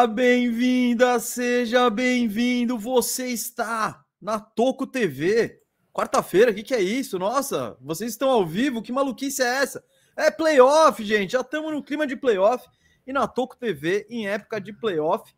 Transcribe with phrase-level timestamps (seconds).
[0.00, 2.78] Seja bem-vinda, seja bem-vindo.
[2.78, 5.60] Você está na Toco TV.
[5.92, 7.18] Quarta-feira, o que, que é isso?
[7.18, 8.80] Nossa, vocês estão ao vivo?
[8.80, 9.84] Que maluquice é essa?
[10.16, 11.32] É playoff, gente.
[11.32, 12.66] Já estamos no clima de playoff.
[13.06, 15.34] E na Toco TV, em época de playoff,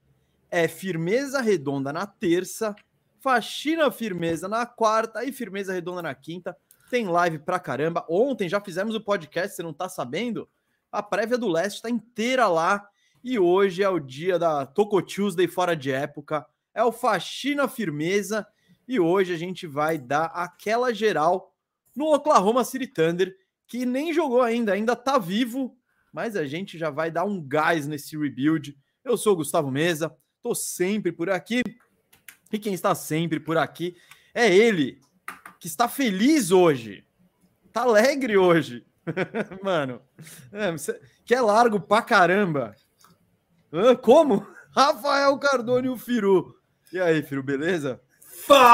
[0.48, 2.73] é firmeza redonda na terça,
[3.19, 6.57] faxina firmeza na quarta e firmeza redonda na quinta.
[6.88, 8.07] Tem live pra caramba.
[8.09, 10.49] Ontem já fizemos o podcast, você não tá sabendo?
[10.93, 12.88] A prévia do leste está inteira lá
[13.23, 16.45] e hoje é o dia da Toco Tuesday fora de época.
[16.74, 18.46] É o Faxina Firmeza.
[18.88, 21.54] E hoje a gente vai dar aquela geral
[21.95, 23.34] no Oklahoma City Thunder,
[23.66, 25.76] que nem jogou ainda, ainda tá vivo,
[26.12, 28.76] mas a gente já vai dar um gás nesse rebuild.
[29.04, 31.62] Eu sou o Gustavo Mesa, tô sempre por aqui.
[32.52, 33.96] E quem está sempre por aqui
[34.34, 35.00] é ele,
[35.60, 37.04] que está feliz hoje.
[37.73, 38.84] Tá alegre hoje.
[39.62, 40.00] Mano,
[40.52, 40.74] é,
[41.24, 42.74] que é largo pra caramba.
[44.02, 44.46] Como?
[44.76, 46.54] Rafael Cardone e o Firu.
[46.92, 47.98] E aí, Firu, beleza?
[48.46, 48.65] Fala,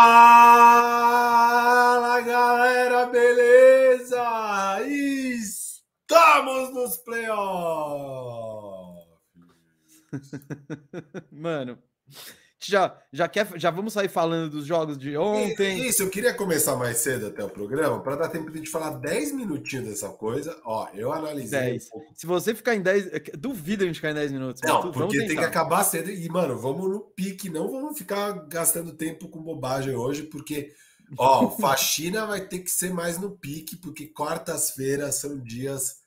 [2.21, 4.81] galera, beleza?
[4.87, 8.99] Estamos nos playoffs.
[11.31, 11.79] Mano,
[12.61, 15.87] já, já, quer, já vamos sair falando dos jogos de ontem.
[15.87, 18.71] Isso, eu queria começar mais cedo até o programa para dar tempo de a gente
[18.71, 20.61] falar 10 minutinhos dessa coisa.
[20.65, 21.61] Ó, eu analisei.
[21.61, 21.91] 10.
[21.95, 24.63] Um Se você ficar em 10, é duvido a gente ficar em 10 minutos.
[24.65, 26.11] Não, porque tem que acabar cedo.
[26.11, 30.73] E, mano, vamos no pique, não vamos ficar gastando tempo com bobagem hoje, porque,
[31.17, 35.99] ó, faxina vai ter que ser mais no pique, porque quartas-feiras são dias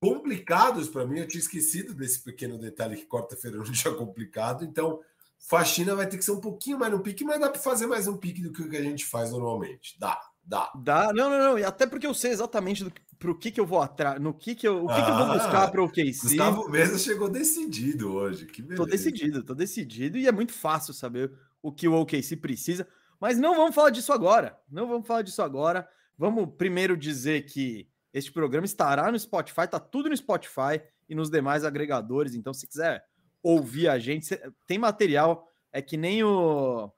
[0.00, 1.20] complicados para mim.
[1.20, 4.64] Eu tinha esquecido desse pequeno detalhe que quarta-feira é um dia complicado.
[4.64, 4.98] Então
[5.38, 8.06] faxina vai ter que ser um pouquinho mais no pique, mas dá para fazer mais
[8.06, 9.96] um pique do que o que a gente faz normalmente.
[9.98, 10.72] Dá, dá.
[10.74, 11.58] Dá, não, não, não.
[11.58, 14.54] E até porque eu sei exatamente do, pro que que eu vou atrás, no que
[14.54, 16.12] que eu, o que, ah, que eu vou ah, buscar para o OKC.
[16.22, 18.82] Gustavo mesmo chegou decidido hoje, que beleza.
[18.82, 21.32] Tô decidido, tô decidido e é muito fácil saber
[21.62, 22.86] o que o OKC precisa,
[23.20, 24.58] mas não vamos falar disso agora.
[24.70, 25.88] Não vamos falar disso agora.
[26.16, 31.30] Vamos primeiro dizer que este programa estará no Spotify, tá tudo no Spotify e nos
[31.30, 33.04] demais agregadores, então se quiser
[33.42, 34.38] ouvir a gente.
[34.66, 36.90] Tem material, é que nem o.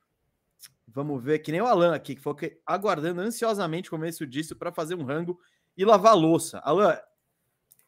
[0.87, 2.35] Vamos ver, que nem o Alan aqui, que foi
[2.67, 5.39] aguardando ansiosamente o começo disso para fazer um rango
[5.77, 6.59] e lavar louça.
[6.59, 6.99] Alan,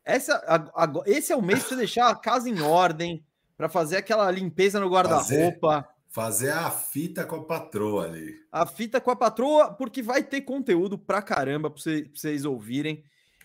[0.04, 3.24] essa, a, a, esse é o mês para você deixar a casa em ordem,
[3.56, 5.88] para fazer aquela limpeza no guarda-roupa.
[6.10, 8.34] Fazer, fazer a fita com a patroa ali.
[8.50, 13.04] A fita com a patroa, porque vai ter conteúdo pra caramba para vocês, vocês ouvirem.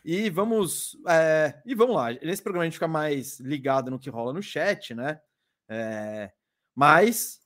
[0.09, 2.13] E vamos, é, e vamos lá.
[2.13, 5.19] Nesse programa a gente fica mais ligado no que rola no chat, né?
[5.68, 6.31] É,
[6.73, 7.41] mas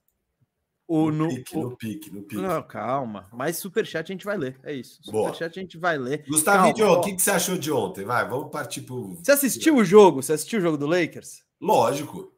[0.88, 2.40] o no, no pique, o, no pique, no pique.
[2.40, 3.28] Não, calma.
[3.34, 4.60] Mas superchat a gente vai ler.
[4.62, 5.02] É isso.
[5.02, 6.24] Superchat a gente vai ler.
[6.28, 8.06] Gustavo, o que, que você achou de ontem?
[8.06, 9.16] Vai, vamos partir pro.
[9.16, 10.22] Você assistiu o jogo?
[10.22, 11.44] Você assistiu o jogo do Lakers?
[11.60, 12.32] Lógico.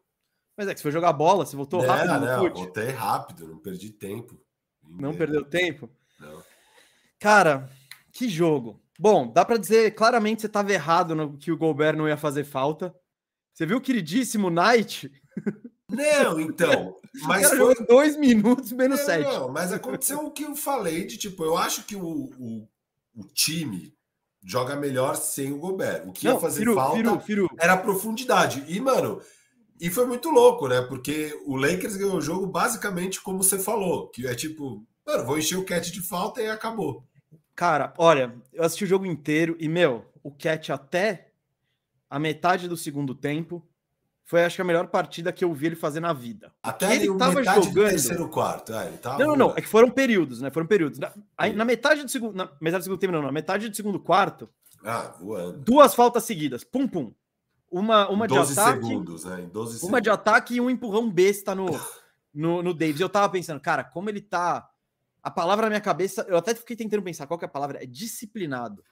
[0.56, 3.46] Mas é que você foi jogar bola, você voltou não, rápido no não, Voltei rápido,
[3.46, 4.40] não perdi tempo.
[4.88, 5.90] Não perdeu tempo?
[6.18, 6.42] Não.
[7.20, 7.70] Cara,
[8.14, 8.83] que jogo.
[9.00, 12.18] Bom, dá para dizer claramente que você estava errado no que o Gobert não ia
[12.18, 12.94] fazer falta.
[13.54, 15.12] Você viu o queridíssimo Knight?
[15.90, 16.96] Não, então.
[17.24, 19.24] Mas foi dois minutos menos não, sete.
[19.26, 22.68] Não, mas aconteceu o que eu falei de tipo, eu acho que o, o,
[23.16, 23.94] o time
[24.44, 26.08] joga melhor sem o Gobert.
[26.08, 27.50] O que não, ia fazer firu, falta firu, firu.
[27.60, 28.64] era profundidade.
[28.68, 29.22] E, mano,
[29.80, 30.82] e foi muito louco, né?
[30.82, 35.38] Porque o Lakers ganhou o jogo basicamente como você falou, que é tipo, mano, vou
[35.38, 37.04] encher o cat de falta e acabou.
[37.56, 41.32] Cara, olha, eu assisti o jogo inteiro e, meu, o Cat até
[42.10, 43.68] a metade do segundo tempo
[44.26, 46.52] foi, acho que, a melhor partida que eu vi ele fazer na vida.
[46.64, 47.86] Até ele tava metade jogando.
[47.86, 48.74] Do terceiro quarto.
[48.74, 49.20] É, tava...
[49.20, 49.54] Não, não, não.
[49.56, 50.50] É que foram períodos, né?
[50.50, 50.98] Foram períodos.
[50.98, 52.34] Na, aí, na metade do segundo.
[52.34, 54.50] Na metade do segundo tempo, não, na metade do segundo quarto.
[54.84, 55.14] Ah.
[55.58, 56.64] Duas faltas seguidas.
[56.64, 57.14] Pum, pum.
[57.70, 58.88] Uma, uma de ataque.
[58.88, 59.48] Segundos, né?
[59.52, 59.84] 12 segundos.
[59.84, 61.68] Uma de ataque e um empurrão besta no,
[62.34, 63.02] no, no Davis.
[63.02, 64.70] Eu tava pensando, cara, como ele tá
[65.24, 67.82] a palavra na minha cabeça, eu até fiquei tentando pensar qual que é a palavra,
[67.82, 68.84] é disciplinado.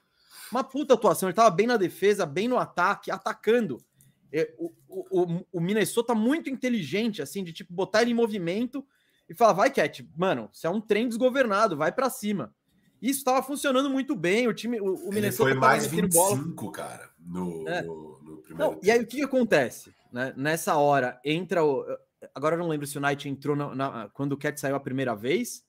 [0.50, 3.84] Uma puta atuação, ele tava bem na defesa, bem no ataque, atacando.
[4.32, 8.84] É, o, o, o Minnesota muito inteligente, assim, de tipo, botar ele em movimento
[9.28, 12.54] e falar, vai, Cat, mano, você é um trem desgovernado, vai para cima.
[13.00, 14.48] Isso estava funcionando muito bem.
[14.48, 16.72] O time, o, o Minnesota foi mais 25, bola.
[16.72, 17.82] cara, no, é.
[17.82, 18.72] no, no primeiro.
[18.72, 19.92] Não, e aí o que, que acontece?
[20.10, 20.32] Né?
[20.36, 21.84] Nessa hora entra o.
[22.34, 24.80] Agora eu não lembro se o Knight entrou na, na, quando o Cat saiu a
[24.80, 25.64] primeira vez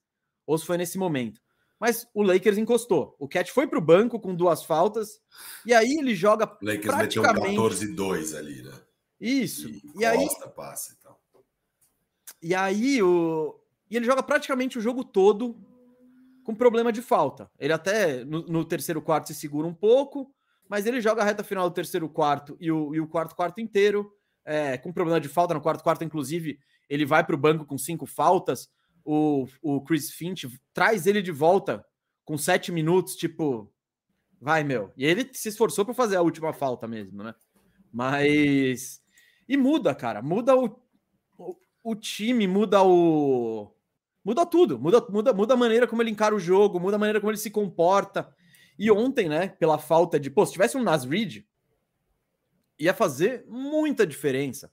[0.45, 1.41] ou se foi nesse momento.
[1.79, 3.15] Mas o Lakers encostou.
[3.19, 5.19] O Cat foi para o banco com duas faltas
[5.65, 6.45] e aí ele joga.
[6.45, 7.47] O Lakers praticamente...
[7.49, 8.71] meteu 14-2 ali, né?
[9.19, 9.69] Isso.
[9.69, 10.27] E, e aí.
[10.55, 11.21] Passa e, tal.
[12.41, 13.59] e aí o.
[13.89, 15.55] E ele joga praticamente o jogo todo
[16.43, 17.49] com problema de falta.
[17.59, 20.33] Ele até no, no, terceiro quarto se segura um pouco,
[20.67, 23.61] mas ele joga a reta final do terceiro quarto e o, e o quarto quarto
[23.61, 24.11] inteiro
[24.45, 25.53] é, com problema de falta.
[25.53, 26.59] No quarto quarto, inclusive,
[26.89, 28.69] ele vai para o banco com cinco faltas.
[29.05, 31.85] O, o Chris Finch traz ele de volta
[32.23, 33.71] com sete minutos, tipo,
[34.39, 34.93] vai, meu.
[34.95, 37.35] E ele se esforçou para fazer a última falta mesmo, né?
[37.91, 39.01] Mas.
[39.47, 40.21] E muda, cara.
[40.21, 40.79] Muda o,
[41.37, 43.73] o, o time, muda o
[44.23, 47.19] muda tudo, muda, muda, muda a maneira como ele encara o jogo, muda a maneira
[47.19, 48.33] como ele se comporta.
[48.79, 50.29] E ontem, né, pela falta de.
[50.29, 51.43] Pô, se tivesse um Nas Reed,
[52.79, 54.71] ia fazer muita diferença.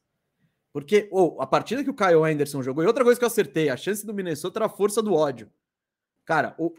[0.73, 3.69] Porque oh, a partida que o Kyle Anderson jogou, e outra coisa que eu acertei,
[3.69, 5.51] a chance do Minnesota era a força do ódio.
[6.25, 6.73] Cara, o,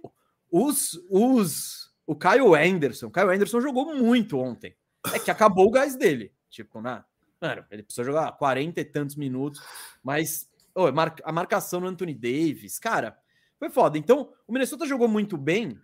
[0.49, 4.75] os, os, o Kyle Anderson, o Anderson jogou muito ontem.
[5.13, 6.33] É que acabou o gás dele.
[6.49, 7.03] Tipo, né?
[7.41, 9.61] Mano, ele precisou jogar 40 e tantos minutos,
[10.03, 13.17] mas oh, a marcação no Anthony Davis, cara,
[13.57, 13.97] foi foda.
[13.97, 15.77] Então, o Minnesota jogou muito bem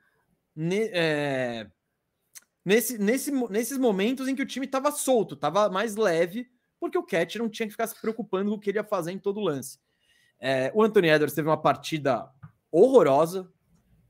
[0.56, 1.68] ne, é,
[2.64, 7.04] nesse, nesse, nesses momentos em que o time estava solto, estava mais leve, porque o
[7.04, 9.42] Cat não tinha que ficar se preocupando com o que ele ia fazer em todo
[9.42, 9.80] lance.
[10.40, 12.30] É, o Anthony Edwards teve uma partida
[12.72, 13.52] horrorosa,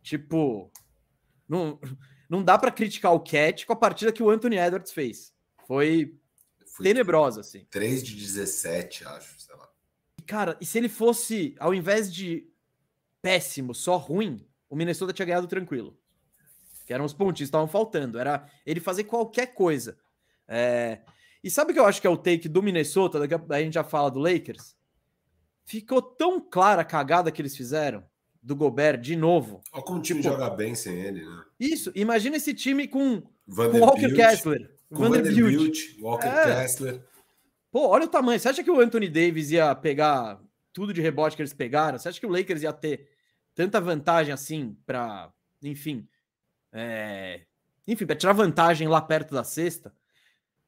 [0.02, 0.72] tipo,
[1.48, 1.80] não,
[2.30, 5.34] não dá para criticar o Cat com a partida que o Anthony Edwards fez.
[5.66, 6.16] Foi,
[6.66, 7.66] Foi tenebrosa, assim.
[7.70, 9.70] 3 de 17, acho, sei lá.
[10.26, 12.50] Cara, e se ele fosse, ao invés de
[13.22, 15.98] péssimo, só ruim, o Minnesota tinha ganhado tranquilo.
[16.86, 18.20] Que eram os pontos que estavam faltando.
[18.20, 19.98] Era ele fazer qualquer coisa.
[20.48, 21.02] É...
[21.44, 23.20] E sabe o que eu acho que é o take do Minnesota?
[23.20, 24.76] Daqui a, a gente já fala do Lakers.
[25.66, 28.04] Ficou tão clara a cagada que eles fizeram
[28.42, 29.62] do Gobert de novo.
[29.74, 31.44] Olha como o time tipo, joga bem sem ele, né?
[31.60, 31.92] Isso.
[31.94, 34.72] Imagina esse time com, com Walker Kessler.
[34.90, 36.62] Com Vanderbilt, Walker é.
[36.62, 37.06] Kessler.
[37.70, 38.40] Pô, olha o tamanho.
[38.40, 40.42] Você acha que o Anthony Davis ia pegar
[40.72, 42.00] tudo de rebote que eles pegaram?
[42.00, 43.10] Você acha que o Lakers ia ter
[43.54, 45.30] tanta vantagem assim para,
[45.62, 46.08] enfim,
[46.72, 47.42] é...
[47.86, 49.94] enfim, para tirar vantagem lá perto da sexta?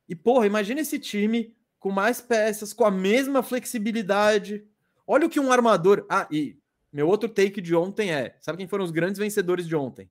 [0.09, 4.65] E porra, imagina esse time com mais peças, com a mesma flexibilidade.
[5.06, 6.06] Olha o que um armador.
[6.09, 6.57] Ah, e
[6.91, 10.09] meu outro take de ontem é: sabe quem foram os grandes vencedores de ontem?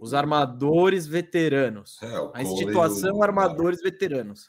[0.00, 2.00] Os armadores veteranos.
[2.02, 4.48] É, a instituição armadores veteranos.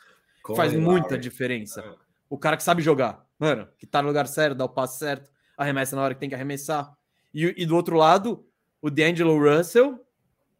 [0.56, 1.81] Faz muita diferença.
[1.81, 1.95] É.
[2.29, 5.29] O cara que sabe jogar, mano, que tá no lugar certo, dá o passo certo,
[5.57, 6.95] arremessa na hora que tem que arremessar.
[7.33, 8.47] E, e do outro lado,
[8.81, 10.00] o D'Angelo Russell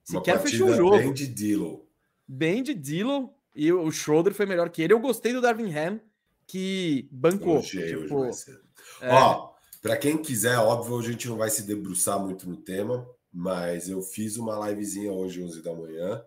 [0.04, 0.98] sequer fechou o jogo.
[0.98, 1.88] Bem de Dilo.
[2.28, 3.34] Bem de Dilo.
[3.56, 4.94] E o Schroeder foi melhor que ele.
[4.94, 6.00] Eu gostei do Darvin Ham,
[6.46, 7.62] que bancou.
[7.62, 8.26] tipo,
[9.02, 9.10] é...
[9.10, 13.88] Ó, para quem quiser, óbvio, a gente não vai se debruçar muito no tema, mas
[13.88, 16.24] eu fiz uma livezinha hoje, 11 da manhã,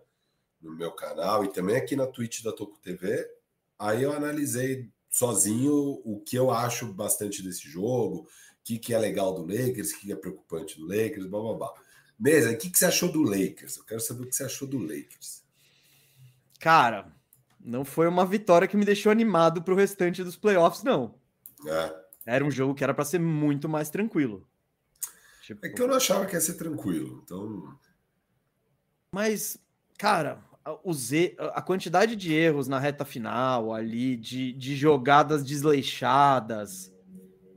[0.61, 3.27] no meu canal e também aqui na Twitch da Toco TV,
[3.79, 8.27] Aí eu analisei sozinho o que eu acho bastante desse jogo, o
[8.61, 11.73] que, que é legal do Lakers, o que é preocupante do Lakers, blá blá blá.
[12.19, 13.77] Mesa, o que, que você achou do Lakers?
[13.77, 15.41] Eu quero saber o que você achou do Lakers.
[16.59, 17.09] Cara,
[17.59, 21.15] não foi uma vitória que me deixou animado para o restante dos playoffs, não.
[21.67, 21.95] É.
[22.25, 24.47] Era um jogo que era para ser muito mais tranquilo.
[25.41, 25.65] Tipo...
[25.65, 27.75] É que eu não achava que ia ser tranquilo, então.
[29.11, 29.57] Mas,
[29.97, 30.43] cara,
[30.83, 31.11] os
[31.53, 36.93] a quantidade de erros na reta final ali, de, de jogadas desleixadas.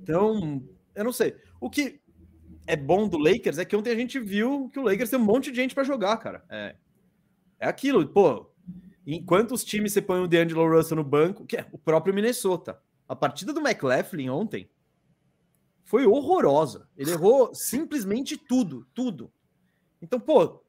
[0.01, 0.63] Então,
[0.95, 1.37] eu não sei.
[1.61, 2.01] O que
[2.67, 5.25] é bom do Lakers é que ontem a gente viu que o Lakers tem um
[5.25, 6.45] monte de gente para jogar, cara.
[6.49, 6.77] É,
[7.61, 8.52] é aquilo, pô.
[9.07, 12.81] Enquanto os times você põe o DeAngelo Russell no banco, que é o próprio Minnesota.
[13.09, 14.71] A partida do McLaughlin ontem
[15.85, 16.89] foi horrorosa.
[16.97, 19.33] Ele errou simplesmente tudo, tudo.
[20.01, 20.63] Então, pô,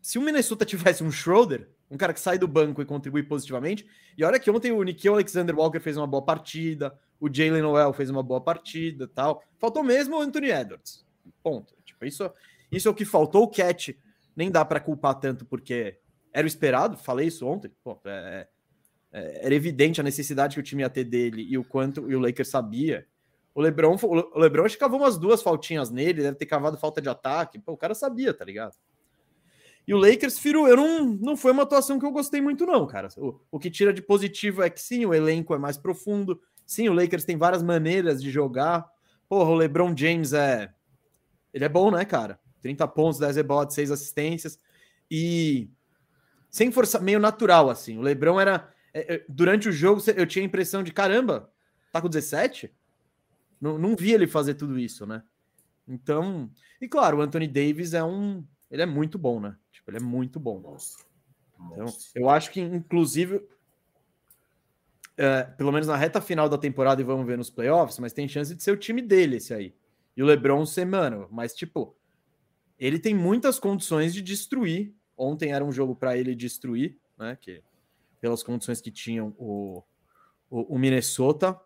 [0.00, 3.86] se o Minnesota tivesse um Schroeder, um cara que sai do banco e contribui positivamente,
[4.16, 7.92] e olha que ontem o Nikhil Alexander Walker fez uma boa partida, o Jalen Noel
[7.92, 9.42] fez uma boa partida tal.
[9.58, 11.04] Faltou mesmo o Anthony Edwards.
[11.42, 11.74] Ponto.
[11.84, 12.30] Tipo, isso,
[12.70, 13.42] isso é o que faltou.
[13.44, 13.98] O Cat
[14.36, 15.98] nem dá para culpar tanto, porque
[16.32, 17.70] era o esperado, falei isso ontem.
[17.82, 18.46] Pô, é,
[19.12, 22.14] é, era evidente a necessidade que o time ia ter dele e o quanto e
[22.14, 23.06] o Lakers sabia.
[23.54, 27.00] O Lebron, o Lebron acho que cavou umas duas faltinhas nele, deve ter cavado falta
[27.00, 27.58] de ataque.
[27.58, 28.76] Pô, o cara sabia, tá ligado?
[29.86, 32.86] E o Lakers, Firo, eu não, não foi uma atuação que eu gostei muito, não,
[32.86, 33.08] cara.
[33.16, 36.38] O, o que tira de positivo é que sim, o elenco é mais profundo.
[36.66, 38.86] Sim, o Lakers tem várias maneiras de jogar.
[39.28, 40.70] Porra, o LeBron James é.
[41.54, 42.38] Ele é bom, né, cara?
[42.60, 44.58] 30 pontos, 10 rebotes, 6 assistências.
[45.10, 45.70] E
[46.58, 47.96] sem força, meio natural, assim.
[47.98, 48.68] O Lebron era.
[48.92, 51.52] É, é, durante o jogo, eu tinha a impressão de caramba,
[51.92, 52.74] tá com 17?
[53.60, 55.22] Não, não vi ele fazer tudo isso, né?
[55.86, 56.50] Então.
[56.80, 58.44] E claro, o Anthony Davis é um.
[58.70, 59.56] Ele é muito bom, né?
[59.70, 60.58] Tipo, ele é muito bom.
[60.58, 61.06] Monstro.
[61.72, 63.40] Então, eu acho que, inclusive,
[65.16, 68.28] é, pelo menos na reta final da temporada, e vamos ver nos playoffs, mas tem
[68.28, 69.74] chance de ser o time dele esse aí.
[70.16, 71.96] E o LeBron ser, mano, mas tipo,
[72.78, 74.94] ele tem muitas condições de destruir.
[75.18, 77.36] Ontem era um jogo para ele destruir, né?
[77.40, 77.62] Que,
[78.20, 79.82] pelas condições que tinham o,
[80.48, 81.58] o, o Minnesota.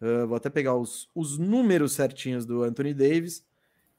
[0.00, 3.44] Uh, vou até pegar os, os números certinhos do Anthony Davis,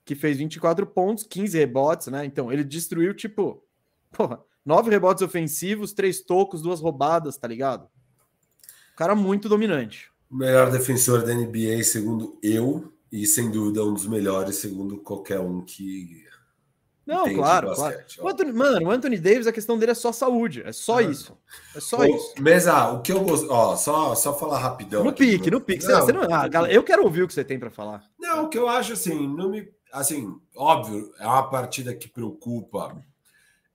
[0.03, 2.25] que fez 24 pontos, 15 rebotes, né?
[2.25, 3.63] Então, ele destruiu, tipo,
[4.11, 7.89] porra, nove rebotes ofensivos, três tocos, duas roubadas, tá ligado?
[8.99, 10.11] cara muito dominante.
[10.29, 15.39] O melhor defensor da NBA, segundo eu, e sem dúvida um dos melhores, segundo qualquer
[15.39, 16.25] um que.
[17.09, 18.27] Não, claro, basquete, claro.
[18.27, 21.01] O Anthony, mano, o Anthony Davis, a questão dele é só saúde, é só ah.
[21.01, 21.37] isso.
[21.75, 22.33] É só isso.
[22.39, 23.47] Mesa, o que eu gosto.
[23.49, 25.03] Ó, só, só falar rapidão.
[25.03, 25.85] No aqui, pique, no pique.
[25.85, 28.03] Não, você não, ah, eu quero ouvir o que você tem para falar.
[28.19, 29.67] Não, o que eu acho assim, não me.
[29.91, 32.95] Assim, óbvio, é uma partida que preocupa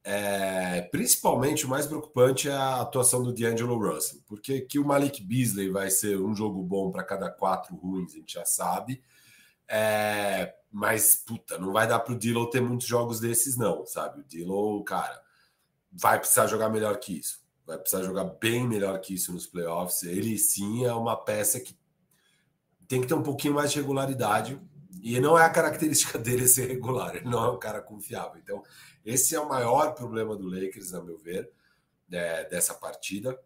[0.07, 5.23] é, principalmente o mais preocupante é a atuação do D'Angelo Russell, porque que o Malik
[5.25, 9.03] Beasley vai ser um jogo bom para cada quatro ruins, a gente já sabe.
[9.67, 14.21] É, mas, puta, não vai dar para o Dillon ter muitos jogos desses, não, sabe?
[14.21, 15.23] O Dillon, cara,
[15.93, 17.39] vai precisar jogar melhor que isso.
[17.65, 20.03] Vai precisar jogar bem melhor que isso nos playoffs.
[20.03, 21.79] Ele sim é uma peça que
[22.89, 24.61] tem que ter um pouquinho mais de regularidade.
[25.01, 28.41] E não é a característica dele ser regular, ele não é um cara confiável.
[28.43, 28.61] Então,
[29.05, 31.53] esse é o maior problema do Lakers, a meu ver,
[32.11, 33.39] é, dessa partida.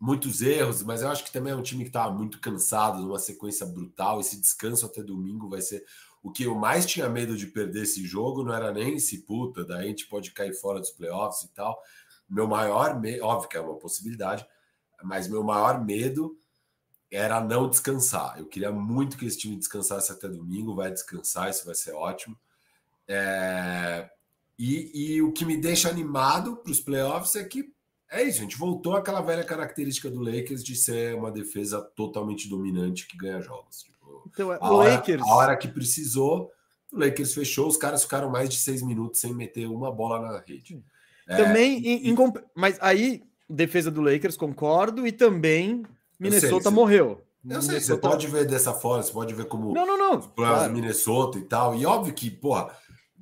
[0.00, 3.20] Muitos erros, mas eu acho que também é um time que está muito cansado, numa
[3.20, 4.18] sequência brutal.
[4.18, 5.84] Esse descanso até domingo vai ser.
[6.24, 9.62] O que eu mais tinha medo de perder esse jogo não era nem se puta,
[9.62, 11.78] daí a gente pode cair fora dos playoffs e tal.
[12.26, 14.46] Meu maior medo, óbvio que é uma possibilidade,
[15.02, 16.34] mas meu maior medo
[17.10, 18.38] era não descansar.
[18.38, 22.38] Eu queria muito que esse time descansasse até domingo, vai descansar, isso vai ser ótimo.
[23.06, 24.08] É...
[24.58, 27.70] E, e o que me deixa animado para os playoffs é que
[28.10, 32.48] é isso, a gente voltou àquela velha característica do Lakers de ser uma defesa totalmente
[32.48, 33.92] dominante que ganha jogos.
[34.26, 35.22] Então, é, a, hora, Lakers...
[35.22, 36.50] a hora que precisou,
[36.92, 40.38] o Lakers fechou, os caras ficaram mais de seis minutos sem meter uma bola na
[40.46, 40.82] rede.
[41.26, 42.16] É, também, em, em,
[42.54, 45.84] mas aí, defesa do Lakers, concordo, e também
[46.18, 47.20] Minnesota sei, morreu.
[47.48, 50.18] Eu sei, você pode ver dessa forma, você pode ver como não, não, não.
[50.18, 50.72] os claro.
[50.72, 51.74] Minnesota e tal.
[51.74, 52.74] E óbvio que, porra,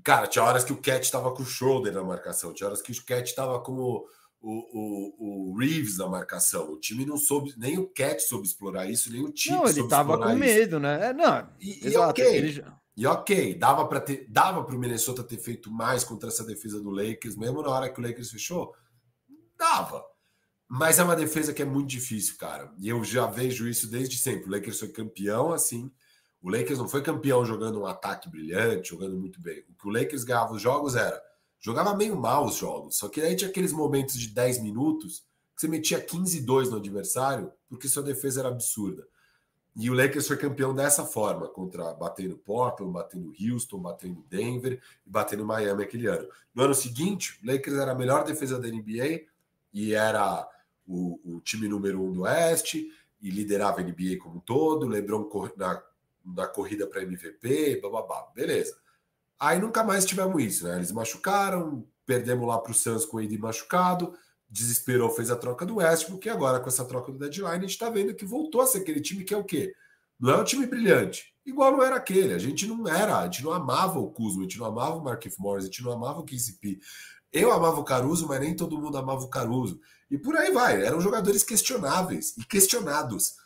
[0.03, 2.91] Cara, tinha horas que o Cat estava com o Schroeder na marcação, tinha horas que
[2.91, 4.05] o Cat estava com o,
[4.43, 6.73] o, o, Reeves na marcação.
[6.73, 9.81] O time não soube, nem o Cat soube explorar isso, nem o time Não, ele
[9.81, 11.11] estava com medo, né?
[11.11, 12.25] É, não, e, e ok.
[12.25, 12.65] Ele...
[12.95, 16.79] E ok, dava para ter, dava para o Minnesota ter feito mais contra essa defesa
[16.79, 18.75] do Lakers, mesmo na hora que o Lakers fechou,
[19.57, 20.05] dava.
[20.69, 22.71] Mas é uma defesa que é muito difícil, cara.
[22.79, 24.49] E eu já vejo isso desde sempre.
[24.49, 25.91] O Lakers foi campeão assim,
[26.43, 29.65] o Lakers não foi campeão jogando um ataque brilhante, jogando muito bem.
[29.71, 31.23] O que o Lakers ganhava os jogos era
[31.63, 35.61] jogava meio mal os jogos, só que aí tinha aqueles momentos de 10 minutos que
[35.61, 39.07] você metia 15-2 no adversário, porque sua defesa era absurda.
[39.75, 45.11] E o Lakers foi campeão dessa forma, contra batendo Portland, batendo Houston, batendo Denver e
[45.11, 46.29] batendo Miami aquele ano.
[46.55, 49.23] No ano seguinte, o Lakers era a melhor defesa da NBA
[49.73, 50.47] e era
[50.87, 54.87] o, o time número um do Oeste e liderava a NBA como um todo.
[54.87, 55.27] LeBron
[55.57, 55.83] na
[56.25, 58.77] da corrida para MVP, bababá, beleza.
[59.43, 60.77] Aí nunca mais tivemos isso, né?
[60.77, 64.15] Eles machucaram, perdemos lá para o Suns com o Ed machucado,
[64.49, 67.71] desesperou, fez a troca do Westbrook, e agora com essa troca do deadline a gente
[67.71, 69.75] está vendo que voltou a ser aquele time que é o quê?
[70.21, 72.33] Não é um time brilhante, igual não era aquele.
[72.33, 75.03] A gente não era, a gente não amava o Kuzma, a gente não amava o
[75.03, 76.79] Markif Morris, a gente não amava o KCP.
[77.33, 79.81] Eu amava o Caruso, mas nem todo mundo amava o Caruso.
[80.09, 83.42] E por aí vai, eram jogadores questionáveis e questionados.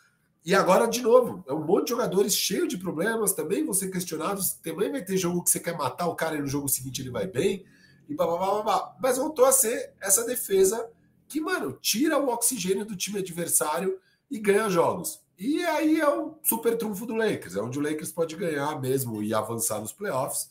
[0.47, 3.91] E agora, de novo, é um monte de jogadores cheio de problemas, também vão ser
[3.91, 4.53] questionados.
[4.53, 7.09] Também vai ter jogo que você quer matar o cara e no jogo seguinte ele
[7.09, 7.65] vai bem.
[8.07, 8.95] E blá, blá, blá, blá.
[9.01, 10.89] Mas voltou a ser essa defesa
[11.27, 13.99] que, mano, tira o oxigênio do time adversário
[14.31, 15.19] e ganha jogos.
[15.37, 19.21] E aí é o super trunfo do Lakers, é onde o Lakers pode ganhar mesmo
[19.21, 20.49] e avançar nos playoffs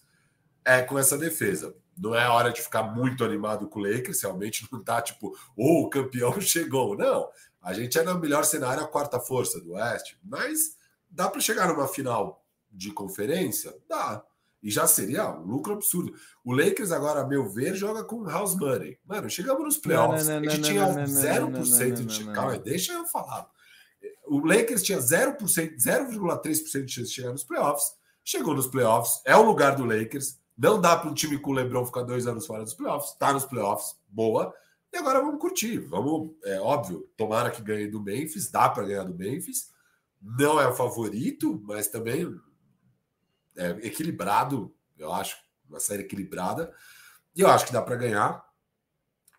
[0.63, 1.75] é com essa defesa.
[1.97, 5.85] Não é hora de ficar muito animado com o Lakers, realmente não tá tipo, ou
[5.85, 6.95] oh, o campeão chegou.
[6.99, 7.31] Não,
[7.67, 10.77] a gente é no melhor cenário a quarta força do Oeste, mas
[11.11, 13.75] dá para chegar numa final de conferência?
[13.89, 14.23] Dá.
[14.63, 16.15] E já seria um lucro absurdo.
[16.45, 18.97] O Lakers, agora, a meu ver, joga com house money.
[19.05, 20.29] Mano, chegamos nos playoffs.
[20.29, 22.25] Não, não, não, a gente tinha 0% de.
[22.27, 23.51] Calma, deixa eu falar.
[24.29, 27.95] O Lakers tinha 0%, 0,3% de chance de chegar nos playoffs.
[28.23, 31.55] Chegou nos playoffs, é o lugar do Lakers, Não dá para um time com o
[31.55, 33.11] LeBron ficar dois anos fora dos playoffs.
[33.11, 34.55] Está nos playoffs, boa.
[34.97, 35.79] E agora vamos curtir.
[35.79, 38.51] Vamos, é óbvio, tomara que ganhe do Memphis.
[38.51, 39.71] Dá para ganhar do Memphis.
[40.23, 42.35] Não é o favorito, mas também
[43.55, 44.75] é equilibrado.
[44.97, 45.37] Eu acho
[45.69, 46.73] uma série equilibrada.
[47.35, 48.43] E eu acho que dá para ganhar.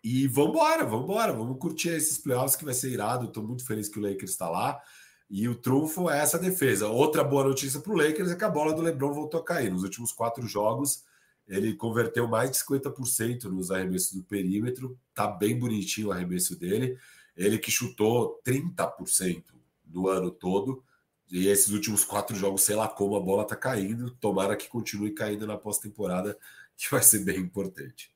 [0.04, 3.26] E vamos embora, vamos embora, vamos curtir esses playoffs que vai ser irado.
[3.26, 4.80] Estou muito feliz que o Lakers está lá.
[5.28, 6.86] E o trunfo é essa defesa.
[6.86, 9.72] Outra boa notícia para o Lakers é que a bola do LeBron voltou a cair.
[9.72, 11.02] Nos últimos quatro jogos,
[11.48, 14.98] ele converteu mais de 50% nos arremessos do perímetro.
[15.14, 16.98] Tá bem bonitinho o arremesso dele.
[17.34, 19.44] Ele que chutou 30%
[19.86, 20.84] no ano todo.
[21.30, 24.10] E esses últimos quatro jogos, sei lá como a bola tá caindo.
[24.20, 26.36] Tomara que continue caindo na pós-temporada,
[26.76, 28.12] que vai ser bem importante.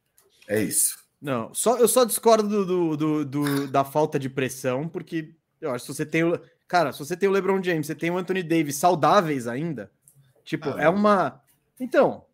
[0.47, 1.03] É isso.
[1.21, 5.87] Não, só, eu só discordo do, do, do, da falta de pressão, porque eu acho
[5.87, 6.39] que se você tem o.
[6.67, 9.91] Cara, se você tem o LeBron James, você tem o Anthony Davis saudáveis ainda,
[10.45, 11.41] tipo, ah, é uma.
[11.79, 12.25] Então,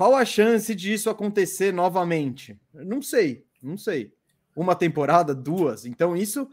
[0.00, 2.58] qual a chance disso acontecer novamente?
[2.72, 4.14] Não sei, não sei.
[4.56, 5.84] Uma temporada, duas.
[5.84, 6.48] Então isso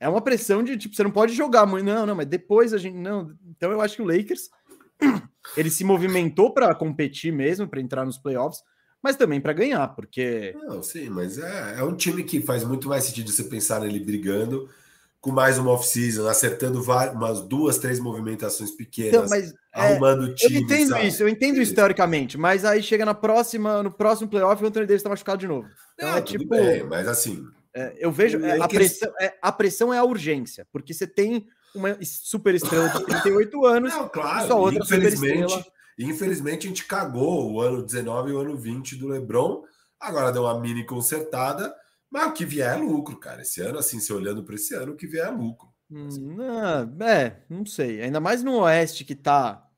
[0.00, 1.84] é uma pressão de tipo, você não pode jogar muito.
[1.84, 2.96] Não, não, mas depois a gente.
[2.96, 3.36] Não.
[3.50, 4.48] Então eu acho que o Lakers
[5.58, 8.62] ele se movimentou para competir mesmo, para entrar nos playoffs,
[9.02, 10.56] mas também para ganhar, porque.
[10.64, 14.00] Não, sim, mas é, é um time que faz muito mais sentido você pensar nele
[14.00, 14.70] brigando
[15.20, 20.30] com mais uma off-season, acertando várias, umas duas, três movimentações pequenas, então, mas, é, arrumando
[20.30, 20.54] é, time.
[20.54, 21.06] Eu entendo sabe?
[21.06, 24.86] isso, eu entendo isso teoricamente, mas aí chega na próxima, no próximo playoff o Anthony
[24.86, 25.68] Davis está machucado de novo.
[25.94, 26.48] Então Não, é tipo.
[26.48, 27.44] Bem, mas assim.
[27.74, 28.42] É, eu vejo.
[28.44, 32.88] É, a, pressão, é, a pressão é a urgência, porque você tem uma super estrela
[32.88, 33.92] de 38 anos.
[33.92, 35.66] Não, claro, só outra infelizmente,
[35.98, 39.64] infelizmente a gente cagou o ano 19 e o ano 20 do Lebron.
[40.00, 41.74] Agora deu uma mini consertada
[42.16, 43.42] mas o que vier é lucro, cara.
[43.42, 45.68] Esse ano, assim, se olhando para esse ano, o que vier é lucro.
[45.90, 46.08] Hum,
[47.02, 48.00] é, não sei.
[48.00, 49.68] Ainda mais no Oeste que tá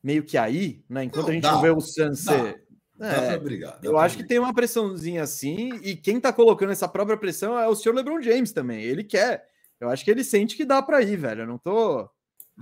[0.00, 1.02] meio que aí, né?
[1.02, 2.64] Enquanto não, a gente dá, não vê o Suns ser.
[3.00, 4.28] É, brigar, eu acho brigar.
[4.28, 7.96] que tem uma pressãozinha assim, e quem tá colocando essa própria pressão é o senhor
[7.96, 8.82] LeBron James também.
[8.84, 9.44] Ele quer.
[9.80, 11.42] Eu acho que ele sente que dá para ir, velho.
[11.42, 12.08] Eu não tô.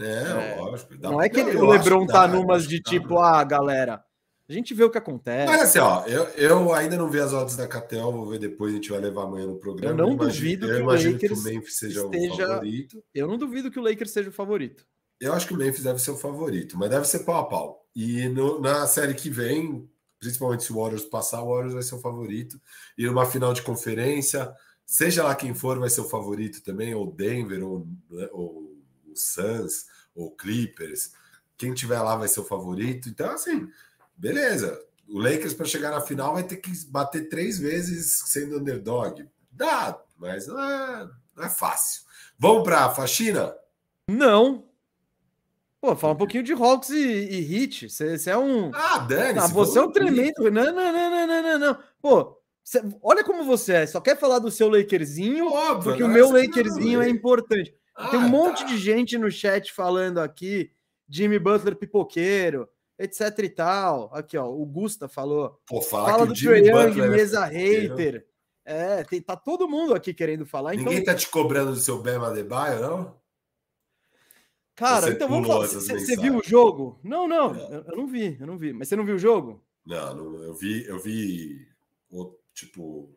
[0.00, 0.94] É, é lógico.
[0.98, 4.02] não é que ele, o LeBron tá numas de tipo, ah, galera,
[4.48, 5.52] a gente vê o que acontece.
[5.52, 8.72] Mas assim, ó, eu, eu ainda não vi as odds da Catel, vou ver depois,
[8.72, 9.92] a gente vai levar amanhã no programa.
[9.92, 13.04] Eu não eu duvido imagino, que, o imagino que o Memphis seja esteja, o favorito.
[13.14, 14.86] Eu não duvido que o Lakers seja o favorito.
[15.20, 17.86] Eu acho que o Memphis deve ser o favorito, mas deve ser pau a pau.
[17.94, 19.86] E no, na série que vem,
[20.18, 22.58] principalmente se o Warriors passar, o Warriors vai ser o favorito.
[22.96, 24.50] E numa final de conferência,
[24.86, 28.74] seja lá quem for, vai ser o favorito também, ou Denver, ou, né, ou
[29.06, 31.12] o Suns, ou Clippers.
[31.56, 33.08] Quem tiver lá vai ser o favorito.
[33.08, 33.68] Então, assim,
[34.18, 34.78] beleza.
[35.08, 39.26] O Lakers, para chegar na final, vai ter que bater três vezes sendo underdog.
[39.50, 42.02] Dá, mas não é, não é fácil.
[42.38, 43.54] Vamos para a faxina?
[44.06, 44.66] Não.
[45.80, 47.88] Pô, fala um pouquinho de Hawks e, e Hit.
[47.88, 48.70] Você é um.
[48.74, 49.38] Ah, Dani.
[49.38, 50.50] Ah, você é um tremendo.
[50.50, 51.78] Não, não, não, não, não, não, não.
[52.02, 52.82] Pô, cê...
[53.02, 53.86] olha como você é.
[53.86, 57.72] Só quer falar do seu Lakerzinho, Óbvio, porque o meu Lakerzinho é importante.
[57.94, 58.66] Ah, Tem um monte tá.
[58.66, 60.70] de gente no chat falando aqui.
[61.08, 64.10] Jimmy Butler pipoqueiro etc e tal.
[64.12, 65.60] Aqui, ó, o Gusta falou.
[65.66, 68.26] Pô, fala do Trae Young, é mesa hater.
[68.64, 70.74] É, tem, tá todo mundo aqui querendo falar.
[70.74, 71.14] Ninguém então...
[71.14, 73.18] tá te cobrando do seu Bema Adebayo, não?
[74.74, 75.66] Cara, você então vamos falar.
[75.66, 77.00] Você viu o jogo?
[77.02, 77.76] Não, não, é.
[77.76, 78.72] eu, eu, não vi, eu não vi.
[78.72, 79.64] Mas você não viu o jogo?
[79.86, 81.66] Não, não eu vi, eu vi
[82.52, 83.16] tipo.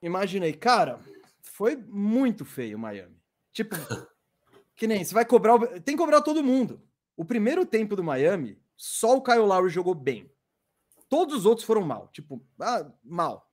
[0.00, 1.00] Imaginei, cara,
[1.42, 3.16] foi muito feio o Miami.
[3.52, 3.74] Tipo,
[4.76, 5.58] que nem você vai cobrar.
[5.80, 6.80] Tem que cobrar todo mundo.
[7.16, 10.30] O primeiro tempo do Miami só o Kyle Lowry jogou bem.
[11.08, 12.08] Todos os outros foram mal.
[12.12, 13.50] Tipo, ah, mal.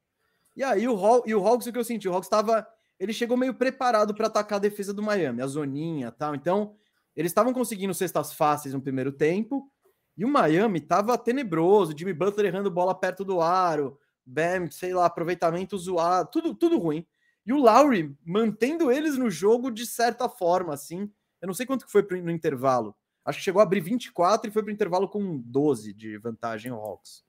[0.55, 2.07] E aí o, Haw e o Hawks, o que eu senti?
[2.07, 2.67] O Hawks estava.
[2.99, 6.35] Ele chegou meio preparado para atacar a defesa do Miami, a zoninha tal.
[6.35, 6.75] Então,
[7.15, 9.71] eles estavam conseguindo cestas fáceis no primeiro tempo.
[10.17, 11.97] E o Miami estava tenebroso.
[11.97, 13.97] Jimmy Butler errando bola perto do aro.
[14.25, 16.29] Bam, sei lá, aproveitamento zoado.
[16.31, 17.05] Tudo, tudo ruim.
[17.45, 21.11] E o Lowry mantendo eles no jogo de certa forma, assim.
[21.41, 22.95] Eu não sei quanto que foi no intervalo.
[23.31, 26.69] Acho que chegou a abrir 24 e foi para o intervalo com 12 de vantagem
[26.69, 27.23] o Hawks.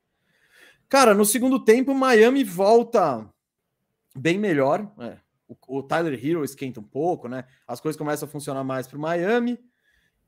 [0.88, 3.32] Cara, no segundo tempo, Miami volta
[4.14, 4.92] bem melhor.
[4.98, 7.46] É, o, o, Tyler Hero esquenta um pouco, né?
[7.66, 9.58] As coisas começam a funcionar mais para o Miami.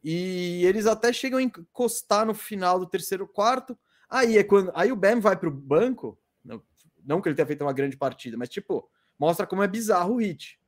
[0.03, 3.77] E eles até chegam a encostar no final do terceiro quarto.
[4.09, 4.71] Aí é quando.
[4.77, 6.17] Aí o Bam vai para o banco.
[6.45, 6.63] Não,
[7.05, 10.19] não, que ele tenha feito uma grande partida, mas tipo, mostra como é bizarro o
[10.19, 10.61] hit.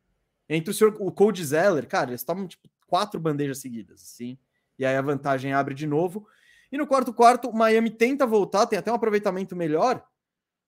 [0.49, 4.37] Entre o senhor, o Cold Zeller, cara, eles estavam tipo quatro bandejas seguidas, assim
[4.79, 6.27] e aí a vantagem abre de novo.
[6.71, 10.05] E no quarto quarto, o Miami tenta voltar, tem até um aproveitamento melhor.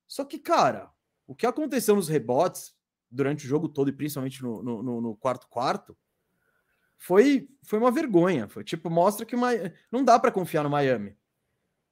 [0.07, 0.91] Só que, cara,
[1.27, 2.75] o que aconteceu nos rebotes
[3.11, 5.97] durante o jogo todo, e principalmente no, no, no quarto quarto,
[6.97, 8.49] foi, foi uma vergonha.
[8.49, 11.17] Foi tipo, mostra que Miami, não dá para confiar no Miami.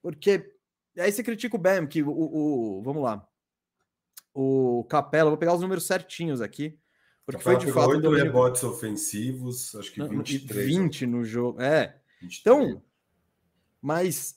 [0.03, 0.53] Porque
[0.99, 3.27] aí você critica o Bam, que o, o, vamos lá.
[4.35, 6.79] O Capela, vou pegar os números certinhos aqui.
[7.25, 7.91] Porque foi de fato.
[7.91, 8.25] 8 domínio...
[8.25, 10.67] rebotes ofensivos, acho que 23.
[10.67, 11.61] 20 no jogo.
[11.61, 12.01] É.
[12.21, 12.41] 23.
[12.41, 12.83] Então,
[13.81, 14.37] mas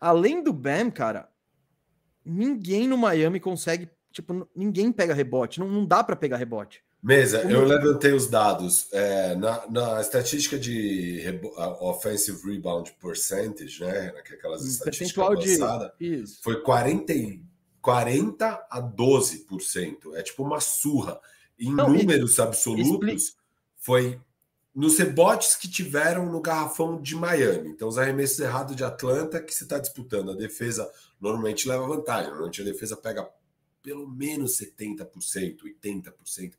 [0.00, 1.28] além do Bam, cara,
[2.24, 3.88] ninguém no Miami consegue.
[4.10, 5.60] Tipo, ninguém pega rebote.
[5.60, 6.82] Não, não dá para pegar rebote.
[7.02, 8.92] Mesa, eu levantei os dados.
[8.92, 11.22] É, na, na estatística de
[11.80, 14.12] offensive rebound percentage, né?
[14.18, 15.92] Aquelas estatísticas avançadas,
[16.42, 17.12] foi 40,
[17.80, 20.14] 40 a 12%.
[20.14, 21.20] É tipo uma surra.
[21.58, 23.36] Em Não, números absolutos,
[23.76, 24.20] foi
[24.76, 27.70] nos rebotes que tiveram no garrafão de Miami.
[27.70, 30.32] Então, os arremessos errados de Atlanta que se está disputando.
[30.32, 30.86] A defesa
[31.18, 32.28] normalmente leva vantagem.
[32.28, 33.26] Normalmente a defesa pega
[33.82, 36.52] pelo menos 70%, 80%.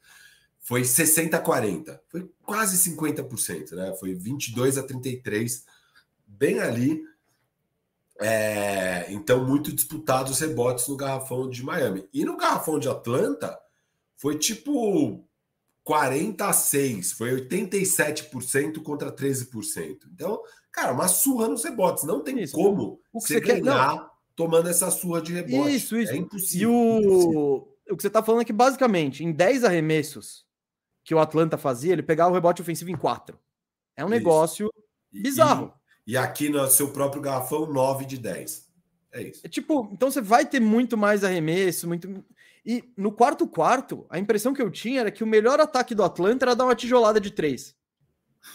[0.59, 2.01] Foi 60 a 40.
[2.07, 3.95] Foi quase 50%, né?
[3.99, 5.63] Foi 22 a 33,
[6.25, 7.03] bem ali.
[8.19, 12.09] É, então, muito disputados os rebotes no garrafão de Miami.
[12.11, 13.59] E no garrafão de Atlanta,
[14.15, 15.23] foi tipo
[15.87, 19.99] 40 a 6, foi 87% contra 13%.
[20.13, 22.03] Então, cara, uma surra nos rebotes.
[22.03, 22.53] Não tem isso.
[22.53, 24.09] como o que você, ganhar quer...
[24.35, 25.73] tomando essa surra de rebote.
[25.73, 26.11] Isso, isso.
[26.11, 26.69] É impossível.
[26.69, 27.73] E o, impossível.
[27.89, 30.45] o que você está falando é que, basicamente, em 10 arremessos
[31.05, 33.39] que o Atlanta fazia, ele pegava o rebote ofensivo em 4.
[33.95, 34.13] É um isso.
[34.17, 34.69] negócio
[35.09, 35.73] bizarro.
[36.05, 38.67] E, e, aqui no seu próprio garrafão, 9 de 10.
[39.13, 39.39] É isso.
[39.41, 42.25] É tipo, então você vai ter muito mais arremesso, muito
[42.69, 46.03] e no quarto quarto, a impressão que eu tinha era que o melhor ataque do
[46.03, 47.73] Atlanta era dar uma tijolada de três.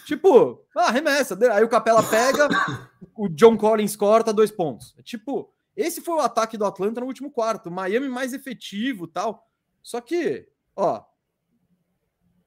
[0.05, 1.35] Tipo, ah, remessa.
[1.51, 2.47] Aí o Capela pega,
[3.17, 4.95] o John Collins corta dois pontos.
[5.03, 7.71] Tipo, esse foi o ataque do Atlanta no último quarto.
[7.71, 9.49] Miami mais efetivo tal.
[9.81, 11.03] Só que, ó,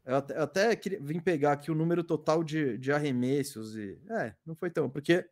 [0.04, 4.00] eu até, eu até queria, vim pegar aqui o número total de, de arremessos e.
[4.08, 5.28] É, não foi tão, porque.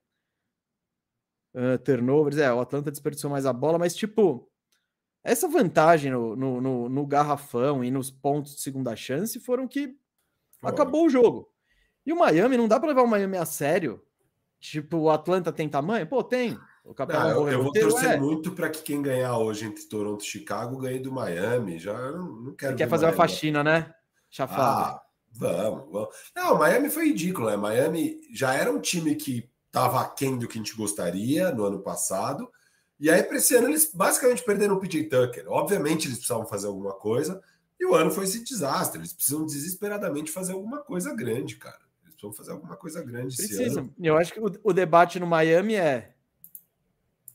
[1.54, 4.50] Uh, turnovers, é, o Atlanta desperdiçou mais a bola, mas tipo,
[5.24, 9.96] essa vantagem no, no, no, no, garrafão e nos pontos de segunda chance foram que
[10.62, 11.50] acabou o jogo.
[12.04, 14.02] E o Miami, não dá para levar o Miami a sério.
[14.60, 16.06] Tipo, o Atlanta tem tamanho?
[16.06, 16.58] Pô, tem.
[16.84, 18.16] O não, eu, eu vou torcer é.
[18.18, 21.78] muito para que quem ganhar hoje entre Toronto e Chicago ganhe do Miami.
[21.78, 22.72] Já não, não quero.
[22.72, 23.18] Você quer fazer Miami.
[23.18, 23.94] uma faxina, né?
[24.28, 24.60] Chafado.
[24.60, 26.08] Ah, vamos, vamos.
[26.36, 27.56] Não, Miami foi ridículo, né?
[27.56, 31.80] Miami já era um time que estava aquém do que a gente gostaria no ano
[31.80, 32.50] passado
[32.98, 35.44] e aí, para esse ano, eles basicamente perderam o PJ Tucker.
[35.48, 37.42] Obviamente, eles precisavam fazer alguma coisa,
[37.78, 39.00] e o ano foi esse desastre.
[39.00, 41.80] Eles precisam desesperadamente fazer alguma coisa grande, cara.
[42.02, 43.92] Eles precisam fazer alguma coisa grande Precisam.
[44.00, 46.14] Eu acho que o, o, debate no Miami é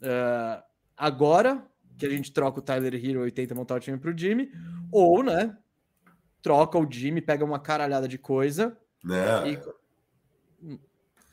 [0.02, 0.64] uh,
[0.96, 1.66] agora
[1.98, 4.50] que a gente troca o Tyler Hero e tenta montar o time para o Jimmy,
[4.90, 5.58] ou, né,
[6.42, 9.52] troca o Jimmy, pega uma caralhada de coisa né?
[9.52, 10.80] e...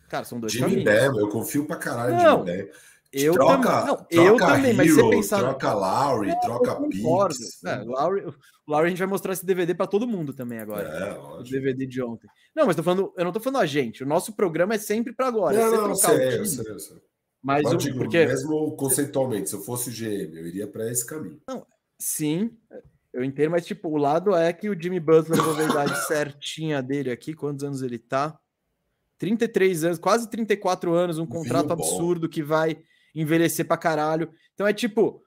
[0.08, 1.12] Cara, são dois Jimmy caminhos.
[1.12, 2.68] Bam, eu confio pra caralho em Jimmy Bam.
[3.12, 3.86] Eu troca, também.
[3.86, 5.38] Não, troca eu também, Hero, mas você pensar.
[5.38, 7.64] Troca Lowry, é, troca Pix.
[7.64, 8.34] É, Lowry,
[8.66, 10.88] Lowry a gente vai mostrar esse DVD para todo mundo também agora.
[10.88, 12.28] É, o DVD de ontem.
[12.54, 14.02] Não, mas tô falando, eu não tô falando a gente.
[14.02, 15.56] O nosso programa é sempre para agora.
[15.56, 16.96] Não, não, não sei, eu sei, eu sei.
[17.42, 18.26] Mas o, digo, porque...
[18.26, 21.40] mesmo conceitualmente, se eu fosse o GM, eu iria para esse caminho.
[21.48, 21.64] Não,
[21.98, 22.50] sim,
[23.12, 27.10] eu entendo, mas tipo, o lado é que o Jimmy Butler, a verdade certinha dele
[27.10, 28.38] aqui, quantos anos ele tá?
[29.18, 32.76] 33 anos, quase 34 anos, um contrato absurdo que vai
[33.16, 34.32] envelhecer pra caralho.
[34.54, 35.22] Então é tipo.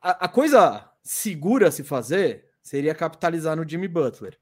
[0.00, 4.38] A, a coisa segura a se fazer seria capitalizar no Jimmy Butler.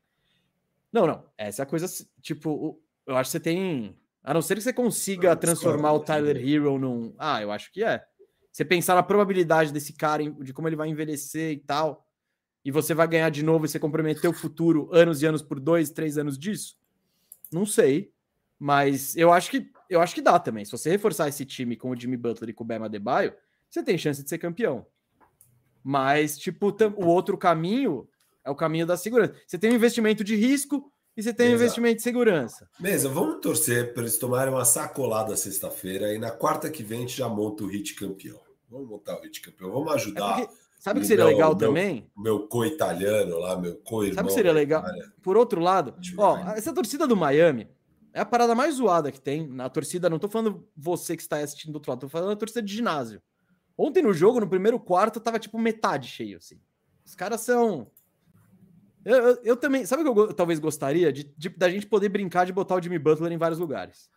[0.92, 1.24] Não, não.
[1.38, 1.86] Essa é a coisa.
[2.20, 3.96] Tipo, eu acho que você tem.
[4.22, 7.14] A não ser que você consiga transformar o Tyler Hero num.
[7.16, 8.04] Ah, eu acho que é.
[8.50, 12.06] Você pensar na probabilidade desse cara, de como ele vai envelhecer e tal,
[12.64, 15.60] e você vai ganhar de novo e você comprometer o futuro anos e anos por
[15.60, 16.76] dois, três anos disso?
[17.52, 18.12] Não sei.
[18.58, 20.64] Mas eu acho que eu acho que dá também.
[20.64, 23.32] Se você reforçar esse time com o Jimmy Butler e com o Bema Adebayo,
[23.68, 24.86] você tem chance de ser campeão.
[25.82, 28.08] Mas, tipo, o outro caminho
[28.44, 29.34] é o caminho da segurança.
[29.46, 32.68] Você tem um investimento de risco e você tem um investimento de segurança.
[32.78, 37.00] Beleza, vamos torcer para eles tomarem uma sacolada sexta-feira e na quarta que vem a
[37.02, 38.40] gente já monta o hit campeão.
[38.68, 39.70] Vamos montar o hit campeão.
[39.70, 40.40] Vamos ajudar.
[40.40, 42.10] É porque, sabe o que seria meu, legal meu, também?
[42.16, 44.16] Meu co-italiano lá, meu co-irmão.
[44.16, 44.84] Sabe o que seria legal?
[45.22, 47.68] Por outro lado, ó, essa torcida do Miami,
[48.16, 50.08] é a parada mais zoada que tem na torcida.
[50.08, 52.72] Não tô falando você que está assistindo do outro lado, tô falando a torcida de
[52.72, 53.20] ginásio.
[53.76, 56.58] Ontem no jogo, no primeiro quarto, tava tipo metade cheio, assim.
[57.04, 57.90] Os caras são.
[59.04, 59.84] Eu, eu, eu também.
[59.84, 61.12] Sabe o que eu, talvez gostaria?
[61.12, 64.10] De, de, da gente poder brincar de botar o Jimmy Butler em vários lugares.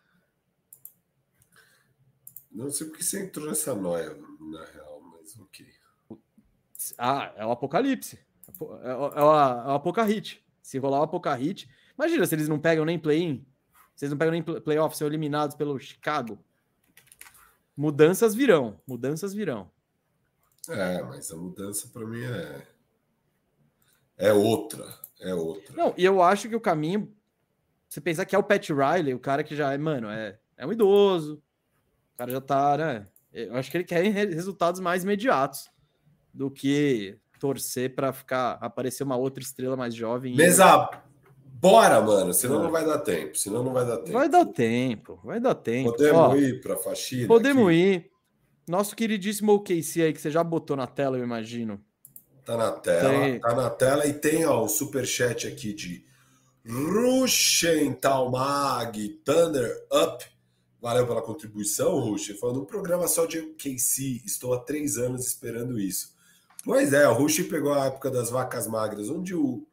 [2.50, 5.68] Não sei porque você entrou nessa noia, na real, mas ok.
[6.98, 8.18] Ah, é o apocalipse.
[8.82, 10.42] É, é, o, é o apocahit.
[10.62, 11.70] Se rolar o apocahit.
[11.98, 13.46] Imagina se eles não pegam nem play-in.
[14.00, 16.40] Vocês não pegam nem playoff, são eliminados pelo Chicago.
[17.76, 19.70] mudanças virão, mudanças virão.
[20.70, 22.66] É, mas a mudança para mim é
[24.16, 24.86] é outra,
[25.20, 25.76] é outra.
[25.76, 27.14] Não, e eu acho que o caminho
[27.90, 30.66] você pensar que é o Pat Riley, o cara que já é, mano, é, é
[30.66, 31.44] um idoso.
[32.14, 33.06] O cara já tá, né?
[33.34, 35.70] Eu acho que ele quer resultados mais imediatos
[36.34, 40.38] do que torcer para ficar aparecer uma outra estrela mais jovem.
[40.38, 40.90] Mesa,
[41.60, 44.12] bora, mano, senão não vai dar tempo, senão não vai dar tempo.
[44.12, 45.91] Vai dar tempo, vai dar tempo.
[45.91, 47.28] Podemos Ó, ir para faxina.
[47.28, 47.76] Podemos aqui.
[47.76, 48.12] ir.
[48.67, 51.84] Nosso queridíssimo OKC aí que você já botou na tela, eu imagino.
[52.45, 53.39] Tá na tela, tem...
[53.39, 56.06] tá na tela e tem ó, o super chat aqui de
[56.65, 60.24] Ruschen Talmag Thunder Up.
[60.82, 62.38] Valeu pela contribuição, Ruschen.
[62.38, 64.22] Falando um programa só de KC.
[64.26, 66.13] Estou há três anos esperando isso.
[66.63, 69.67] Pois é, o Ruschen pegou a época das vacas magras, onde o,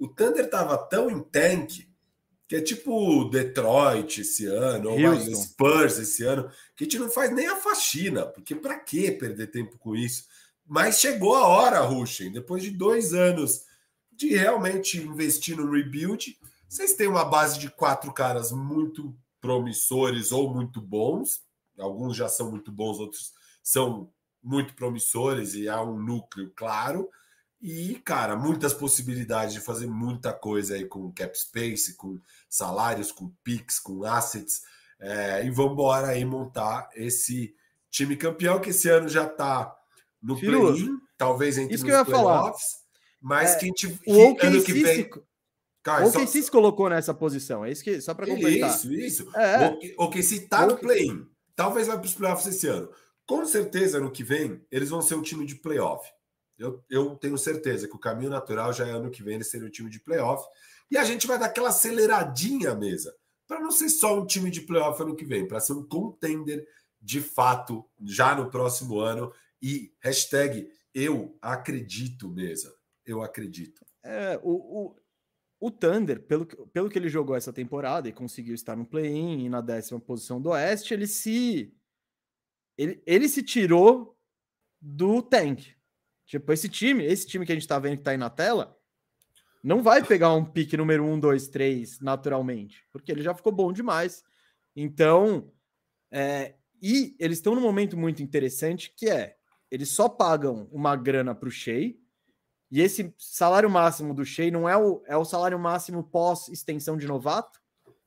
[0.00, 1.88] o Thunder estava tão em tank
[2.48, 7.08] que é tipo Detroit esse ano, ou o Spurs esse ano, que a gente não
[7.08, 10.24] faz nem a faxina, porque para que perder tempo com isso?
[10.66, 13.66] Mas chegou a hora, Ruschen, depois de dois anos
[14.10, 16.36] de realmente investir no rebuild.
[16.68, 21.42] Vocês têm uma base de quatro caras muito promissores ou muito bons.
[21.78, 23.32] Alguns já são muito bons, outros
[23.62, 27.08] são muito promissores e há um núcleo claro.
[27.62, 32.18] E, cara, muitas possibilidades de fazer muita coisa aí com cap space, com
[32.48, 34.62] salários, com picks, com assets.
[34.98, 37.54] É, e vamos embora aí montar esse
[37.90, 39.76] time campeão que esse ano já está
[40.22, 42.52] no play-in, talvez entre Isso que eu ia falar.
[43.20, 45.04] Mas é, que, gente, o OKC ano que vem.
[45.04, 45.10] Se,
[45.82, 47.64] Cara, o OKC se colocou nessa posição.
[47.64, 48.70] É isso que só para completar.
[48.70, 49.36] Isso, isso.
[49.36, 49.94] É.
[49.98, 51.26] O OKC está no play-in.
[51.54, 52.90] Talvez vai para os playoffs esse ano.
[53.26, 56.10] Com certeza, ano que vem, eles vão ser um time de playoff.
[56.60, 59.66] Eu, eu tenho certeza que o caminho natural já é ano que vem eles serem
[59.66, 60.46] um time de playoff.
[60.90, 63.14] E a gente vai dar aquela aceleradinha mesa.
[63.48, 66.68] Para não ser só um time de playoff ano que vem, para ser um contender
[67.00, 69.32] de fato já no próximo ano.
[69.62, 72.74] E hashtag eu acredito, mesa
[73.06, 73.84] eu acredito.
[74.02, 74.96] É, o, o,
[75.58, 79.48] o Thunder, pelo, pelo que ele jogou essa temporada e conseguiu estar no play-in e
[79.48, 81.74] na décima posição do Oeste, ele se.
[82.78, 84.16] Ele, ele se tirou
[84.80, 85.74] do tank.
[86.30, 88.78] Tipo, esse time, esse time que a gente tá vendo que tá aí na tela,
[89.64, 93.72] não vai pegar um pique número 1, 2, 3 naturalmente, porque ele já ficou bom
[93.72, 94.22] demais.
[94.76, 95.50] Então,
[96.08, 99.34] é, e eles estão num momento muito interessante que é,
[99.72, 101.96] eles só pagam uma grana para o Shea,
[102.70, 106.96] e esse salário máximo do Shea não é o, é o salário máximo pós extensão
[106.96, 107.60] de novato,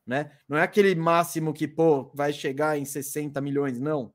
[0.07, 0.31] né?
[0.47, 4.13] Não é aquele máximo que, pô, vai chegar em 60 milhões, não.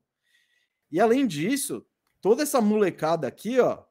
[0.91, 1.85] E além disso,
[2.19, 3.87] toda essa molecada aqui, ó,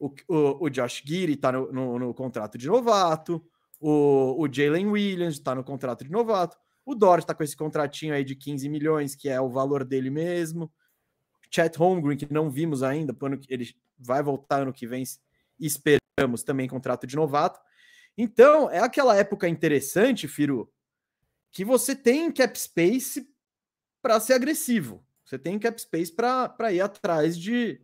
[0.00, 3.44] o, o, o Josh Giri tá no, no, no, contrato de novato,
[3.78, 8.14] o, o Jalen Williams está no contrato de novato, o Dort está com esse contratinho
[8.14, 10.72] aí de 15 milhões, que é o valor dele mesmo.
[11.50, 13.14] Chat Holmgren, que não vimos ainda,
[13.48, 15.04] ele vai voltar ano que vem
[15.58, 17.60] esperamos também contrato de novato.
[18.16, 20.72] Então, é aquela época interessante, Firu,
[21.52, 23.28] que você tem cap space
[24.00, 25.04] para ser agressivo.
[25.24, 27.80] Você tem cap space para ir atrás de,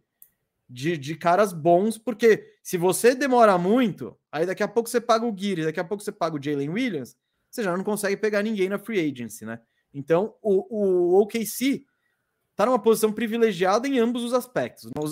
[0.68, 5.24] de, de, caras bons, porque se você demora muito, aí daqui a pouco você paga
[5.24, 7.16] o Geary, daqui a pouco você paga o Jalen Williams,
[7.50, 9.60] você já não consegue pegar ninguém na free agency, né?
[9.94, 11.86] Então, o, o OKC
[12.50, 14.90] está numa posição privilegiada em ambos os aspectos.
[14.94, 15.02] No,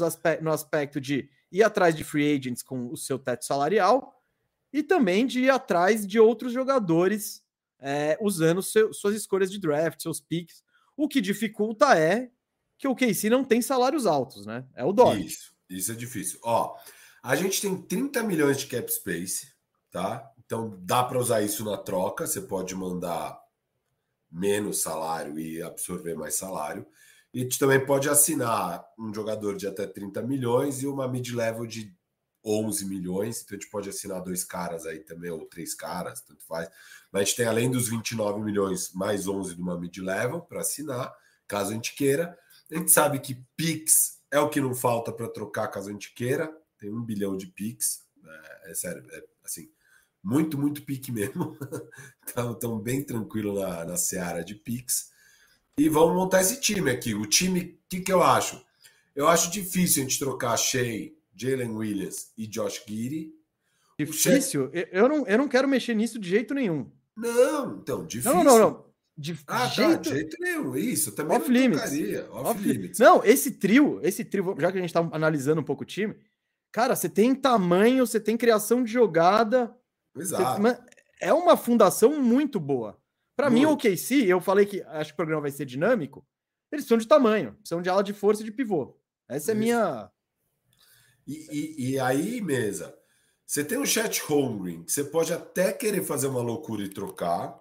[0.42, 4.20] no aspecto de ir atrás de free agents com o seu teto salarial
[4.72, 7.42] e também de ir atrás de outros jogadores
[7.78, 10.64] é, usando seu, suas escolhas de draft, seus picks.
[10.96, 12.30] O que dificulta é
[12.84, 14.66] que o KC não tem salários altos, né?
[14.74, 15.24] É o Dodge.
[15.24, 16.38] Isso, isso é difícil.
[16.42, 16.76] Ó,
[17.22, 19.54] a gente tem 30 milhões de cap space,
[19.90, 20.30] tá?
[20.44, 22.26] Então dá para usar isso na troca.
[22.26, 23.40] Você pode mandar
[24.30, 26.86] menos salário e absorver mais salário.
[27.32, 31.66] E a gente também pode assinar um jogador de até 30 milhões e uma mid-level
[31.66, 31.90] de
[32.44, 33.40] 11 milhões.
[33.40, 36.68] Então a gente pode assinar dois caras aí também, ou três caras, tanto faz.
[37.10, 41.10] Mas a gente tem além dos 29 milhões, mais 11 de uma mid-level para assinar,
[41.48, 42.38] caso a gente queira.
[42.70, 46.14] A gente sabe que Pix é o que não falta para trocar caso a gente
[46.14, 46.53] queira.
[46.79, 48.03] Tem um bilhão de Pix.
[48.24, 49.68] É, é sério, é assim,
[50.22, 51.57] muito, muito pique mesmo.
[52.27, 55.12] Estão bem tranquilo na, na seara de Pix.
[55.77, 57.14] E vamos montar esse time aqui.
[57.14, 58.64] O time, o que, que eu acho?
[59.14, 63.35] Eu acho difícil a gente trocar Shea, Jalen Williams e Josh Giddy.
[63.98, 64.70] Difícil?
[64.72, 64.88] Shea...
[64.90, 66.90] Eu, não, eu não quero mexer nisso de jeito nenhum.
[67.16, 68.35] Não, então, difícil.
[68.35, 68.85] Não, não, não.
[69.16, 69.90] De ah, jeito...
[69.90, 70.77] Tá, de jeito nenhum.
[70.77, 71.92] Isso, também off limits.
[72.31, 72.98] Off, off limits.
[72.98, 76.16] Não, esse trio, esse trio, já que a gente está analisando um pouco o time,
[76.72, 79.74] cara, você tem tamanho, você tem criação de jogada.
[80.16, 80.61] Exato.
[80.61, 80.79] Você...
[81.20, 82.98] é uma fundação muito boa.
[83.37, 86.24] Para mim, o OKC, eu falei que acho que o programa vai ser dinâmico.
[86.70, 88.96] Eles precisam de tamanho, precisam de ala de força e de pivô.
[89.29, 90.11] Essa é minha.
[91.27, 92.96] E, e, e, aí, mesa,
[93.46, 97.59] você tem um chat home que você pode até querer fazer uma loucura e trocar.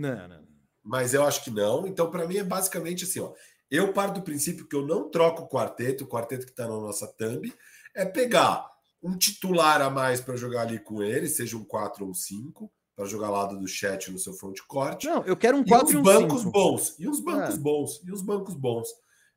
[0.00, 0.49] Não, não.
[0.82, 1.86] Mas eu acho que não.
[1.86, 3.32] Então, para mim, é basicamente assim: ó.
[3.70, 6.74] Eu paro do princípio que eu não troco o quarteto, o quarteto que está na
[6.74, 7.54] nossa thumb,
[7.94, 8.68] é pegar
[9.02, 12.70] um titular a mais para jogar ali com ele, seja um 4 ou um 5,
[12.96, 15.06] para jogar lado do chat no seu front corte.
[15.06, 16.96] Não, eu quero um 4 e uns bancos bons.
[16.98, 17.58] E uns bancos é.
[17.58, 18.02] bons.
[18.04, 18.88] E uns bancos bons.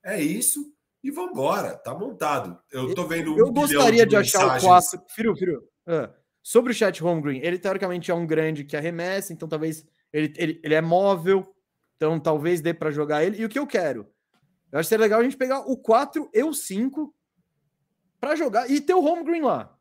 [0.04, 0.74] É isso.
[1.04, 2.58] E vambora, tá montado.
[2.72, 5.02] Eu tô vendo um Eu gostaria de, de achar o 4.
[5.10, 5.60] Firu, Firu.
[5.88, 9.86] Uh, sobre o chat home green, ele teoricamente é um grande que arremessa, então talvez
[10.14, 11.54] ele, ele, ele é móvel,
[11.98, 13.42] então talvez dê para jogar ele.
[13.42, 14.08] E o que eu quero?
[14.72, 17.14] Eu acho que seria legal a gente pegar o 4 e o 5
[18.20, 19.76] para jogar e ter o home green lá.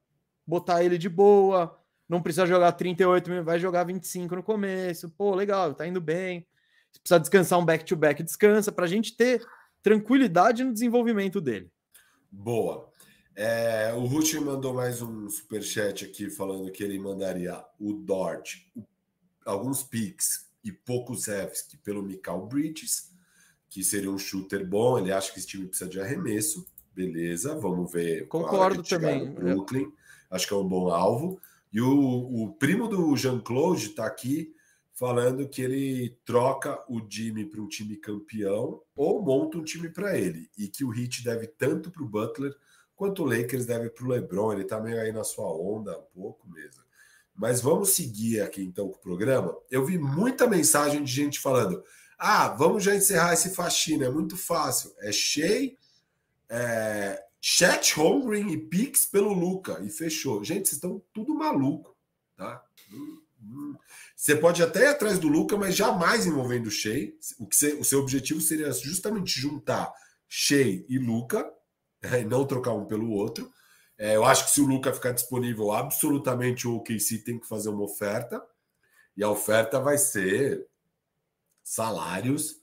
[0.46, 5.10] Botar ele de boa, não precisa jogar 38 minutos, vai jogar 25 no começo.
[5.10, 6.46] Pô, legal, tá indo bem.
[6.90, 9.42] Se precisar descansar um back-to-back, -back, descansa, para a gente ter
[9.82, 11.70] tranquilidade no desenvolvimento dele.
[12.30, 12.90] Boa.
[13.34, 18.56] É, o Ruth mandou mais um super chat aqui falando que ele mandaria o Dort,
[19.44, 23.10] alguns picks e poucos Fs pelo Michael Bridges,
[23.68, 24.98] que seria um shooter bom.
[24.98, 26.66] Ele acha que esse time precisa de arremesso.
[26.94, 28.28] Beleza, vamos ver.
[28.28, 29.32] Concordo também.
[29.32, 29.90] Brooklyn,
[30.30, 31.40] acho que é um bom alvo.
[31.72, 34.54] E o, o primo do Jean-Claude está aqui
[34.92, 40.18] falando que ele troca o Jimmy para um time campeão ou monta um time para
[40.18, 40.50] ele.
[40.56, 42.54] E que o Heat deve tanto para o Butler
[42.94, 44.52] quanto o Lakers deve para o LeBron.
[44.52, 46.81] Ele está meio aí na sua onda um pouco mesmo.
[47.34, 49.56] Mas vamos seguir aqui então com o programa.
[49.70, 51.82] Eu vi muita mensagem de gente falando:
[52.18, 54.92] ah, vamos já encerrar esse faxina, é muito fácil.
[55.00, 55.76] É cheio
[56.52, 60.44] é, chat Holmgren e Pix pelo Luca e fechou.
[60.44, 61.96] Gente, vocês estão tudo maluco,
[62.36, 62.62] tá?
[64.14, 67.12] Você pode até ir atrás do Luca, mas jamais envolvendo o Shea.
[67.38, 69.90] O, que você, o seu objetivo seria justamente juntar
[70.28, 71.50] Shea e Luca,
[72.20, 73.50] e não trocar um pelo outro.
[74.02, 77.68] É, eu acho que se o Luca ficar disponível, absolutamente o OKC tem que fazer
[77.68, 78.42] uma oferta.
[79.16, 80.66] E a oferta vai ser
[81.62, 82.56] salários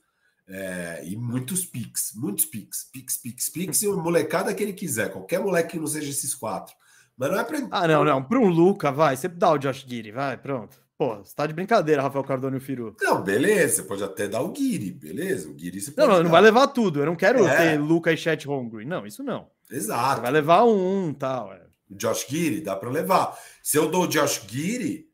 [0.45, 5.13] é, e muitos pics, muitos pics, pics, pics, pics, e o molecada que ele quiser,
[5.13, 6.75] qualquer moleque que não seja esses quatro.
[7.15, 7.67] Mas não é pra.
[7.71, 8.21] Ah, não, não.
[8.21, 9.15] Para um Luca, vai.
[9.15, 10.77] Você dá o Josh Giri, vai, pronto.
[10.99, 12.93] Pô, você tá de brincadeira, Rafael Cardone e o Firu.
[12.99, 15.49] Não, beleza, você pode até dar o Guiri, beleza?
[15.49, 16.99] O Guiri você pode Não, não, não vai levar tudo.
[16.99, 17.55] Eu não quero é.
[17.71, 18.83] ter Luca e Chat Hungry.
[18.83, 19.49] Não, isso não.
[19.71, 20.15] Exato.
[20.17, 21.53] Você vai levar um tal.
[21.53, 21.65] É.
[21.89, 23.39] Josh Guiri, dá para levar.
[23.63, 25.09] Se eu dou o Josh Guiri,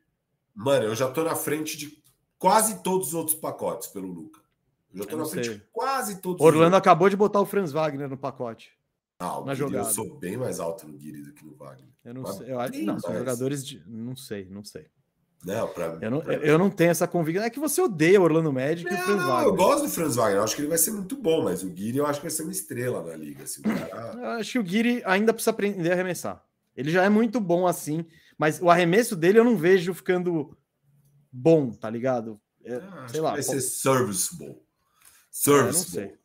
[0.56, 1.96] mano, eu já tô na frente de
[2.40, 4.42] quase todos os outros pacotes pelo Luca.
[4.92, 5.56] Eu já tô eu na frente sei.
[5.58, 8.72] de quase todos Orlando acabou de botar o Franz Wagner no pacote.
[9.20, 9.88] Ah, na jogada.
[9.88, 11.94] Eu sou bem mais alto no Guiri do que no Wagner.
[12.04, 12.52] Eu não Mas sei.
[12.52, 13.84] Eu acho, não, são jogadores de.
[13.88, 14.88] Não sei, não sei.
[15.46, 16.34] Não, pra, eu, não, pra...
[16.34, 17.46] eu não tenho essa convicção.
[17.46, 19.48] É que você odeia o Orlando Magic não, e o Franz Wagner.
[19.48, 20.38] Eu gosto do Franz Wagner.
[20.38, 22.32] Eu acho que ele vai ser muito bom, mas o Guiri eu acho que vai
[22.32, 23.44] ser uma estrela na liga.
[23.44, 24.14] Assim, cara...
[24.18, 26.44] Eu acho que o Guiri ainda precisa aprender a arremessar.
[26.76, 28.06] Ele já é muito bom assim,
[28.38, 30.58] mas o arremesso dele eu não vejo ficando
[31.32, 32.40] bom, tá ligado?
[32.64, 33.32] É, ah, sei lá.
[33.34, 34.58] Vai ser serviceable.
[35.30, 36.18] Serviceable.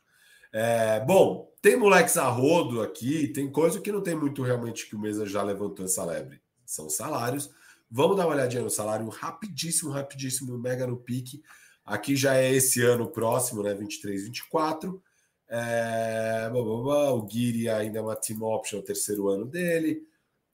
[0.52, 4.88] É, é, bom, tem moleques a rodo aqui, tem coisa que não tem muito realmente
[4.88, 6.40] que o Mesa já levantou essa lebre.
[6.64, 7.50] São salários.
[7.90, 11.42] Vamos dar uma olhadinha no salário rapidíssimo, rapidíssimo, mega no pique.
[11.84, 13.74] Aqui já é esse ano próximo, né?
[13.74, 15.02] 23, 24.
[15.48, 16.48] É...
[16.52, 20.06] O Guiri ainda é uma team option, é o terceiro ano dele.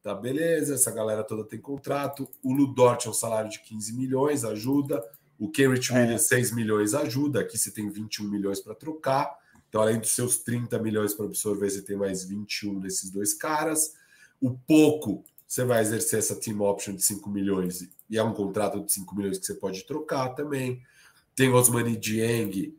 [0.02, 2.30] Tá beleza, essa galera toda tem contrato.
[2.42, 5.02] O Ludort é um salário de 15 milhões, ajuda.
[5.38, 5.98] O Kenrich é.
[5.98, 7.40] Williams, 6 milhões, ajuda.
[7.40, 9.36] Aqui você tem 21 milhões para trocar.
[9.68, 13.94] Então, além dos seus 30 milhões para absorver, você tem mais 21 desses dois caras.
[14.40, 18.84] O pouco, você vai exercer essa team option de 5 milhões e é um contrato
[18.84, 20.82] de 5 milhões que você pode trocar também.
[21.34, 22.74] Tem Osmani Dieng,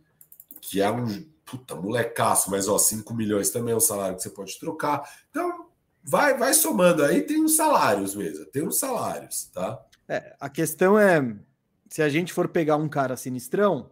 [0.61, 4.29] que é um puta molecaço, mas ó, 5 milhões também é um salário que você
[4.29, 5.09] pode trocar.
[5.29, 5.67] Então,
[6.03, 9.81] vai vai somando aí, tem os salários mesmo, tem os salários, tá?
[10.09, 11.35] É, a questão é
[11.89, 13.89] se a gente for pegar um cara sinistrão,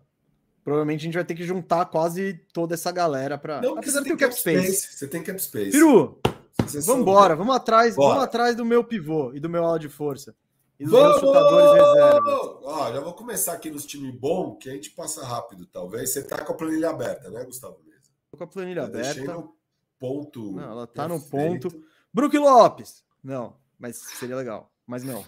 [0.64, 3.62] provavelmente a gente vai ter que juntar quase toda essa galera para.
[3.62, 4.74] Não, porque você tem cap space.
[4.74, 4.98] space.
[4.98, 5.72] Você tem cap space.
[5.72, 6.20] Peru,
[6.58, 8.10] vamos embora, vamos atrás, Bora.
[8.10, 10.36] vamos atrás do meu pivô e do meu ala de força.
[10.80, 11.10] E dos vamos!
[11.10, 12.60] meus chutadores reserva.
[12.64, 16.12] Ó, já vou começar aqui nos times bons, que a gente passa rápido, talvez.
[16.12, 18.12] Você tá com a planilha aberta, né, Gustavo Mesa?
[18.32, 19.34] Tô com a planilha eu aberta.
[19.34, 19.56] No
[19.98, 20.52] ponto.
[20.52, 21.68] Não, ela tá perfeito.
[21.68, 21.86] no ponto.
[22.14, 23.04] Brook Lopes.
[23.24, 24.72] Não, mas seria legal.
[24.86, 25.24] Mas não.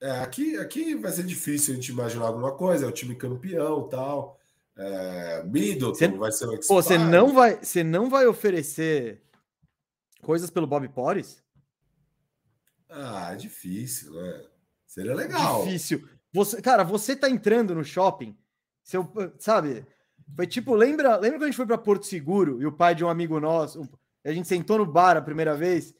[0.00, 3.88] É, aqui, aqui vai ser difícil a gente imaginar alguma coisa, é o time campeão
[3.88, 4.38] tal.
[4.76, 9.22] É, Middleton você, vai ser o Pô, você não vai, você não vai oferecer
[10.20, 11.42] coisas pelo Bob Porres?
[12.88, 14.46] Ah, é difícil, né?
[14.86, 15.64] Seria legal.
[15.64, 16.08] Difícil.
[16.32, 18.36] Você, cara, você tá entrando no shopping,
[18.82, 19.86] seu, sabe?
[20.34, 23.04] Foi tipo, lembra, lembra quando a gente foi para Porto Seguro e o pai de
[23.04, 23.88] um amigo nosso,
[24.24, 25.94] a gente sentou no bar a primeira vez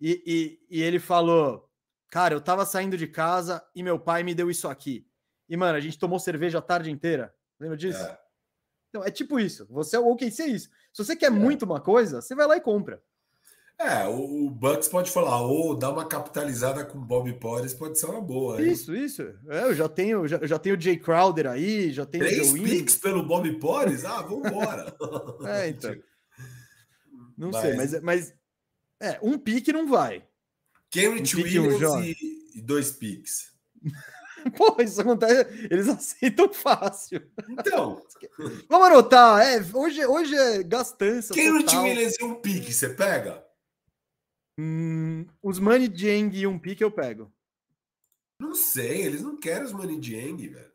[0.00, 1.68] e, e, e ele falou:
[2.10, 5.06] Cara, eu tava saindo de casa e meu pai me deu isso aqui.
[5.48, 7.34] E, mano, a gente tomou cerveja a tarde inteira.
[7.58, 8.02] Lembra disso?
[8.02, 8.18] É.
[8.88, 9.66] Então, é tipo isso.
[9.70, 10.68] Você é o OKC é isso.
[10.92, 11.30] Se você quer é.
[11.30, 13.02] muito uma coisa, você vai lá e compra.
[13.78, 18.06] É, o, o Bucks pode falar, ou dar uma capitalizada com Bob Porres pode ser
[18.06, 18.60] uma boa.
[18.60, 18.70] Hein?
[18.70, 19.22] Isso, isso.
[19.48, 22.96] É, eu já tenho, já, já tenho o Jay Crowder aí, já tenho Três picks
[22.96, 24.04] pelo Bob Porres?
[24.04, 24.94] Ah, vambora.
[25.46, 25.96] é, então.
[27.36, 27.60] Não mas...
[27.60, 28.34] sei, mas, mas
[29.00, 30.24] é, um pique não vai.
[30.88, 33.50] Kenrich um Williams e, e dois piques.
[34.56, 35.68] Pô, isso acontece.
[35.70, 37.22] Eles aceitam fácil.
[37.48, 38.02] Então.
[38.68, 39.40] Vamos anotar.
[39.40, 41.34] É, hoje, hoje é gastança.
[41.34, 43.44] Quem no time eles um pique, você pega?
[44.58, 47.32] Hum, os Money Jang e um pique eu pego.
[48.38, 50.72] Não sei, eles não querem os Money Jang, velho.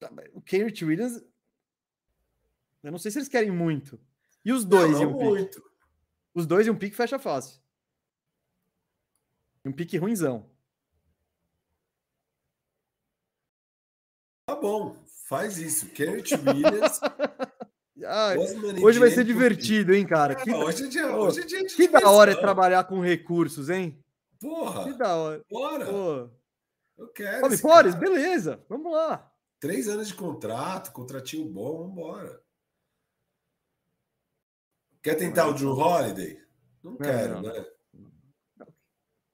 [0.00, 1.22] Tá, o Kenrich Williams.
[2.82, 4.00] Eu não sei se eles querem muito.
[4.44, 5.62] E os dois não, não e um muito.
[5.62, 5.72] pique?
[6.34, 7.60] Os dois e um pique fecha fácil.
[9.64, 10.50] Um pique ruinzão.
[14.46, 14.96] Tá bom,
[15.28, 15.88] faz isso.
[15.90, 16.98] Kenneth Williams.
[18.04, 18.36] Ai,
[18.82, 20.34] hoje vai ser divertido, hein, cara?
[20.34, 24.02] que, hoje é dia, hoje é dia que da hora é trabalhar com recursos, hein?
[24.40, 24.84] Porra!
[24.84, 25.44] Que da hora.
[25.50, 25.86] Bora!
[25.86, 26.30] Pô.
[26.98, 27.40] Eu quero.
[27.40, 29.32] Fome Flores, beleza, vamos lá.
[29.60, 32.42] Três anos de contrato, contratinho bom, vambora.
[35.02, 36.40] Quer tentar o Drew Holiday?
[36.82, 37.42] Não, não quero, não.
[37.42, 37.66] né?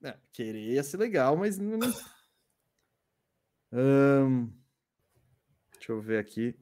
[0.03, 1.79] É, querer ia ser legal, mas não.
[5.73, 6.55] Deixa eu ver aqui.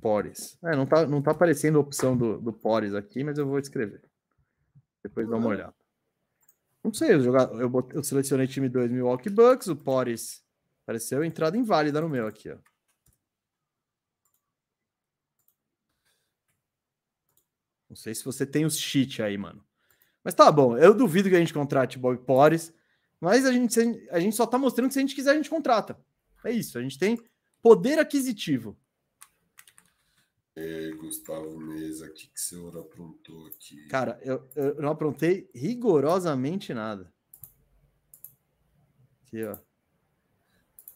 [0.00, 0.58] Pores.
[0.64, 3.58] É, não tá, não tá aparecendo a opção do, do Pores aqui, mas eu vou
[3.58, 4.02] escrever.
[5.02, 5.74] Depois dá uma olhada.
[6.82, 10.44] Não sei, eu, jogar, eu, eu selecionei time 2 Milwaukee Bucks, o Pores
[10.82, 12.56] apareceu entrada inválida no meu aqui, ó.
[17.88, 19.64] Não sei se você tem os cheat aí, mano.
[20.22, 22.72] Mas tá bom, eu duvido que a gente contrate Bob Pores,
[23.20, 25.50] mas a gente, a gente só tá mostrando que se a gente quiser, a gente
[25.50, 25.98] contrata.
[26.44, 27.18] É isso, a gente tem
[27.62, 28.78] Poder aquisitivo.
[30.60, 33.86] É, Gustavo Mesa, o que, que você aprontou aqui?
[33.86, 37.12] Cara, eu, eu não aprontei rigorosamente nada.
[39.22, 39.56] Aqui, ó.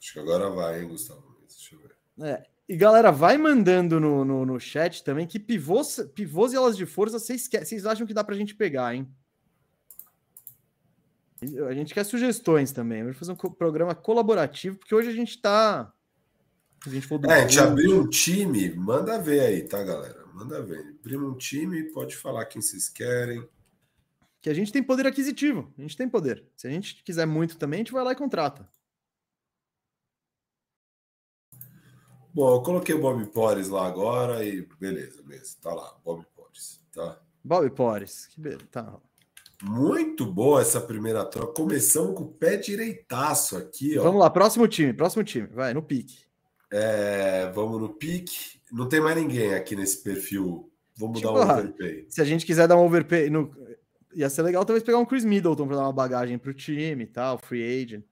[0.01, 1.55] Acho que agora vai, hein, Gustavo Mesa?
[1.57, 1.97] Deixa eu ver.
[2.29, 6.77] É, e galera, vai mandando no, no, no chat também que pivôs, pivôs e elas
[6.77, 9.09] de força vocês, vocês acham que dá pra gente pegar, hein?
[11.69, 13.03] A gente quer sugestões também.
[13.03, 15.93] Vamos fazer um programa colaborativo, porque hoje a gente tá
[16.87, 20.27] a gente for do é, a gente abriu um time, manda ver aí, tá, galera?
[20.35, 20.97] Manda ver.
[21.01, 23.47] Abriu um time, pode falar quem vocês querem.
[24.41, 25.73] Que a gente tem poder aquisitivo.
[25.79, 26.45] A gente tem poder.
[26.57, 28.69] Se a gente quiser muito também, a gente vai lá e contrata.
[32.35, 35.57] Bom, eu coloquei o Bob Pores lá agora e beleza, beleza.
[35.61, 37.21] Tá lá, Bob Pores, tá?
[37.45, 38.67] Bob Pores, que beleza.
[38.71, 38.99] Tá.
[39.63, 41.53] Muito boa essa primeira troca.
[41.53, 44.03] Começamos com o pé direitaço aqui, ó.
[44.03, 45.47] Vamos lá, próximo time, próximo time.
[45.49, 46.25] Vai, no pique.
[46.73, 48.59] É, vamos no pique.
[48.73, 50.73] Não tem mais ninguém aqui nesse perfil.
[50.97, 52.07] Vamos tipo, dar um overpay.
[52.09, 53.55] Se a gente quiser dar um overpay, no...
[54.15, 57.05] ia ser legal talvez pegar um Chris Middleton para dar uma bagagem para o time
[57.05, 58.05] e tal, free agent.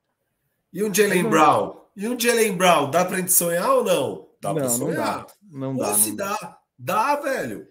[0.72, 1.80] E um Jalen Brown?
[1.96, 2.90] E um Jalen Brown?
[2.90, 4.28] Dá para gente sonhar ou não?
[4.40, 5.26] Dá para sonhar.
[5.50, 5.84] Não dá.
[5.84, 5.94] Não dá.
[5.94, 6.58] se dá.
[6.78, 7.66] Dá, velho.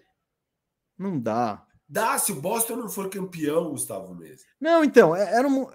[0.98, 1.64] Não dá.
[1.88, 4.46] Dá, se o Boston não for campeão, Gustavo mesmo.
[4.60, 5.66] Não, então, é, era um...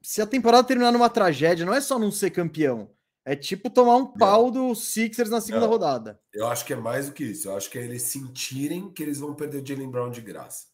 [0.00, 2.88] se a temporada terminar numa tragédia, não é só não ser campeão
[3.24, 6.20] é tipo tomar um pau do Sixers na segunda rodada.
[6.32, 7.48] Eu acho que é mais do que isso.
[7.48, 10.66] Eu acho que é eles sentirem que eles vão perder o Jalen Brown de graça.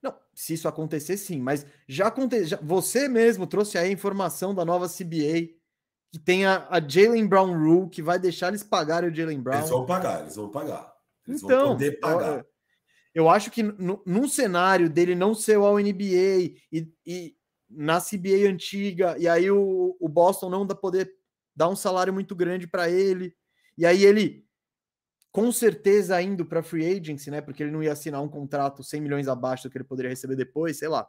[0.00, 1.40] Não, se isso acontecer, sim.
[1.40, 2.58] Mas já aconteceu.
[2.62, 5.48] Você mesmo trouxe aí a informação da nova CBA
[6.12, 9.58] que tem a, a Jalen Brown Rule que vai deixar eles pagarem o Jalen Brown.
[9.58, 10.92] Eles vão pagar, eles vão pagar.
[11.26, 12.38] Eles então, vão poder pagar.
[12.38, 12.44] Eu,
[13.14, 17.34] eu acho que no, num cenário dele não ser o NBA e, e
[17.68, 21.19] na CBA antiga, e aí o, o Boston não dá poder
[21.54, 23.34] dá um salário muito grande para ele.
[23.76, 24.46] E aí ele,
[25.32, 27.40] com certeza, indo para free agency, né?
[27.40, 30.36] Porque ele não ia assinar um contrato 100 milhões abaixo do que ele poderia receber
[30.36, 31.08] depois, sei lá.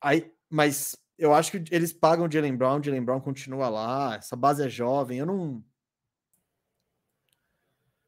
[0.00, 4.34] Aí, mas eu acho que eles pagam o Jalen Brown, Jalen Brown continua lá, essa
[4.34, 5.64] base é jovem, eu não.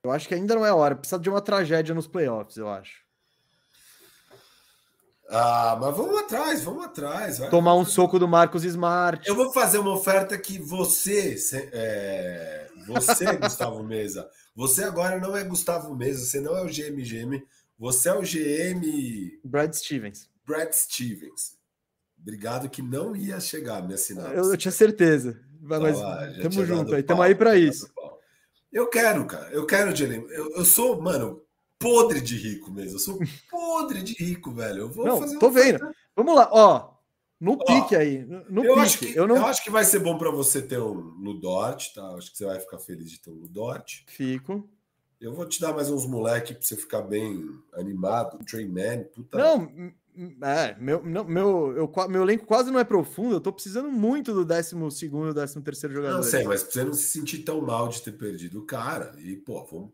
[0.02, 3.03] Eu acho que ainda não é hora, precisa de uma tragédia nos playoffs, eu acho.
[5.28, 7.38] Ah, mas vamos atrás, vamos atrás.
[7.38, 7.50] Vai.
[7.50, 9.26] Tomar um soco do Marcos Smart.
[9.26, 11.36] Eu vou fazer uma oferta que você,
[11.72, 17.42] é, você, Gustavo Mesa, você agora não é Gustavo Mesa, você não é o GMGM,
[17.78, 19.40] você é o GM.
[19.44, 20.28] Brad Stevens.
[20.46, 21.56] Brad Stevens.
[22.20, 24.32] Obrigado que não ia chegar minha sinal.
[24.32, 25.38] Eu, eu, tinha certeza.
[25.60, 27.90] Mas, tá lá, tamo junto aí, tamo aí para isso.
[28.72, 29.50] Eu quero, cara.
[29.50, 30.26] Eu quero Jalen.
[30.30, 31.43] Eu, eu sou, mano,
[31.84, 32.96] podre de rico mesmo.
[32.96, 33.18] Eu sou
[33.50, 34.78] podre de rico, velho.
[34.80, 35.86] Eu vou Não, fazer tô vendo.
[36.16, 36.94] Vamos lá, ó.
[37.40, 38.24] No Ó, pique aí.
[38.48, 38.80] No eu, pique.
[38.80, 41.92] acho que, eu não eu acho que vai ser bom para você ter um Ludort,
[41.94, 42.02] tá?
[42.14, 44.04] Acho que você vai ficar feliz de ter um Ludort.
[44.06, 44.68] fico.
[45.20, 48.38] Eu vou te dar mais uns moleque para você ficar bem animado.
[48.44, 49.38] Trey Man, puta.
[49.38, 49.92] Não,
[50.42, 53.36] é, meu, não, meu, eu, meu elenco quase não é profundo.
[53.36, 56.16] Eu tô precisando muito do 12 e 13 terceiro jogador.
[56.16, 59.14] Não sei, mas pra você não se sentir tão mal de ter perdido o cara.
[59.18, 59.90] E, pô, vamos.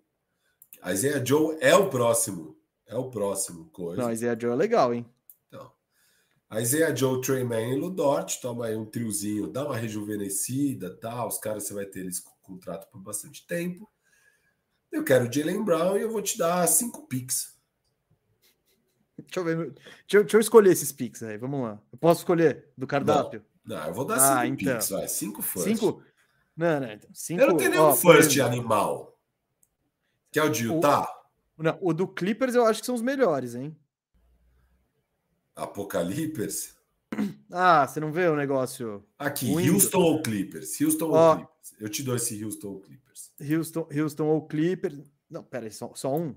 [0.83, 2.57] A Isaiah Joe é o próximo.
[2.87, 4.03] É o próximo coisa.
[4.03, 5.07] Não, a Isaiah Joe é legal, hein?
[5.49, 5.71] Então,
[6.49, 11.25] a Isaiah Joe, Trey Man e Ludort, toma aí um triozinho, dá uma rejuvenescida, tá?
[11.27, 13.89] Os caras você vai ter eles com contrato por bastante tempo.
[14.91, 17.57] Eu quero o Jalen Brown e eu vou te dar cinco picks.
[19.17, 19.57] Deixa eu ver.
[19.57, 19.83] Deixa
[20.15, 21.37] eu, deixa eu escolher esses picks aí.
[21.39, 21.81] Vamos lá.
[21.93, 23.45] Eu posso escolher do cardápio?
[23.65, 24.73] Não, eu vou dar Ah, cinco então.
[24.75, 25.07] picks, vai.
[25.07, 25.69] Cinco first.
[25.69, 26.03] Cinco?
[26.57, 26.91] Não, não.
[26.93, 29.10] então, Cinco, Eu não tenho nenhum ó, first animal.
[30.31, 31.09] Que é o de O- Utah?
[31.59, 33.77] não, o do Clippers eu acho que são os melhores, hein?
[35.57, 36.75] Apocalipse?
[37.53, 39.05] Ah, você não vê o negócio?
[39.19, 39.75] Aqui, O Indo.
[39.75, 40.81] Houston ou Clippers?
[40.81, 41.31] Houston Ó.
[41.31, 41.75] ou Clippers?
[41.81, 43.33] Eu te dou esse Houston ou Clippers.
[43.41, 45.01] Houston, Houston ou Clippers.
[45.29, 46.33] Não, pera aí, só, só um.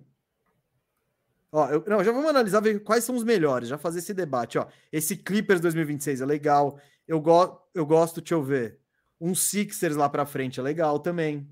[1.51, 4.57] Ó, eu, não, já vamos analisar ver quais são os melhores, já fazer esse debate,
[4.57, 4.65] ó.
[4.91, 6.79] Esse Clippers 2026 é legal.
[7.07, 8.79] Eu, go, eu gosto, deixa eu ver.
[9.21, 11.47] Um Sixers lá pra frente é legal também.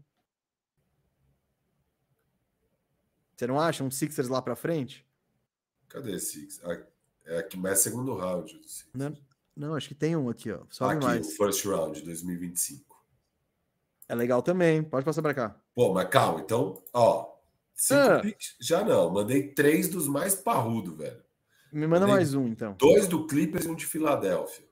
[3.41, 5.03] Você não acha um Sixers lá pra frente?
[5.89, 6.47] Cadê esse?
[6.63, 6.79] Ah,
[7.25, 8.53] É aqui, mas é segundo round.
[8.55, 8.87] do Sixers.
[8.93, 9.17] Não,
[9.55, 10.59] não, acho que tem um aqui, ó.
[10.69, 11.27] Sobe Aqui, mais.
[11.27, 13.03] o first round, 2025.
[14.07, 14.83] É legal também.
[14.83, 15.59] Pode passar pra cá.
[15.73, 17.33] Pô, mas calma, então, ó.
[17.73, 18.19] Cinco Ah.
[18.19, 18.55] picks?
[18.61, 19.09] Já não.
[19.09, 21.23] Mandei três dos mais parrudo, velho.
[21.73, 22.75] Me manda Nem- mais um, então.
[22.77, 24.63] Dois do Clippers e um de Filadélfia.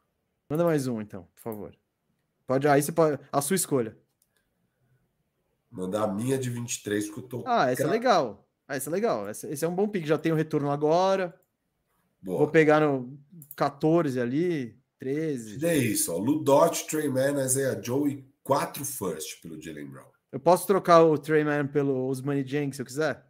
[0.48, 1.76] Manda mais um, então, por favor.
[2.46, 3.20] Pode, aí você pode.
[3.32, 3.98] A sua escolha.
[5.72, 7.44] Mandar a minha de 23, porque eu tô.
[7.48, 8.46] Ah, essa é legal.
[8.70, 9.28] Ah, essa é legal.
[9.28, 10.06] Esse, esse é um bom pick.
[10.06, 11.34] Já tem o retorno agora.
[12.22, 12.38] Boa.
[12.38, 13.20] Vou pegar no
[13.56, 15.66] 14 ali, 13.
[15.66, 16.18] É isso, ó.
[16.18, 20.06] Ludort, Treyman, Isaiah Joe e quatro first pelo Jalen Brown.
[20.32, 23.26] Eu posso trocar o Treyman pelo Osmani Jenks se eu quiser?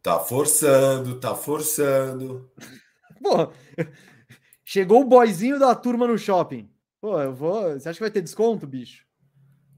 [0.00, 2.48] Tá forçando, tá forçando.
[3.20, 3.52] Pô,
[4.64, 6.70] chegou o boyzinho da turma no shopping.
[7.00, 7.72] Pô, eu vou.
[7.72, 9.03] Você acha que vai ter desconto, bicho?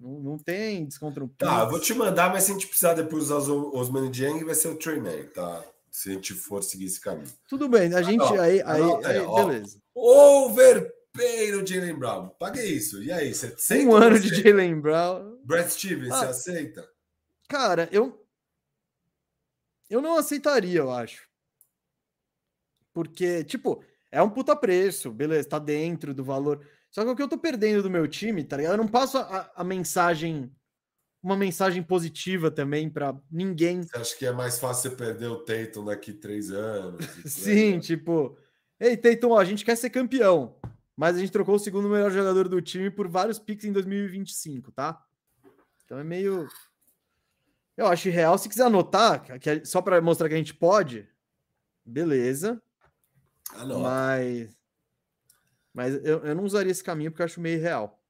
[0.01, 3.25] Não, não tem desconto Tá, eu vou te mandar, mas se a gente precisar depois
[3.31, 5.65] usar os Osman Dieng, vai ser o Treyman, tá?
[5.91, 7.33] Se a gente for seguir esse caminho.
[7.49, 8.21] Tudo bem, a gente.
[8.23, 9.45] ó, aí, aí, aí, aí, ó.
[9.47, 9.81] beleza.
[9.95, 12.29] Overpay no Jalen Brown.
[12.39, 13.03] Paguei isso.
[13.03, 14.29] E aí, você aceita Um ano de?
[14.29, 15.39] Jalen Brown.
[15.45, 16.19] Brad Stevens, Ah.
[16.19, 16.87] você aceita?
[17.49, 18.23] Cara, eu.
[19.89, 21.27] Eu não aceitaria, eu acho.
[22.93, 26.67] Porque, tipo, é um puta preço, beleza, tá dentro do valor.
[26.97, 28.73] Só que o que eu tô perdendo do meu time, tá ligado?
[28.73, 30.51] Eu não passo a, a mensagem,
[31.23, 33.83] uma mensagem positiva também pra ninguém.
[33.83, 37.05] Você acha que é mais fácil você perder o Tatum daqui três anos?
[37.31, 37.81] Sim, vai?
[37.81, 38.39] tipo,
[38.81, 40.57] ei, Tatum, ó, a gente quer ser campeão,
[40.97, 44.73] mas a gente trocou o segundo melhor jogador do time por vários picks em 2025,
[44.73, 44.99] tá?
[45.85, 46.49] Então é meio.
[47.77, 48.39] Eu acho real.
[48.39, 51.07] Se quiser anotar, que é só para mostrar que a gente pode,
[51.85, 52.59] beleza.
[53.53, 53.81] Ah, não.
[53.83, 54.56] Mas.
[55.77, 58.03] Mas eu, eu não usaria esse caminho porque eu acho meio real.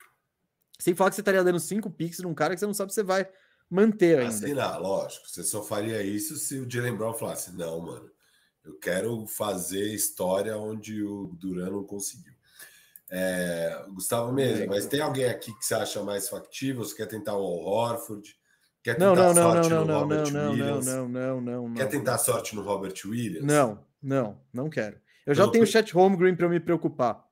[0.79, 2.95] Sem falar que você estaria dando cinco picks num cara que você não sabe se
[2.95, 3.29] você vai
[3.69, 4.29] manter ainda.
[4.29, 5.29] Assim, não, lógico.
[5.29, 8.09] Você só faria isso se o Jalen Brown falasse: não, mano,
[8.65, 12.33] eu quero fazer história onde o Duran não conseguiu.
[13.11, 14.77] É, Gustavo Mesa, Legal.
[14.77, 16.85] mas tem alguém aqui que você acha mais factível?
[16.85, 18.39] Você quer tentar o Horford?
[18.81, 20.87] Quer tentar Não, não, não, sorte não, no não, não, Robert não, não, Williams?
[20.87, 21.75] não, não, não, não.
[21.75, 23.45] Quer tentar sorte no Robert Williams?
[23.45, 25.01] Não, não, não quero.
[25.27, 27.26] Eu já tenho o Chat Holmgren para me preocupar.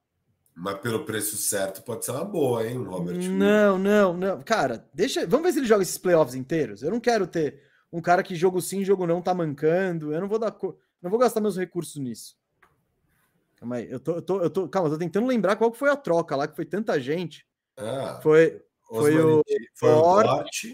[0.57, 3.18] Mas pelo preço certo pode ser uma boa, hein, Robert?
[3.28, 4.40] Não, não, não.
[4.42, 5.26] Cara, deixa.
[5.26, 6.82] Vamos ver se ele joga esses playoffs inteiros.
[6.82, 7.61] Eu não quero ter
[7.92, 10.12] um cara que jogo sim, jogo não tá mancando.
[10.14, 10.52] Eu não vou dar.
[10.52, 12.36] co- Não vou gastar meus recursos nisso.
[13.57, 13.90] Calma aí.
[13.90, 15.96] Eu tô, eu tô, eu tô, calma, eu tô tentando lembrar qual que foi a
[15.96, 17.44] troca lá, que foi tanta gente.
[17.76, 18.62] Ah, Foi.
[18.86, 19.42] foi o
[19.74, 20.24] foi o Dort.
[20.26, 20.64] Dort,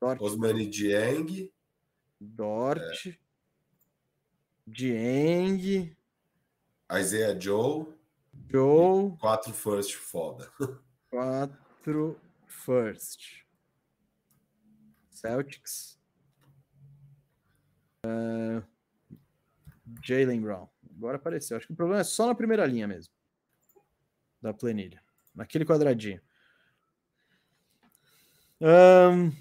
[0.00, 1.50] Dort, Osmani Dieng,
[2.20, 3.18] Dort
[4.66, 5.96] Dieng,
[6.92, 7.86] Isaiah Joe,
[8.50, 10.50] Joe, quatro first foda.
[11.10, 13.44] 4 first.
[15.10, 15.98] Celtics.
[18.04, 18.62] Ah,
[20.02, 20.68] Jalen Brown.
[20.96, 21.56] Agora apareceu.
[21.56, 23.12] Acho que o problema é só na primeira linha mesmo.
[24.42, 25.02] Da planilha.
[25.34, 26.20] Naquele quadradinho.
[28.60, 29.32] Ahn,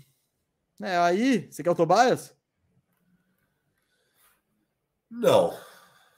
[0.82, 2.36] é, aí, você quer o Tobias?
[5.10, 5.58] Não.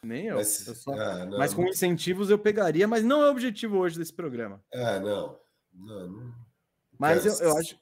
[0.08, 0.38] Nem eu.
[0.38, 3.78] Mas, eu só- é, não, mas com incentivos eu pegaria, mas não é o objetivo
[3.78, 4.64] hoje desse programa.
[4.72, 5.38] É, não.
[5.74, 6.34] Não, não,
[6.97, 7.78] Mas eu, eu acho.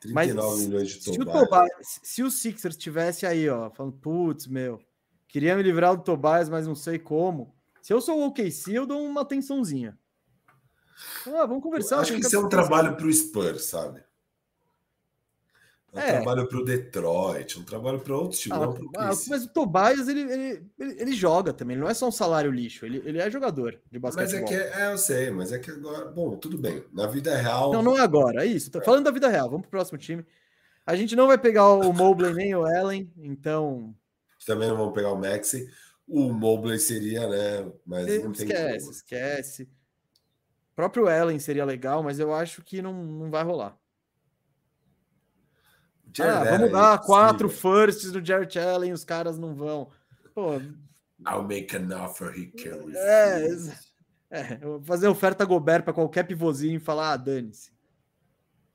[0.00, 0.12] 39
[0.54, 1.48] Mas milhões de se o, Tobias.
[1.48, 4.78] Tobias, se o Sixers tivesse aí, ó, falando, putz, meu,
[5.26, 7.54] queria me livrar do Tobias, mas não sei como.
[7.82, 9.98] Se eu sou o OKC, eu dou uma atençãozinha.
[11.26, 12.00] Ah, vamos conversar.
[12.00, 14.02] Acho que isso é um trabalho para o Spurs, sabe?
[15.96, 16.12] É um É.
[16.12, 18.58] trabalho para o Detroit, um trabalho para outros times.
[18.96, 19.30] Ah, KC.
[19.30, 22.50] mas o Tobias, ele, ele, ele, ele joga também, ele não é só um salário
[22.50, 24.44] lixo, ele, ele é jogador de Mas basquetebol.
[24.52, 26.84] é que, é, eu sei, mas é que agora, bom, tudo bem.
[26.92, 28.70] Na vida real, Não, não é agora, é isso.
[28.70, 29.48] Tô falando da vida real.
[29.48, 30.24] Vamos pro próximo time.
[30.84, 33.94] A gente não vai pegar o Mobley nem o Allen, então
[34.46, 35.68] também não vamos pegar o Maxi.
[36.06, 37.72] O Mobley seria, né?
[37.84, 38.92] Mas não tem esquece, como.
[38.92, 39.62] esquece.
[39.64, 43.76] O próprio Allen seria legal, mas eu acho que não, não vai rolar.
[46.12, 47.72] Jared ah, vamos é dar quatro impossível.
[47.84, 49.90] firsts no Jarrett Allen, os caras não vão.
[50.34, 50.54] Pô,
[51.26, 52.96] I'll make an offer he can refuse.
[52.98, 53.78] É, exa-
[54.30, 57.70] é, vou fazer oferta Gobert para qualquer pivôzinho e falar, ah, dane-se.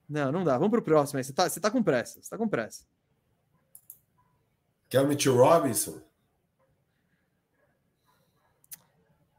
[0.08, 0.58] Não, não dá.
[0.58, 1.24] Vamos pro próximo aí.
[1.24, 2.84] Você tá, você tá com pressa, você tá com pressa.
[4.90, 6.02] Quer o Mitchell Robinson?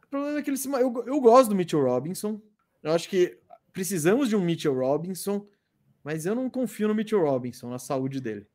[0.05, 0.69] O problema é que ele se.
[0.71, 2.41] Eu, eu gosto do Mitchell Robinson.
[2.83, 3.39] Eu acho que
[3.73, 5.47] precisamos de um Mitchell Robinson,
[6.05, 8.47] mas eu não confio no Mitchell Robinson, na saúde dele.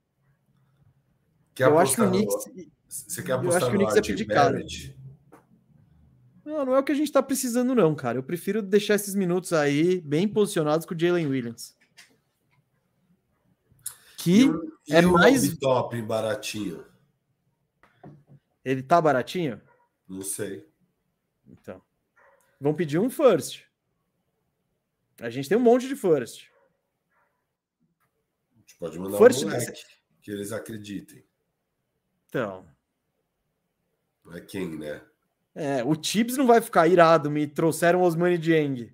[1.56, 2.76] Quer eu acho que o no- Knicks.
[2.88, 4.26] Você quer eu apostar acho que o no Knicks é.
[4.36, 4.98] Barrett?
[6.45, 8.18] Não, não é o que a gente tá precisando, não, cara.
[8.18, 11.76] Eu prefiro deixar esses minutos aí bem posicionados com o Jalen Williams.
[14.18, 16.86] Que E o- e é o mais- Top baratinho?
[18.64, 19.62] ele tá baratinho?
[20.08, 20.68] Não sei.
[21.48, 21.82] Então.
[22.60, 23.64] Vão pedir um first.
[25.20, 26.50] A gente tem um monte de first.
[28.80, 29.84] Pode mandar First um moleque
[30.22, 31.24] que eles acreditem.
[32.28, 32.66] Então.
[34.34, 35.02] É quem, né?
[35.56, 38.94] É, o Tibbs não vai ficar irado, me trouxeram Osmani Dieng.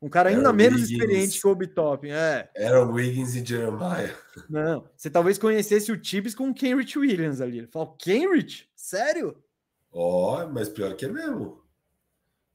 [0.00, 0.90] Um cara ainda Aaron menos Wiggins.
[0.90, 2.08] experiente que o Obi Toppin.
[2.10, 4.14] É, Aaron Wiggins e Jeremiah.
[4.48, 4.88] não.
[4.96, 7.58] Você talvez conhecesse o Tibbs com o Kenrich Williams ali.
[7.58, 8.68] Ele fala, Kenrich?
[8.74, 9.42] Sério?
[9.90, 11.62] Ó, mas pior que é mesmo.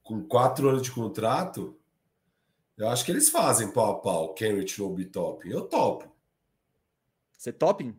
[0.02, 1.78] Com quatro anos de contrato,
[2.76, 4.34] eu acho que eles fazem pau a pau.
[4.34, 5.48] Kenrich no Obi Top.
[5.48, 6.09] Eu topo.
[7.40, 7.96] Você topping?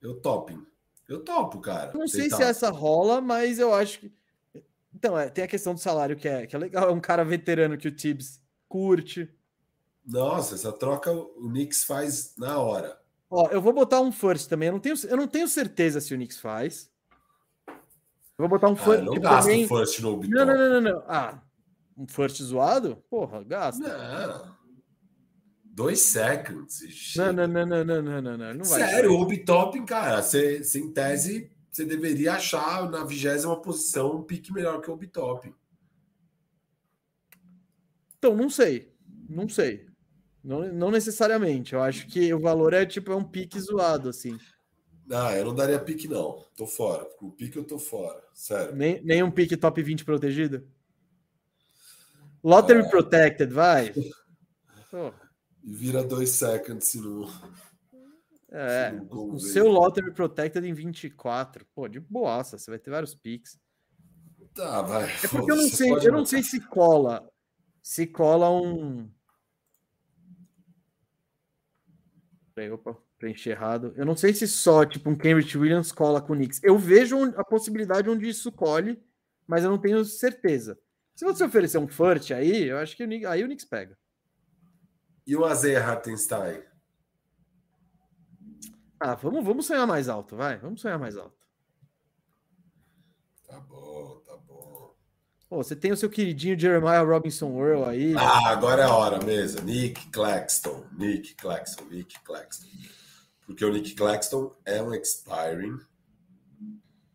[0.00, 0.64] Eu topo.
[1.08, 1.92] Eu topo, cara.
[1.92, 2.36] Não sei Tentar.
[2.36, 4.12] se essa rola, mas eu acho que.
[4.94, 6.88] Então, é, tem a questão do salário que é, que é legal.
[6.88, 9.28] É um cara veterano que o Tibbs curte.
[10.06, 12.96] Nossa, essa troca o Knicks faz na hora.
[13.28, 14.68] Ó, eu vou botar um first também.
[14.68, 16.88] Eu não tenho, eu não tenho certeza se o Knicks faz.
[17.66, 17.74] Eu
[18.38, 18.98] vou botar um Ah, first.
[19.00, 21.04] eu não gasto também- first no Obi Não, não, não, não, não.
[21.08, 21.42] Ah,
[21.96, 23.02] um first zoado?
[23.10, 23.82] Porra, gasta.
[23.82, 24.54] Não.
[25.74, 28.54] Dois e Não, não, não, não, não, não, não, não.
[28.54, 28.78] não vai.
[28.80, 34.14] Sério, o Obi Top, cara, você, você, em tese, você deveria achar na vigésima posição
[34.14, 35.52] um pique melhor que o Obi Top.
[38.16, 38.94] Então, não sei.
[39.28, 39.88] Não sei.
[40.44, 41.72] Não, não necessariamente.
[41.74, 44.38] Eu acho que o valor é tipo é um pique zoado, assim.
[45.10, 46.46] Ah, eu não daria pique, não.
[46.56, 47.04] Tô fora.
[47.18, 48.22] Com o pique eu tô fora.
[48.32, 48.76] Sério.
[48.76, 50.64] Nem, nem um pique top 20 protegido.
[52.44, 52.88] Lottery É.
[52.88, 53.92] protected, vai.
[54.92, 55.23] E
[55.64, 57.24] vira dois seconds se não.
[58.50, 61.64] é, Se não o seu lottery protected em 24.
[61.74, 63.58] Pô, de boaça, você vai ter vários piques.
[64.54, 65.04] Tá, vai.
[65.04, 67.28] É porque eu não sei, eu não sei se cola.
[67.82, 69.10] Se cola um.
[72.54, 73.92] Peraí, opa, preenchi errado.
[73.96, 76.60] Eu não sei se só, tipo, um Cambridge Williams cola com o Knicks.
[76.62, 79.02] Eu vejo a possibilidade onde isso colhe,
[79.46, 80.78] mas eu não tenho certeza.
[81.16, 83.98] Se você oferecer um first aí, eu acho que o Knicks, aí o Knicks pega.
[85.26, 86.62] E o Azeia Hartenstein?
[89.00, 90.58] Ah, vamos, vamos sonhar mais alto, vai.
[90.58, 91.36] Vamos sonhar mais alto.
[93.46, 94.94] Tá bom, tá bom.
[95.48, 98.14] Pô, você tem o seu queridinho Jeremiah Robinson Earl aí.
[98.16, 99.62] Ah, agora é a hora mesmo.
[99.62, 100.86] Nick Claxton.
[100.92, 102.66] Nick Claxton, Nick Claxton.
[103.46, 105.78] Porque o Nick Claxton é um expiring.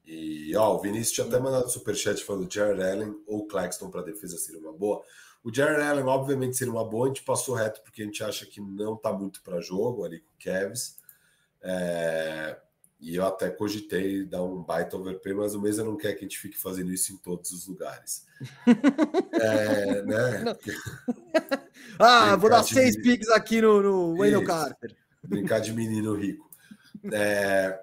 [0.06, 4.02] E, ó, o Vinícius tinha até mandado um superchat falando Jared Allen ou Claxton para
[4.02, 5.04] defesa seria uma boa.
[5.44, 7.06] O Jared Allen, obviamente, seria uma boa.
[7.06, 10.20] A gente passou reto porque a gente acha que não tá muito para jogo ali
[10.20, 10.98] com o Cavs.
[11.62, 12.58] É,
[13.00, 16.28] E eu até cogitei dar um baita overpay, mas o Mesa não quer que a
[16.28, 18.26] gente fique fazendo isso em todos os lugares.
[19.34, 20.44] É, né?
[21.98, 24.44] Ah, vou dar de- seis picks aqui no, no Wendell.
[24.46, 24.96] Carter.
[25.24, 26.50] Brincar de menino rico.
[27.12, 27.82] É,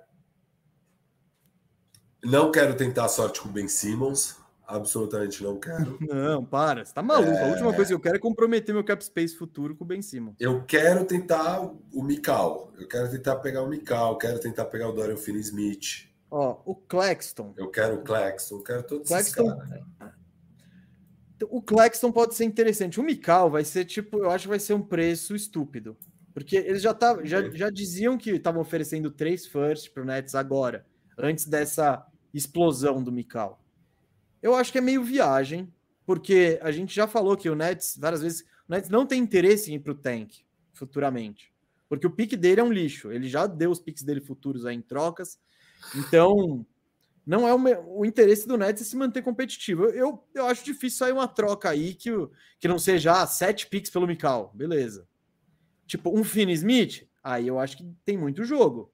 [2.25, 4.37] Não quero tentar a sorte com o Ben Simmons.
[4.67, 5.97] Absolutamente não quero.
[6.03, 7.31] Não, para, você tá maluco.
[7.31, 7.51] A É.
[7.51, 10.35] última coisa que eu quero é comprometer meu cap space futuro com o Ben Simmons.
[10.41, 11.61] Eu quero tentar
[11.93, 12.73] o Mikal.
[12.77, 14.19] Eu quero tentar pegar o Mikal.
[14.19, 16.09] Quero tentar pegar o Dorian Finney-Smith.
[16.29, 17.55] Ó, o Claxton.
[17.57, 18.57] Eu quero o Claxton.
[18.57, 19.57] Eu quero todos esses Claxton.
[19.57, 19.85] caras.
[21.51, 22.99] O Claxton pode ser interessante.
[22.99, 25.97] O Mikal vai ser tipo, eu acho que vai ser um preço estúpido.
[26.35, 30.35] Porque eles já, tá, já, já diziam que estavam oferecendo três first para o Nets
[30.35, 30.85] agora,
[31.17, 32.05] antes dessa
[32.35, 33.63] explosão do Mikal.
[34.47, 35.75] Eu acho que é meio viagem,
[36.07, 39.73] porque a gente já falou que o Nets, várias vezes, o Nets não tem interesse
[39.73, 40.35] em ir para o tank
[40.73, 41.53] futuramente.
[41.89, 43.11] Porque o pique dele é um lixo.
[43.11, 45.37] Ele já deu os piques dele futuros aí em trocas.
[45.97, 46.65] Então,
[47.27, 49.87] não é o, o interesse do Nets é se manter competitivo.
[49.87, 52.13] Eu, eu acho difícil sair uma troca aí que,
[52.61, 54.53] que não seja ah, sete picks pelo Mikal.
[54.55, 55.09] Beleza.
[55.89, 58.93] Tipo, um Finn Smith, aí eu acho que tem muito jogo.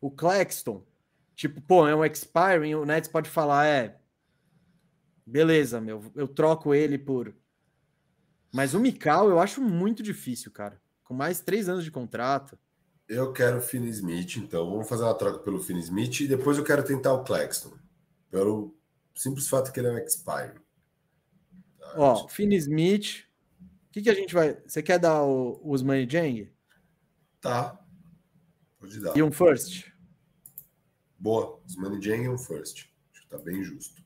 [0.00, 0.86] O Claxton,
[1.40, 3.98] tipo, pô, é um expiring, o Nets pode falar, é.
[5.24, 7.34] Beleza, meu, eu troco ele por.
[8.52, 10.78] Mas o Mikal eu acho muito difícil, cara.
[11.02, 12.58] Com mais três anos de contrato.
[13.08, 16.58] Eu quero o Finn Smith, então vamos fazer uma troca pelo Finn Smith e depois
[16.58, 17.72] eu quero tentar o Claxton.
[18.30, 18.76] Pelo
[19.14, 20.60] simples fato que ele é um expire.
[21.78, 22.34] Tá, Ó, gente...
[22.34, 23.24] Finn Smith.
[23.88, 24.60] O que, que a gente vai.
[24.66, 26.52] Você quer dar o, Usmani Jang?
[27.40, 27.80] Tá.
[28.78, 29.16] Pode dar.
[29.16, 29.89] E um first?
[31.20, 31.60] Boa.
[31.66, 32.88] Usmani Jang e um first.
[33.12, 34.02] Acho que tá bem justo.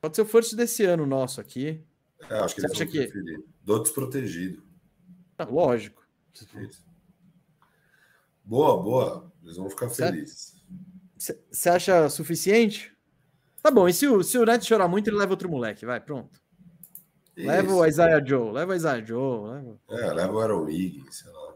[0.00, 1.82] Pode ser o first desse ano nosso aqui.
[2.28, 2.98] É, acho que Você eles vão que...
[2.98, 3.44] preferir.
[3.62, 4.62] Do desprotegido.
[5.38, 6.06] Ah, lógico.
[6.34, 6.84] Isso.
[8.44, 9.32] Boa, boa.
[9.42, 10.62] Eles vão ficar felizes.
[11.50, 12.92] Você acha suficiente?
[13.62, 16.00] Tá bom, e se o, se o Neto chorar muito, ele leva outro moleque, vai,
[16.00, 16.42] pronto.
[17.36, 17.46] Isso.
[17.46, 19.50] Leva o Isaiah Joe, leva o Isaiah Joe.
[19.50, 19.80] Leva...
[19.88, 21.54] É, leva o Aaron Wiggins, sei lá.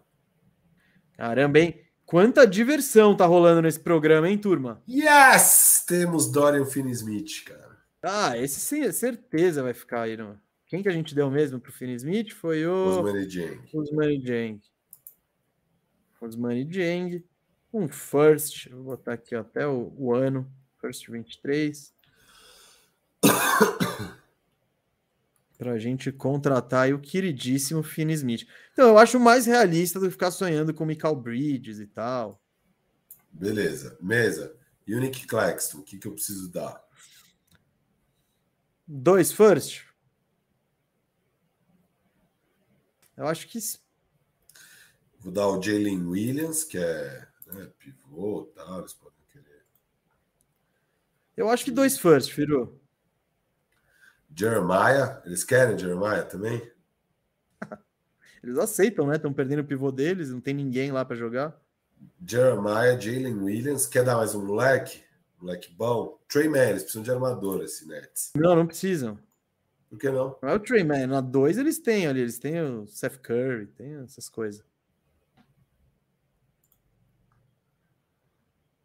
[1.14, 1.85] Caramba, hein?
[2.06, 4.80] Quanta diversão tá rolando nesse programa, hein, turma?
[4.88, 5.84] Yes!
[5.86, 7.76] Temos Dorian Finney-Smith, cara.
[8.00, 10.16] Ah, esse sim, certeza vai ficar aí.
[10.16, 10.38] Não?
[10.66, 13.00] Quem que a gente deu mesmo pro Finney-Smith foi o...
[13.00, 13.60] Osmani Jang.
[13.74, 14.60] Osmani Jang.
[16.20, 17.22] Osmani Dieng,
[17.72, 20.50] um first, vou botar aqui ó, até o, o, ano,
[20.80, 21.94] first 23.
[25.56, 28.46] para a gente contratar o queridíssimo Finn Smith.
[28.72, 32.42] Então, eu acho mais realista do que ficar sonhando com o Michael Bridges e tal.
[33.32, 33.98] Beleza.
[34.00, 34.56] Mesa.
[34.88, 36.80] Unique Claxton, o que, que eu preciso dar?
[38.86, 39.84] Dois first?
[43.16, 43.58] Eu acho que
[45.18, 49.64] Vou dar o Jalen Williams, que é né, pivô tal, eles podem querer.
[51.36, 52.80] Eu acho que dois first, Firu.
[54.36, 56.70] Jeremiah, eles querem Jeremiah também?
[58.44, 59.16] eles aceitam, né?
[59.16, 61.58] Estão perdendo o pivô deles, não tem ninguém lá para jogar.
[62.24, 65.02] Jeremiah, Jalen Williams, quer dar mais um moleque?
[65.40, 66.20] Moleque bom?
[66.28, 68.32] Trey Man, eles precisam de armador, esse Nets.
[68.36, 69.18] Não, não precisam.
[69.88, 70.36] Por que não?
[70.42, 73.66] Não é o Trey Man, na 2 eles têm ali, eles têm o Seth Curry,
[73.68, 74.62] tem essas coisas.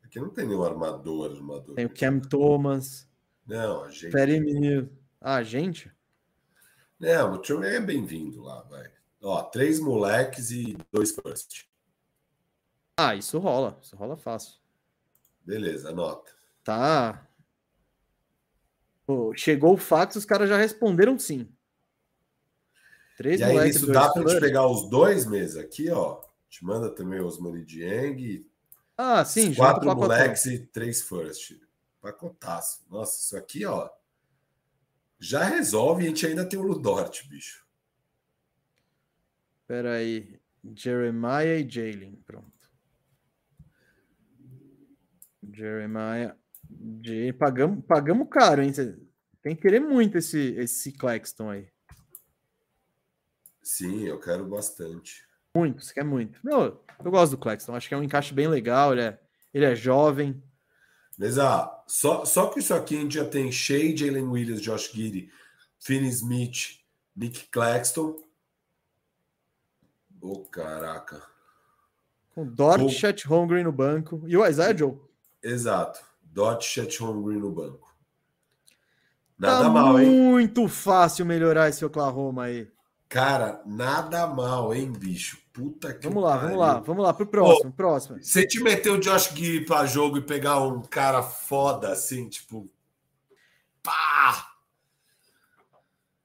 [0.03, 1.75] Aqui não tem nenhum armador, armador.
[1.75, 3.09] Tem o Cam Thomas.
[3.45, 4.11] Não, a gente.
[4.11, 5.91] Perry Ah, a gente?
[6.99, 8.91] Não, o Trey é bem-vindo lá, vai.
[9.21, 11.65] Ó, três moleques e dois first.
[12.97, 13.79] Ah, isso rola.
[13.81, 14.59] Isso rola fácil.
[15.45, 16.31] Beleza, anota.
[16.63, 17.27] Tá.
[19.05, 21.47] Pô, chegou o fax, os caras já responderam sim.
[23.17, 23.43] Três e.
[23.43, 26.21] Aí, isso dá pra gente pegar os dois meses aqui, ó.
[26.49, 28.45] Te manda também os Money Dieng
[28.97, 31.53] ah, sim, Quatro moleques e três first.
[31.99, 32.83] Pacotaço.
[32.89, 33.89] Nossa, isso aqui, ó.
[35.21, 37.63] Já resolve a gente ainda tem o Ludort, bicho.
[39.61, 40.41] Espera aí.
[40.75, 42.15] Jeremiah e Jalen.
[42.25, 42.59] Pronto.
[45.53, 46.35] Jeremiah.
[46.67, 47.33] J...
[47.33, 48.71] Pagamos, pagamos caro, hein?
[49.43, 51.69] Tem que querer muito esse, esse Claxton aí.
[53.61, 55.23] Sim, eu quero bastante.
[55.55, 56.39] Muito, você quer muito.
[56.43, 59.19] Não, eu gosto do Claxton, acho que é um encaixe bem legal, ele é,
[59.53, 60.41] ele é jovem.
[61.21, 64.91] Mas ah, só, só que isso aqui a gente já tem Shea, Jalen Williams, Josh
[64.91, 65.29] Giddy,
[65.77, 66.79] Finney Smith,
[67.15, 68.19] Nick Claxton.
[70.19, 71.21] Ô, oh, caraca.
[72.33, 74.97] Com Dort, Chet Holmgren no banco e o Isaiah Joe.
[75.43, 76.03] Exato.
[76.23, 77.95] Dort, Chet Holmgren no banco.
[79.37, 80.09] Nada tá mal, hein?
[80.09, 82.67] Muito fácil melhorar esse Oklahoma aí.
[83.11, 85.37] Cara, nada mal, hein, bicho?
[85.51, 86.47] Puta que Vamos lá, pariu.
[86.47, 88.23] vamos lá, vamos lá pro próximo, Pô, próximo.
[88.23, 92.71] Você te meteu o Josh Gui para jogo e pegar um cara foda assim, tipo,
[93.83, 94.53] pá!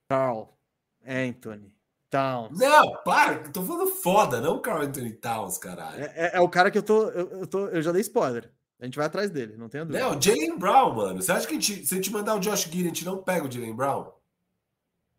[0.09, 0.57] Carl
[1.05, 1.74] Anthony
[2.09, 2.57] Towns.
[2.57, 6.05] Não, para, tô falando foda, não Carl Anthony Towns, caralho.
[6.05, 8.49] É, é, é, o cara que eu tô, eu, eu, tô, eu já dei spoiler.
[8.78, 9.99] A gente vai atrás dele, não tem dúvida.
[9.99, 11.20] Não, Jalen Brown, mano.
[11.20, 13.24] Você acha que a gente, se a gente mandar o Josh Gui, a gente não
[13.24, 14.12] pega o Jalen Brown?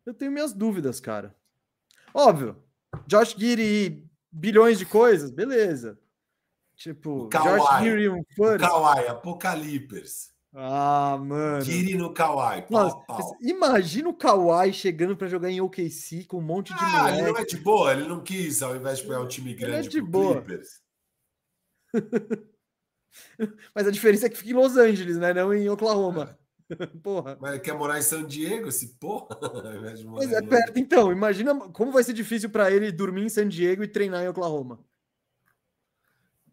[0.06, 1.36] Eu tenho minhas dúvidas, cara.
[2.18, 2.56] Óbvio,
[3.06, 5.96] Josh Giri bilhões de coisas, beleza.
[6.74, 8.58] Tipo, Kawhi, Josh Giri um fã.
[8.58, 10.32] Kawhi, Apocalipers.
[10.52, 11.64] Ah, mano.
[11.64, 12.66] Kiri no Kawhi.
[12.70, 12.98] Nossa,
[13.40, 17.18] imagina o Kawhi chegando para jogar em OKC com um monte de ah, moleque.
[17.18, 19.76] ele não é de boa, ele não quis, ao invés de pegar um time grande
[19.76, 20.42] ele é de boa.
[20.42, 20.82] Clippers.
[23.72, 25.32] Mas a diferença é que fica em Los Angeles, né?
[25.32, 26.36] Não em Oklahoma.
[27.02, 27.38] Porra.
[27.40, 29.38] Mas ele quer morar em San Diego, esse porra?
[30.12, 31.10] Mas é perto, então.
[31.10, 34.78] Imagina como vai ser difícil para ele dormir em San Diego e treinar em Oklahoma.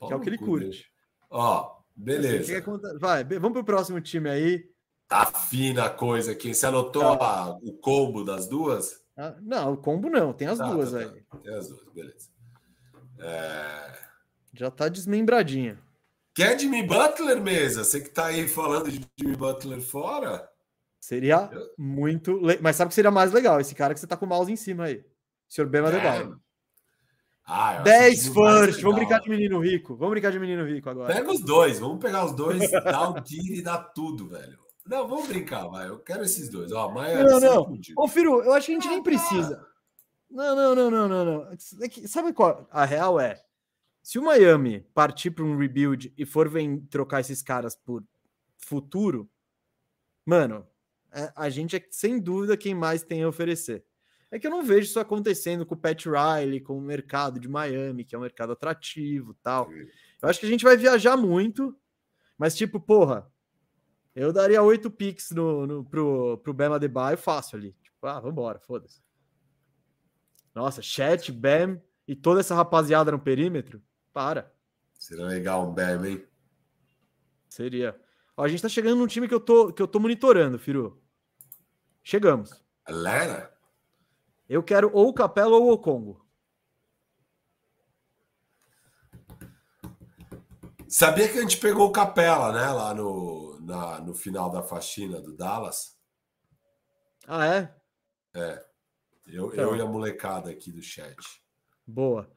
[0.08, 0.90] que é o que ele curte.
[1.30, 2.58] Ó, beleza.
[2.58, 4.70] Assim, vai, vamos pro próximo time aí.
[5.08, 6.54] Tá fina a coisa aqui.
[6.54, 7.26] Você anotou tá.
[7.26, 9.04] a, o combo das duas?
[9.18, 10.34] Ah, não, o combo não.
[10.34, 11.06] Tem as tá, duas tá, tá.
[11.06, 11.42] aí.
[11.44, 12.30] Tem as duas, beleza.
[13.20, 13.94] É...
[14.54, 15.78] Já tá desmembradinha.
[16.36, 17.86] Quer Jimmy Butler, mesa?
[17.86, 20.46] Você que tá aí falando de Jimmy Butler fora?
[21.00, 21.70] Seria Eu...
[21.78, 22.36] muito.
[22.38, 22.60] Le...
[22.62, 23.62] Mas sabe o que seria mais legal?
[23.62, 25.02] Esse cara que você tá com o mouse em cima aí.
[25.48, 25.92] Senhor Bema é.
[25.92, 26.38] Debaio.
[27.46, 28.82] Ah, 10 first.
[28.82, 29.96] Vamos brincar de menino rico.
[29.96, 31.14] Vamos brincar de menino rico agora.
[31.14, 31.80] Pega os dois.
[31.80, 34.60] Vamos pegar os dois, dar o tiro e dar tudo, velho.
[34.86, 35.88] Não, vamos brincar, vai.
[35.88, 36.70] Eu quero esses dois.
[36.74, 37.80] Ó, Maia, não, não.
[37.96, 39.66] Ô, Firu, eu acho que a gente nem precisa.
[40.30, 41.52] Não, não, não, não, não, não.
[41.82, 42.68] É que, sabe qual?
[42.72, 43.45] A real é
[44.06, 48.04] se o Miami partir para um rebuild e for vem trocar esses caras por
[48.56, 49.28] futuro,
[50.24, 50.64] mano,
[51.12, 53.84] é, a gente é sem dúvida quem mais tem a oferecer.
[54.30, 57.50] É que eu não vejo isso acontecendo com o Pat Riley, com o mercado de
[57.50, 59.72] Miami, que é um mercado atrativo tal.
[59.72, 61.76] Eu acho que a gente vai viajar muito,
[62.38, 63.28] mas tipo, porra,
[64.14, 67.76] eu daria oito picks no, no, pro, pro Bema Adebayo fácil ali.
[67.82, 69.02] Tipo, ah, vambora, foda-se.
[70.54, 73.82] Nossa, Chat, Bam e toda essa rapaziada no perímetro,
[74.16, 74.50] para.
[74.98, 76.28] Seria legal um BM, hein?
[77.50, 78.00] Seria.
[78.38, 81.04] Ó, a gente tá chegando num time que eu tô, que eu tô monitorando, Firu.
[82.02, 82.64] Chegamos.
[82.88, 83.54] Galera?
[84.48, 86.26] Eu quero ou o Capela ou o Congo.
[90.88, 92.72] Sabia que a gente pegou o Capela, né?
[92.72, 96.00] Lá no, na, no final da faxina do Dallas.
[97.28, 97.76] Ah, é?
[98.34, 98.66] É.
[99.28, 99.72] Eu, então.
[99.72, 101.18] eu e a molecada aqui do chat.
[101.86, 102.34] Boa.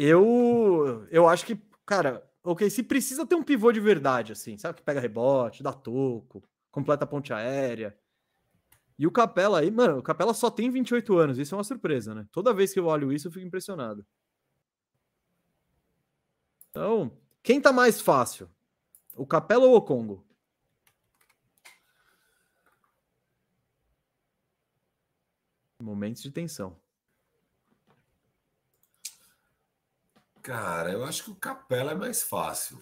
[0.00, 4.78] Eu, eu acho que, cara, ok, se precisa ter um pivô de verdade, assim, sabe?
[4.78, 6.40] Que pega rebote, dá toco,
[6.70, 7.98] completa a ponte aérea.
[8.96, 12.14] E o Capela aí, mano, o Capela só tem 28 anos, isso é uma surpresa,
[12.14, 12.24] né?
[12.30, 14.06] Toda vez que eu olho isso, eu fico impressionado.
[16.70, 17.10] Então,
[17.42, 18.48] quem tá mais fácil?
[19.16, 20.24] O Capela ou o Congo?
[25.82, 26.76] Momentos de tensão.
[30.48, 32.80] Cara, eu acho que o Capela é mais fácil.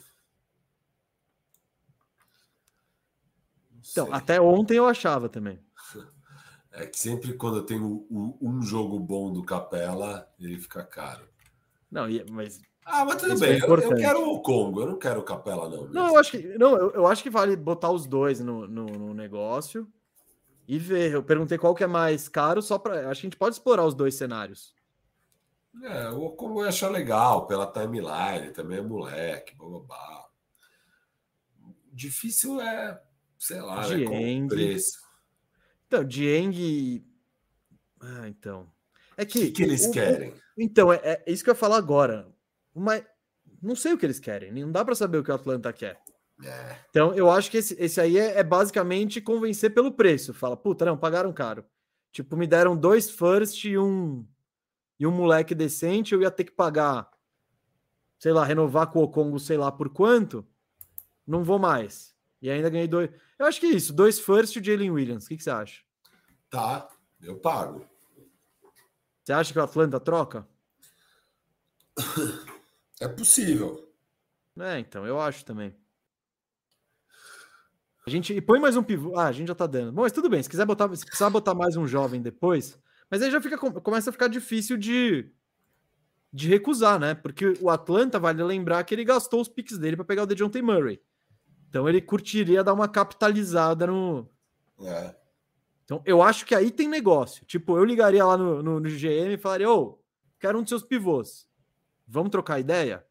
[3.91, 5.59] Então, até ontem eu achava também.
[6.79, 11.27] É que sempre quando eu tenho um, jogo bom do Capela, ele fica caro.
[11.91, 12.61] Não, mas.
[12.85, 13.55] Ah, mas tudo bem.
[13.55, 15.87] É eu, eu, quero o Congo, eu não quero o Capela, não.
[15.87, 18.85] Não, eu acho que, não eu, eu, acho que vale botar os dois no, no,
[18.85, 19.89] no, negócio
[20.69, 21.15] e ver.
[21.15, 23.09] Eu perguntei qual que é mais caro, só para.
[23.09, 24.76] Acho que a gente pode explorar os dois cenários.
[25.83, 30.27] É, o eu achar legal pela timeline, também é moleque, babá.
[31.93, 33.01] Difícil é,
[33.39, 34.49] sei lá, né, Dieng.
[34.49, 34.99] preço.
[35.87, 37.05] Então, Dieng.
[38.01, 38.71] Ah, então.
[39.17, 39.39] É que.
[39.39, 40.35] O que, que eles o, querem?
[40.59, 42.29] Então, é, é, isso que eu ia falar agora.
[42.75, 43.05] Mas
[43.63, 44.53] não sei o que eles querem.
[44.53, 46.01] Não dá para saber o que o Atlanta quer.
[46.45, 46.77] É.
[46.91, 50.35] Então, eu acho que esse, esse aí é, é, basicamente convencer pelo preço.
[50.35, 51.65] Fala, puta, não, pagaram caro.
[52.13, 54.27] Tipo, me deram dois first e um
[54.99, 57.11] e um moleque decente, eu ia ter que pagar,
[58.19, 60.47] sei lá, renovar com o Congo, sei lá por quanto,
[61.27, 62.15] não vou mais.
[62.41, 63.11] E ainda ganhei dois.
[63.39, 65.25] Eu acho que é isso, dois first e o Jalen Williams.
[65.25, 65.83] O que, que você acha?
[66.49, 66.89] Tá,
[67.21, 67.85] eu pago.
[69.25, 70.47] Você acha que o Atlanta troca?
[72.99, 73.93] É possível.
[74.59, 75.77] É, então, eu acho também.
[78.07, 79.19] A gente e põe mais um pivô.
[79.19, 79.93] Ah, a gente já tá dando.
[79.93, 80.43] Bom, mas tudo bem.
[80.43, 82.81] Se quiser botar, se precisar botar mais um jovem depois,
[83.11, 85.31] mas aí já fica, começa a ficar difícil de,
[86.33, 87.15] de recusar, né?
[87.15, 90.61] Porque o Atlanta vale lembrar que ele gastou os picks dele para pegar o DeJounte
[90.61, 91.01] Murray.
[91.69, 94.29] Então ele curtiria dar uma capitalizada no.
[94.81, 95.15] É.
[95.85, 97.45] Então eu acho que aí tem negócio.
[97.47, 100.03] Tipo, eu ligaria lá no, no, no GM e falaria: Ô,
[100.41, 101.47] quero um dos seus pivôs.
[102.07, 103.05] Vamos trocar ideia?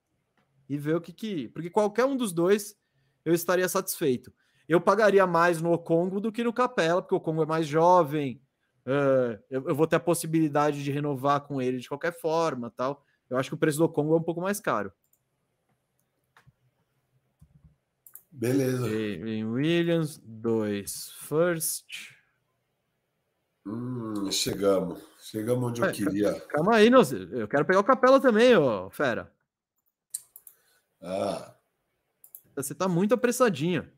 [0.68, 1.48] E ver o que que.
[1.50, 2.76] Porque qualquer um dos dois
[3.24, 4.34] eu estaria satisfeito.
[4.68, 8.42] Eu pagaria mais no Okongo do que no Capela, porque o Okongo é mais jovem,
[8.86, 13.04] Uh, eu, eu, vou ter a possibilidade de renovar com ele de qualquer forma, tal.
[13.30, 14.94] Eu acho que o preço do Congo é um pouco mais caro.
[18.32, 18.88] Beleza.
[18.88, 22.14] Em Williams, dois first.
[23.66, 25.02] Hum, chegamos.
[25.20, 26.40] Chegamos onde é, eu queria.
[26.42, 29.34] Calma aí, eu quero pegar o Capela também, ó, fera.
[31.02, 31.56] Ah.
[32.56, 33.90] Você tá muito apressadinho.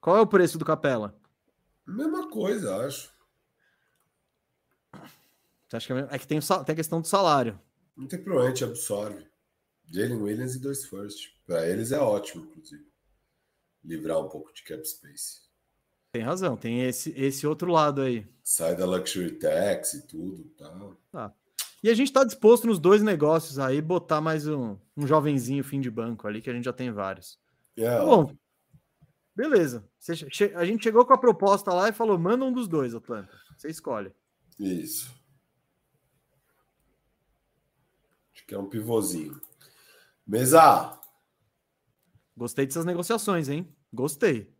[0.00, 1.19] Qual é o preço do Capela?
[1.90, 3.12] Mesma coisa, acho.
[5.68, 7.60] Você acha que é, é que tem, tem a questão do salário.
[7.96, 9.26] Não tem problema, a gente absorve.
[9.92, 11.30] Jalen Williams e dois first.
[11.44, 12.86] Para eles é ótimo, inclusive.
[13.84, 15.40] Livrar um pouco de cap space.
[16.12, 18.26] Tem razão, tem esse, esse outro lado aí.
[18.42, 20.44] Sai da luxury tax e tudo.
[20.56, 20.94] Tá.
[21.10, 21.34] tá.
[21.82, 25.80] E a gente está disposto nos dois negócios aí botar mais um, um jovenzinho fim
[25.80, 27.38] de banco ali, que a gente já tem vários.
[27.76, 28.32] É, bom.
[29.40, 29.88] Beleza.
[30.54, 33.34] a gente chegou com a proposta lá e falou: manda um dos dois, Atlanta.
[33.56, 34.12] Você escolhe.
[34.58, 35.18] Isso.
[38.34, 39.40] Acho que é um pivôzinho.
[40.26, 41.00] Mesa!
[42.36, 43.74] Gostei dessas negociações, hein?
[43.90, 44.54] Gostei.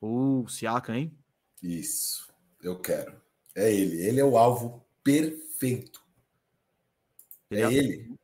[0.00, 1.14] Uh, Siaka, hein?
[1.62, 2.32] Isso.
[2.62, 3.20] Eu quero.
[3.54, 4.00] É ele.
[4.00, 6.02] Ele é o alvo perfeito.
[7.50, 8.18] Seria, é ele.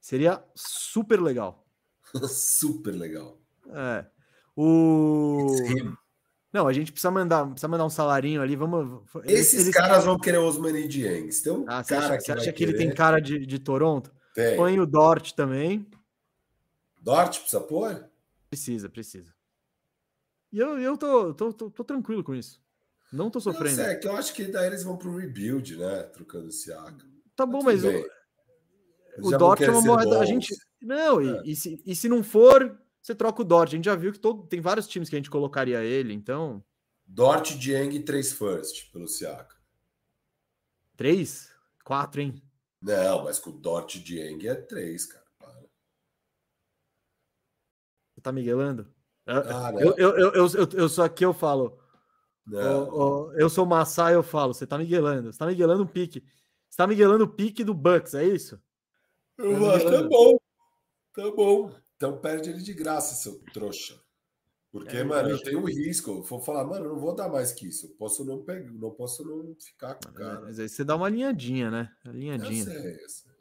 [0.00, 1.68] Seria super legal.
[2.30, 3.38] super legal.
[3.68, 4.13] É.
[4.56, 5.56] O.
[6.52, 8.54] Não, a gente precisa mandar, precisa mandar um salarinho ali.
[8.54, 9.02] Vamos.
[9.24, 9.74] Esses eles...
[9.74, 11.28] caras vão querer os Money Dieng.
[11.28, 14.12] Tem um ah, cara acha, que, você acha que ele tem cara de, de Toronto?
[14.34, 14.56] Tem.
[14.56, 15.86] Põe o Dort também.
[17.00, 18.08] Dort precisa pôr?
[18.48, 19.34] Precisa, precisa.
[20.52, 22.62] E eu, eu tô, tô, tô, tô tranquilo com isso.
[23.12, 23.76] Não tô sofrendo.
[23.76, 26.04] Não, é que eu acho que daí eles vão pro rebuild, né?
[26.04, 27.04] Trocando esse Siaka.
[27.34, 28.04] Tá bom, mas, mas
[29.18, 30.20] o, o Dort é uma.
[30.20, 30.54] A gente.
[30.80, 31.42] Não, é.
[31.44, 33.68] e, e, se, e se não for, você troca o Dort.
[33.68, 36.64] A gente já viu que todo, tem vários times que a gente colocaria ele, então.
[37.04, 39.54] Dort, Dieng e três first pelo Siaka.
[40.96, 41.52] Três?
[41.84, 42.42] Quatro, hein?
[42.80, 45.26] Não, mas com o Dort Dieng é três, cara.
[45.38, 45.52] Para.
[48.14, 48.90] Você tá miguelando?
[49.26, 51.78] Ah, eu, eu, eu, eu, eu, sou aqui, eu falo.
[53.36, 54.54] eu sou Massai, eu falo.
[54.54, 55.30] Você tá miguelando.
[55.30, 56.24] Você tá miguelando o pique.
[56.70, 58.58] Você tá miguelando o pique do Bucks, é isso?
[59.36, 60.38] Eu tá, tá bom.
[61.12, 61.83] Tá bom.
[61.96, 63.98] Então perde ele de graça, seu trouxa.
[64.70, 66.10] Porque, é, mano, eu tenho um risco.
[66.10, 67.86] Eu vou falar, mano, eu não vou dar mais que isso.
[67.86, 70.40] Eu posso não pegar, não posso não ficar com o cara.
[70.40, 71.92] Mas aí você dá uma alinhadinha, né?
[72.04, 72.64] Alinhadinha.
[72.64, 73.32] Eu sei, eu sei.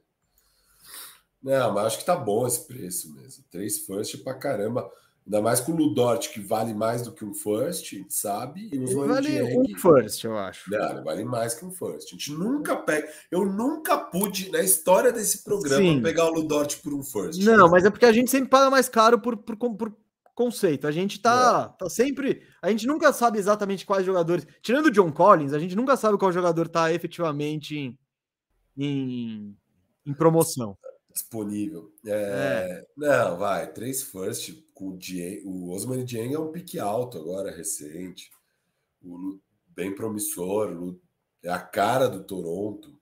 [1.42, 3.44] Não, mas acho que tá bom esse preço mesmo.
[3.50, 4.90] Três first pra caramba.
[5.26, 8.70] Ainda mais com o Ludort, que vale mais do que um first, sabe.
[8.74, 10.70] E os vale um first, eu acho.
[10.70, 12.10] Não, vale mais que um first.
[12.10, 13.08] A gente nunca pega.
[13.32, 16.02] Eu nunca pude, na história desse programa, Sim.
[16.02, 17.42] pegar o Ludort por um first.
[17.42, 19.96] Não, mas é porque a gente sempre paga mais caro por, por, por
[20.36, 20.88] conceito.
[20.88, 21.78] A gente tá, é.
[21.78, 22.42] tá sempre.
[22.62, 24.46] A gente nunca sabe exatamente quais jogadores.
[24.62, 27.98] Tirando o John Collins, a gente nunca sabe qual jogador tá efetivamente em,
[28.78, 29.56] em,
[30.06, 30.78] em promoção
[31.14, 31.94] disponível.
[32.06, 32.86] É, é.
[32.98, 37.56] Não, vai, três first com o, Dieng, o Osman Dieng é um pique alto agora,
[37.56, 38.32] recente.
[39.04, 40.96] O bem promissor,
[41.44, 42.98] é a cara do Toronto.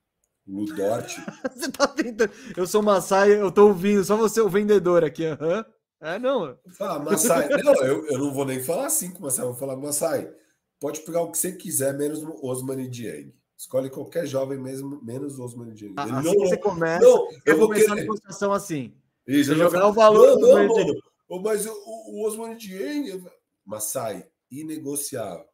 [0.47, 1.15] O Ludort.
[1.55, 2.31] você tá tentando.
[2.57, 5.25] Eu sou Massai, eu tô ouvindo, só você o vendedor aqui.
[5.25, 5.63] Uhum.
[6.01, 6.57] É, não.
[6.77, 7.47] Fala, Massai.
[7.63, 10.33] não, eu, eu não vou nem falar assim com o Massai, vou falar, Massai,
[10.79, 13.33] pode pegar o que você quiser, menos o Osman Dieng.
[13.55, 15.93] Escolhe qualquer jovem, mesmo menos Osman Dieng.
[15.95, 17.99] Ah, assim não, você começa, não, eu vou começar querer...
[17.99, 18.95] a negociação assim.
[19.27, 21.01] Isso, jogar o valor não, não, mano,
[21.39, 23.23] Mas o, o Osman Dieng...
[23.63, 25.45] Massai, inegociável.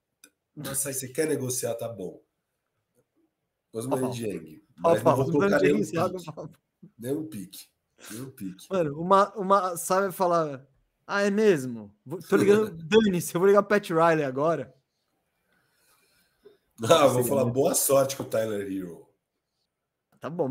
[0.55, 2.21] Massai, você quer negociar, tá bom.
[3.73, 4.63] Osman oh, Dieng.
[4.77, 6.57] Mas oh, não vou colocar nenhum pique.
[6.97, 7.67] Nenhum pique.
[8.11, 8.67] Nenhum pique.
[8.69, 10.65] Mano, uma, uma sabe falar...
[11.05, 11.93] Ah, é mesmo?
[12.29, 12.71] Tô ligando...
[12.83, 14.73] Dane-se, eu vou ligar Pat Riley agora.
[16.83, 19.07] Ah, vou falar boa sorte com o Tyler Hero.
[20.19, 20.49] Tá bom.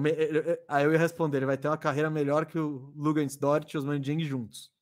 [0.69, 3.79] Aí eu ia responder: ele vai ter uma carreira melhor que o Lugans Dort e
[3.79, 4.73] os Manding juntos.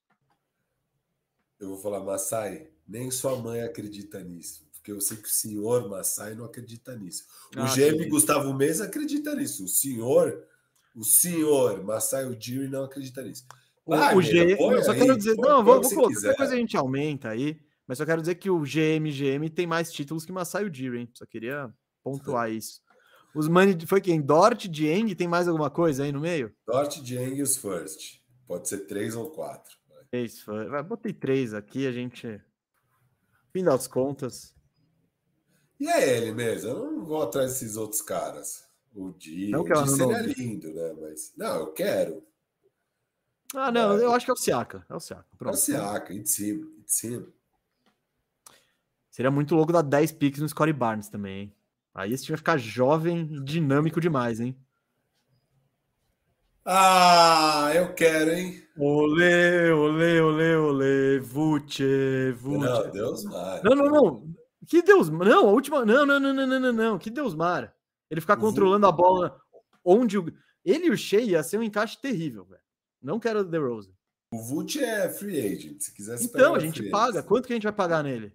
[1.64, 4.64] Eu vou falar, Massai, nem sua mãe acredita nisso.
[4.72, 7.24] Porque eu sei que o senhor Massai não acredita nisso.
[7.56, 9.64] O ah, GM Gustavo Mesa acredita nisso.
[9.64, 10.46] O senhor,
[10.94, 13.44] o senhor Massai Ujiri não acredita nisso.
[13.86, 16.76] O, o GM, só aí, quero dizer, não, vou, vou colocar, qualquer coisa a gente
[16.76, 17.58] aumenta aí.
[17.86, 21.08] Mas só quero dizer que o GM tem mais títulos que Masai Ujiri, hein?
[21.14, 22.82] Só queria pontuar isso.
[23.34, 24.22] Os Money foi quem?
[24.22, 26.54] Dort, Dieng, tem mais alguma coisa aí no meio?
[26.66, 28.20] Dort, Dieng e os First.
[28.46, 29.74] Pode ser três ou quatro.
[30.14, 32.40] Três, vai, botei três aqui, a gente.
[33.52, 34.54] Fim das contas.
[35.80, 38.64] E é ele mesmo, eu não vou atrás desses outros caras.
[38.94, 40.26] O Di, não o Di seria não...
[40.26, 40.92] lindo, né?
[41.00, 42.24] Mas não, eu quero.
[43.56, 44.86] Ah, não, eu acho que é o Siaka.
[44.88, 45.26] É o Siaka.
[45.36, 45.52] Pronto.
[45.52, 47.26] É o Siaka, em cima, em cima.
[49.10, 51.56] Seria muito louco dar 10 picks no Scottie Barnes também, hein?
[51.92, 54.56] Aí esse time vai ficar jovem e dinâmico demais, hein?
[56.64, 58.62] Ah, eu quero, hein?
[58.76, 62.58] Olê, olê, olê, olê, Vuce, Vuce.
[62.58, 63.62] Não, Deus Mar.
[63.62, 64.34] Não, não, não.
[64.66, 66.98] Que Deus, não, a última, não, não, não, não, não, não, não.
[66.98, 67.74] que Deus Mar.
[68.10, 69.38] Ele ficar controlando a bola
[69.84, 70.32] onde o
[70.64, 72.62] ele e o Shea ia ser um encaixe terrível, velho.
[73.02, 73.94] Não quero o The Rose.
[74.32, 75.80] O Vult é free agent.
[75.80, 77.18] Se quiser Então, a gente paga.
[77.18, 77.26] Agent.
[77.26, 78.34] Quanto que a gente vai pagar nele?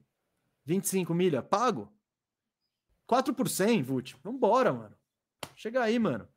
[0.65, 1.41] 25 milha?
[1.41, 1.91] Pago?
[3.07, 4.15] 4 por 100, Vult.
[4.23, 4.95] Vambora, mano.
[5.55, 6.27] Chega aí, mano.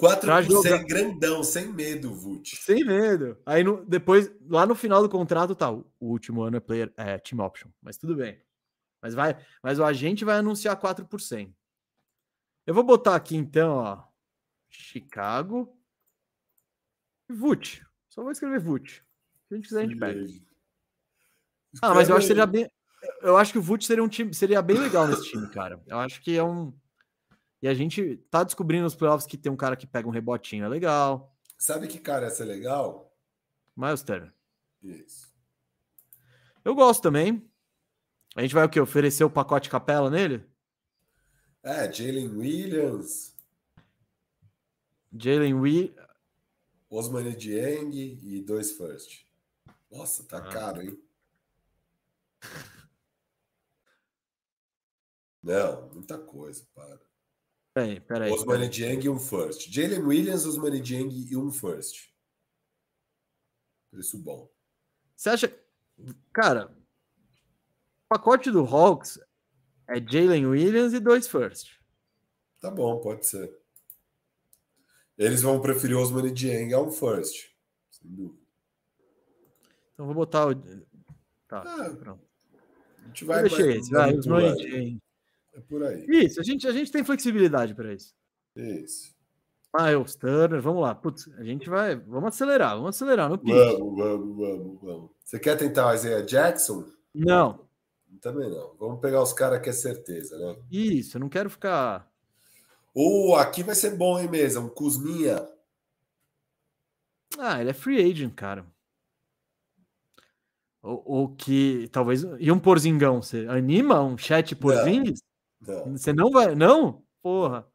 [0.00, 2.56] 4 por 100 grandão, sem medo, Vult.
[2.56, 3.38] Sem medo.
[3.44, 5.70] Aí no, depois, lá no final do contrato, tá.
[5.70, 7.68] O último ano é player, é team option.
[7.82, 8.42] Mas tudo bem.
[9.02, 11.54] Mas vai, mas o agente vai anunciar 4 por 100.
[12.66, 14.02] Eu vou botar aqui então, ó.
[14.68, 15.76] Chicago.
[17.28, 17.82] Vult.
[18.08, 19.02] Só vou escrever Vult.
[19.48, 20.26] Se a gente quiser, a gente pega.
[21.82, 22.70] Ah, mas eu acho que seria bem.
[23.22, 25.80] Eu acho que o Vult seria um time, seria bem legal nesse time, cara.
[25.86, 26.72] Eu acho que é um.
[27.62, 30.64] E a gente tá descobrindo nos playoffs que tem um cara que pega um rebotinho,
[30.64, 31.36] é legal.
[31.58, 33.14] Sabe que cara ia ser legal?
[33.76, 34.32] Miles Turner.
[34.82, 35.30] Isso.
[36.64, 37.46] Eu gosto também.
[38.34, 38.80] A gente vai o quê?
[38.80, 40.44] Oferecer o pacote capela nele?
[41.62, 43.36] É, Jalen Williams.
[45.12, 46.10] Jalen Williams.
[46.88, 49.26] Osman Dieng e dois first.
[49.90, 50.48] Nossa, tá ah.
[50.52, 50.98] caro, hein?
[55.42, 57.09] Não, muita coisa, para.
[57.72, 58.32] Peraí, peraí.
[58.32, 59.70] Osman Dieng e um first.
[59.70, 62.10] Jalen Williams, Osman Dieng e um first.
[63.90, 64.50] Preço bom.
[65.16, 65.60] Você acha.
[66.32, 69.20] Cara, o pacote do Hawks
[69.88, 71.78] é Jalen Williams e dois first.
[72.60, 73.54] Tá bom, pode ser.
[75.16, 77.50] Eles vão preferir Osman Dieng a um first.
[77.90, 78.40] Sem dúvida.
[79.92, 80.54] Então vou botar o.
[81.46, 82.24] Tá, ah, pronto.
[82.98, 83.38] A gente vai.
[83.38, 85.00] Eu deixei esse, vai, Osman Dieng.
[85.60, 86.06] É por aí.
[86.08, 88.14] Isso, a gente, a gente tem flexibilidade para isso.
[88.56, 89.14] Isso.
[89.78, 90.94] Miles Turner, vamos lá.
[90.94, 91.94] Putz, a gente vai.
[91.94, 93.52] Vamos acelerar, vamos acelerar no pique.
[93.52, 95.10] Vamos, vamos, vamos, vamos.
[95.24, 96.84] Você quer tentar o Isaiah Jackson?
[97.14, 97.68] Não.
[98.20, 98.74] Também não.
[98.78, 100.56] Vamos pegar os caras que é certeza, né?
[100.70, 102.10] Isso, eu não quero ficar.
[102.92, 104.58] Ou oh, aqui vai ser bom, hein, mesa?
[104.60, 105.48] Um Kuzminha.
[107.38, 108.66] Ah, ele é free agent, cara.
[110.82, 112.24] Ou, ou que talvez.
[112.38, 113.22] E um porzingão?
[113.22, 115.22] Você anima um chat porzingis?
[115.60, 116.54] Você não vai.
[116.54, 117.02] Não?
[117.22, 117.66] Porra.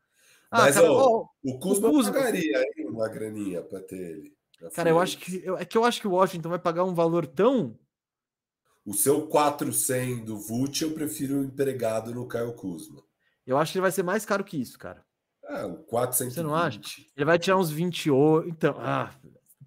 [0.49, 4.35] Ah, Mas cara, ó, o Kuzma, o Kuzma pagaria hein, uma graninha para ter ele.
[4.73, 6.93] Cara, eu acho que eu, é que eu acho que o Washington vai pagar um
[6.93, 7.77] valor tão.
[8.85, 13.03] O seu 400 do Vult, eu prefiro o empregado no Caio Kuzma.
[13.45, 15.03] Eu acho que ele vai ser mais caro que isso, cara.
[15.43, 16.33] É, um 420.
[16.33, 16.79] Você não acha?
[17.15, 18.47] Ele vai tirar uns 28.
[18.47, 19.13] Então, ah,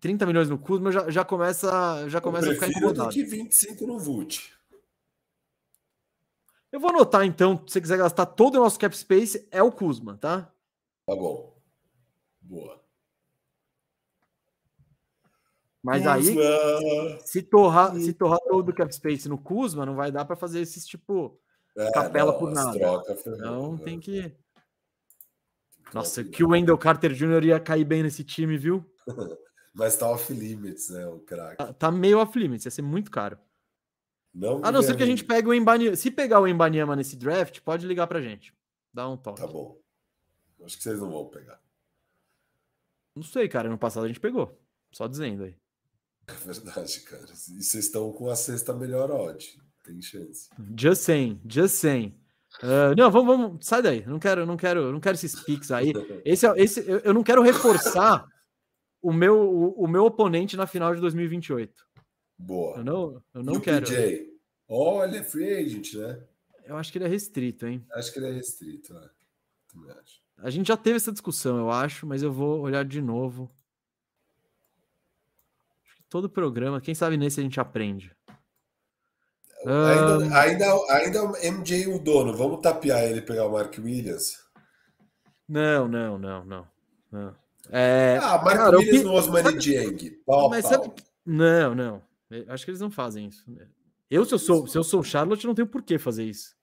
[0.01, 3.09] 30 milhões no Kuzma já, já começa, já começa a ficar incomodado.
[3.09, 4.58] do que 25 no Vult.
[6.71, 9.73] Eu vou anotar então, se você quiser gastar todo o nosso cap space, é o
[9.73, 10.53] Kuzma, tá?
[11.07, 11.57] Tá bom.
[12.41, 12.83] Boa.
[15.83, 16.13] Mas Kuzma.
[16.15, 20.37] aí, se torrar, se torrar todo o cap space no Kuzma, não vai dar para
[20.37, 21.41] fazer esses tipo
[21.77, 22.79] é, capela não, por nada.
[22.79, 23.85] Troca, então né?
[23.85, 24.37] tem que.
[25.95, 27.45] Nossa, que o Wendell Carter Jr.
[27.45, 28.85] ia cair bem nesse time, viu?
[29.73, 31.07] Mas tá off limits, né?
[31.07, 31.57] O craque.
[31.57, 33.39] Tá, tá, meio off limits, ia ser muito caro.
[34.35, 35.97] Não a não ser que a gente pegue o Embanyama.
[35.97, 38.55] Se pegar o Embanyama nesse draft, pode ligar pra gente.
[38.93, 39.41] Dá um toque.
[39.41, 39.79] Tá bom.
[40.65, 41.61] Acho que vocês não vão pegar.
[43.15, 43.69] Não sei, cara.
[43.69, 44.59] No passado a gente pegou.
[44.93, 45.57] Só dizendo aí.
[46.29, 47.25] É verdade, cara.
[47.25, 49.59] E vocês estão com a sexta melhor odd.
[49.83, 50.51] Tem chance.
[50.77, 52.15] Just saying, just saying.
[52.63, 54.05] Uh, não, vamos, vamos, sai daí.
[54.07, 55.93] Não quero, não quero, não quero esses pics aí.
[56.27, 58.27] Esse, é, esse, eu, eu não quero reforçar
[59.01, 61.73] o meu, o, o, meu oponente na final de 2028.
[62.39, 62.79] Boa.
[62.79, 63.87] Eu não, eu não e quero.
[63.87, 64.39] PJ?
[64.69, 66.23] Olha, free agent, né?
[66.65, 67.85] Eu acho que ele é restrito, hein?
[67.93, 69.09] Acho que ele é restrito, né?
[69.73, 70.21] Também acho.
[70.37, 73.51] A gente já teve essa discussão, eu acho, mas eu vou olhar de novo.
[76.09, 78.15] Todo programa, quem sabe nesse a gente aprende.
[79.67, 80.35] Ainda, um...
[80.35, 84.39] ainda, ainda MJ o dono, vamos tapear ele e pegar o Mark Williams?
[85.49, 86.69] Não, não, não, não.
[87.11, 87.35] não.
[87.71, 88.19] É...
[88.23, 90.11] Ah, Mark cara, Williams no Osmani Dieng.
[90.25, 90.73] Pau, mas pau.
[90.73, 90.95] Sabe...
[91.27, 92.08] Não, não.
[92.49, 93.45] Acho que eles não fazem isso.
[94.11, 96.57] Eu, se eu sou, se eu sou Charlotte, não tenho por que fazer isso.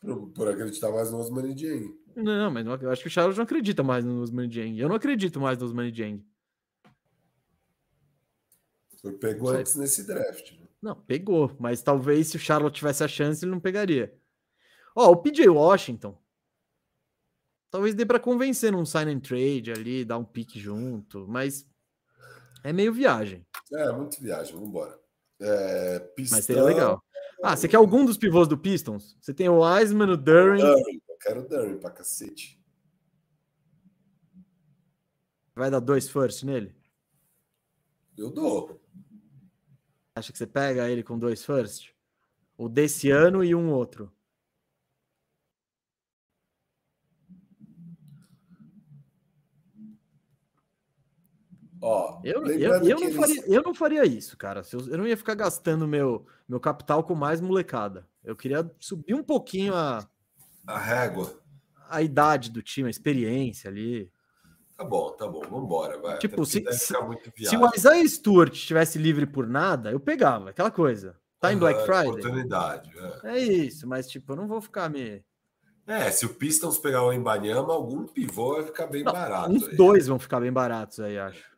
[0.00, 1.94] Por, por acreditar mais no Osmani Dieng.
[2.16, 4.78] Não, mas não, eu acho que o Charlotte não acredita mais no Osmani Dieng.
[4.78, 6.24] Eu não acredito mais no Dieng.
[9.00, 10.52] Foi pegou antes nesse draft.
[10.52, 10.66] Né?
[10.82, 11.56] Não, pegou.
[11.58, 14.14] Mas talvez se o Charlotte tivesse a chance, ele não pegaria.
[14.94, 16.18] Ó, oh, o PJ Washington.
[17.70, 21.64] Talvez dê para convencer num sign and trade ali, dar um pique junto, mas
[22.64, 23.46] é meio viagem.
[23.72, 24.98] É, muito viagem, vamos embora.
[25.40, 26.38] É, Pistão...
[26.38, 27.02] Mas seria legal.
[27.42, 29.16] Ah, você quer algum dos pivôs do Pistons?
[29.20, 30.60] Você tem o Wiseman, o Durin.
[30.60, 32.60] Eu quero o Durin pra cacete.
[35.54, 36.74] Vai dar dois first nele?
[38.16, 38.80] Eu dou.
[40.14, 41.94] Acha que você pega ele com dois first?
[42.58, 44.12] O desse ano e um outro?
[51.82, 53.16] Ó, eu, eu, eu, não eles...
[53.16, 54.62] faria, eu não faria isso, cara.
[54.72, 58.06] Eu, eu não ia ficar gastando meu, meu capital com mais molecada.
[58.22, 60.06] Eu queria subir um pouquinho a.
[60.66, 61.32] A régua.
[61.88, 64.12] A idade do time, a experiência ali.
[64.76, 66.18] Tá bom, tá bom, vambora, vai.
[66.18, 66.94] Tipo, se, se,
[67.44, 71.16] se, o Isaiah Stewart estivesse livre por nada, eu pegava, aquela coisa.
[71.40, 72.08] Tá em Black Friday?
[72.08, 72.90] Oportunidade.
[73.24, 73.30] É.
[73.30, 73.38] é.
[73.38, 75.24] isso, mas tipo, eu não vou ficar me.
[75.86, 79.50] É, se o Pistons pegar o Embanyama, algum pivô vai ficar bem não, barato.
[79.50, 79.76] Uns aí.
[79.76, 81.50] dois vão ficar bem baratos aí, acho.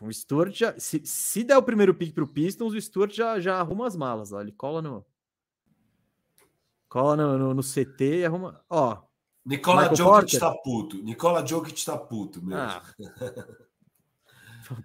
[0.00, 0.78] O Stuart já.
[0.78, 4.32] Se, se der o primeiro pick pro Pistons, o Stuart já, já arruma as malas.
[4.32, 5.04] Ó, ele cola no.
[6.88, 8.62] Cola no, no, no CT e arruma.
[8.68, 9.02] Ó.
[9.44, 10.40] Nicola Michael Jokic Porter.
[10.40, 11.02] tá puto.
[11.02, 12.60] Nicola Jokic tá puto mesmo.
[12.60, 12.82] Ah.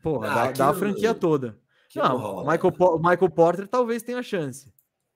[0.02, 1.60] Porra, ah, dá, dá a franquia toda.
[1.96, 4.72] não, Michael, Michael Porter talvez tenha chance.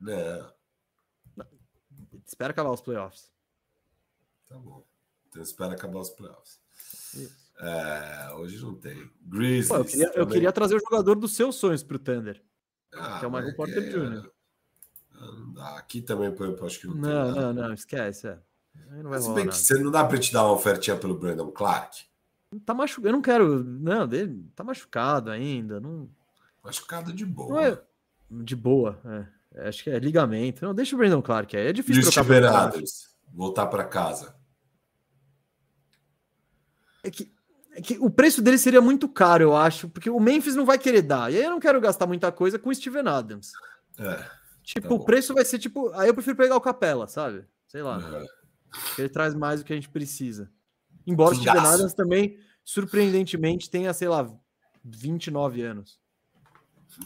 [0.08, 0.46] É.
[2.26, 3.32] Espera acabar os playoffs.
[4.48, 4.84] Tá bom.
[5.30, 6.60] Então espera acabar os playoffs.
[7.58, 9.10] É, hoje não tem.
[9.22, 9.68] Grizzlies.
[9.68, 12.42] Pô, eu, queria, eu, queria, trazer o jogador dos seus sonhos pro Thunder.
[12.94, 13.90] Ah, que é o Michael Porter é...
[13.90, 14.30] Jr.
[15.78, 18.28] Aqui também eu acho que não, não Não, não, esquece.
[18.28, 18.40] É.
[19.02, 22.04] Não Se bem que você não dá para te dar uma ofertinha pelo Brandon Clark.
[22.66, 23.08] Tá machucado.
[23.08, 23.64] Eu não quero.
[23.64, 25.80] Não, dele tá machucado ainda.
[25.80, 26.10] Não...
[26.64, 27.68] Machucado de boa.
[27.68, 27.82] É...
[28.30, 29.68] De boa, é.
[29.68, 30.66] Acho que é ligamento.
[30.66, 31.68] Não, deixa o Brandon Clark aí.
[31.68, 34.36] É difícil e o Adams voltar para casa.
[37.04, 37.32] É que,
[37.76, 40.80] é que o preço dele seria muito caro, eu acho, porque o Memphis não vai
[40.80, 41.32] querer dar.
[41.32, 43.52] E aí eu não quero gastar muita coisa com o Steven Adams.
[44.00, 44.26] É.
[44.64, 45.92] Tipo, tá o preço vai ser tipo.
[45.94, 47.46] Aí eu prefiro pegar o Capela, sabe?
[47.68, 48.00] Sei lá.
[48.00, 48.26] É.
[48.98, 50.50] Ele traz mais do que a gente precisa.
[51.06, 54.26] Embora o Steven Adams também, surpreendentemente, tenha, sei lá,
[54.84, 56.00] 29 anos.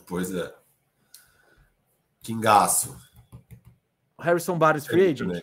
[0.05, 0.55] Pois é.
[2.21, 2.95] Kingaço.
[4.19, 5.41] Harrison Barnes free agent?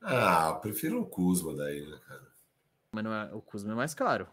[0.00, 2.31] Ah, prefiro o Kuzma daí, né, cara?
[2.92, 4.28] Mas não é, o Kuzma é mais caro.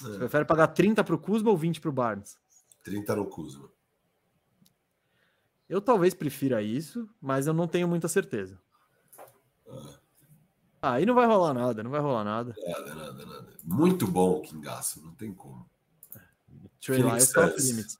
[0.00, 0.04] É.
[0.04, 2.38] Você prefere pagar 30 para o Kuzma ou 20 para o Barnes?
[2.84, 3.70] 30 no Kuzma.
[5.68, 8.60] Eu talvez prefira isso, mas eu não tenho muita certeza.
[9.66, 9.98] Ah.
[10.82, 12.54] Aí não vai rolar nada, não vai rolar nada.
[12.66, 13.56] Nada, nada, nada.
[13.64, 15.70] Muito bom o Kingaço, não tem como.
[16.80, 17.98] Trey Lyles tá limits.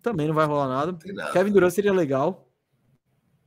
[0.00, 0.96] Também não vai rolar nada.
[1.12, 1.32] nada.
[1.32, 2.48] Kevin Durant seria legal.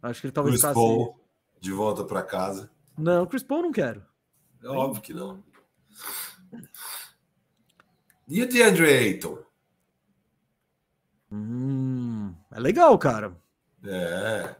[0.01, 1.17] Acho que ele talvez Chris Paul,
[1.59, 2.69] de volta para casa.
[2.97, 4.03] Não, Chris Paul não quero.
[4.61, 5.43] É óbvio que não.
[8.27, 9.43] E o DeAndre Ayton?
[11.31, 13.35] Hum, é legal, cara.
[13.83, 14.55] É.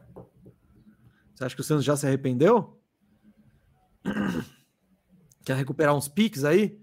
[1.34, 2.80] Você acha que o Santos já se arrependeu?
[5.44, 6.80] Quer recuperar uns piques aí?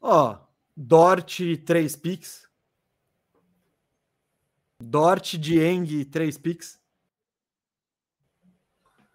[0.00, 0.38] Ó,
[0.76, 2.48] Dort, três piques.
[4.80, 6.80] Dort, Dieng, três piques.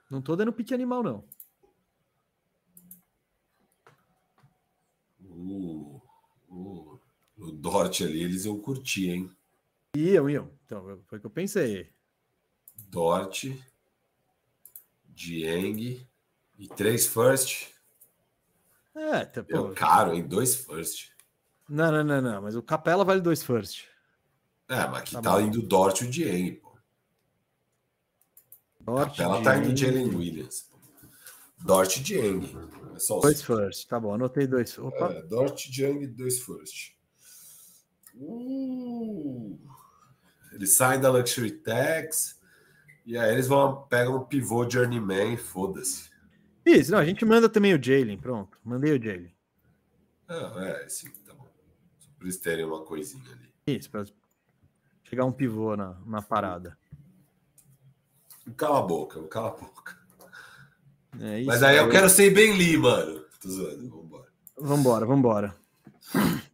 [0.09, 1.27] Não tô dando pique animal, não.
[5.47, 6.01] Uh,
[6.49, 6.99] uh,
[7.37, 9.31] o Dort ali, eles iam curtir, hein?
[9.95, 10.51] Iam, iam.
[10.65, 11.89] Então, foi o que eu pensei.
[12.89, 13.45] Dort,
[15.05, 16.05] Dieng
[16.57, 17.69] e três first.
[18.95, 19.69] É, tá, pô.
[19.71, 20.27] caro, hein?
[20.27, 21.11] Dois first.
[21.69, 22.41] Não, não, não, não.
[22.41, 23.85] Mas o Capela vale dois first.
[24.69, 26.77] É, mas aqui tá, tá indo Dort e o Dieng, pô.
[28.81, 30.69] Dort, Capela tá indo Jalen Williams.
[31.59, 32.43] Dort Dieng.
[32.45, 34.13] É dois first, tá bom.
[34.13, 34.77] Anotei dois.
[34.77, 35.11] Opa.
[35.11, 36.95] É, Dort, Dieng, dois first.
[38.15, 39.59] Uh,
[40.53, 42.39] eles saem da Luxury Tax.
[43.05, 46.09] E aí eles vão pegam um pivô journeyman, foda-se.
[46.65, 48.59] Isso, não, a gente manda também o Jalen, pronto.
[48.63, 49.33] Mandei o Jalen.
[50.27, 51.47] Ah, é, sim, tá bom.
[51.97, 53.49] Só pra eles terem uma coisinha ali.
[53.67, 54.03] Isso, pra
[55.05, 56.77] chegar um pivô na, na parada.
[58.57, 59.96] Cala a boca, cala a boca.
[61.19, 63.21] É Mas aí eu quero ser bem Lee, mano.
[63.39, 64.27] Tô zoando, vambora.
[64.57, 65.55] Vambora, vambora.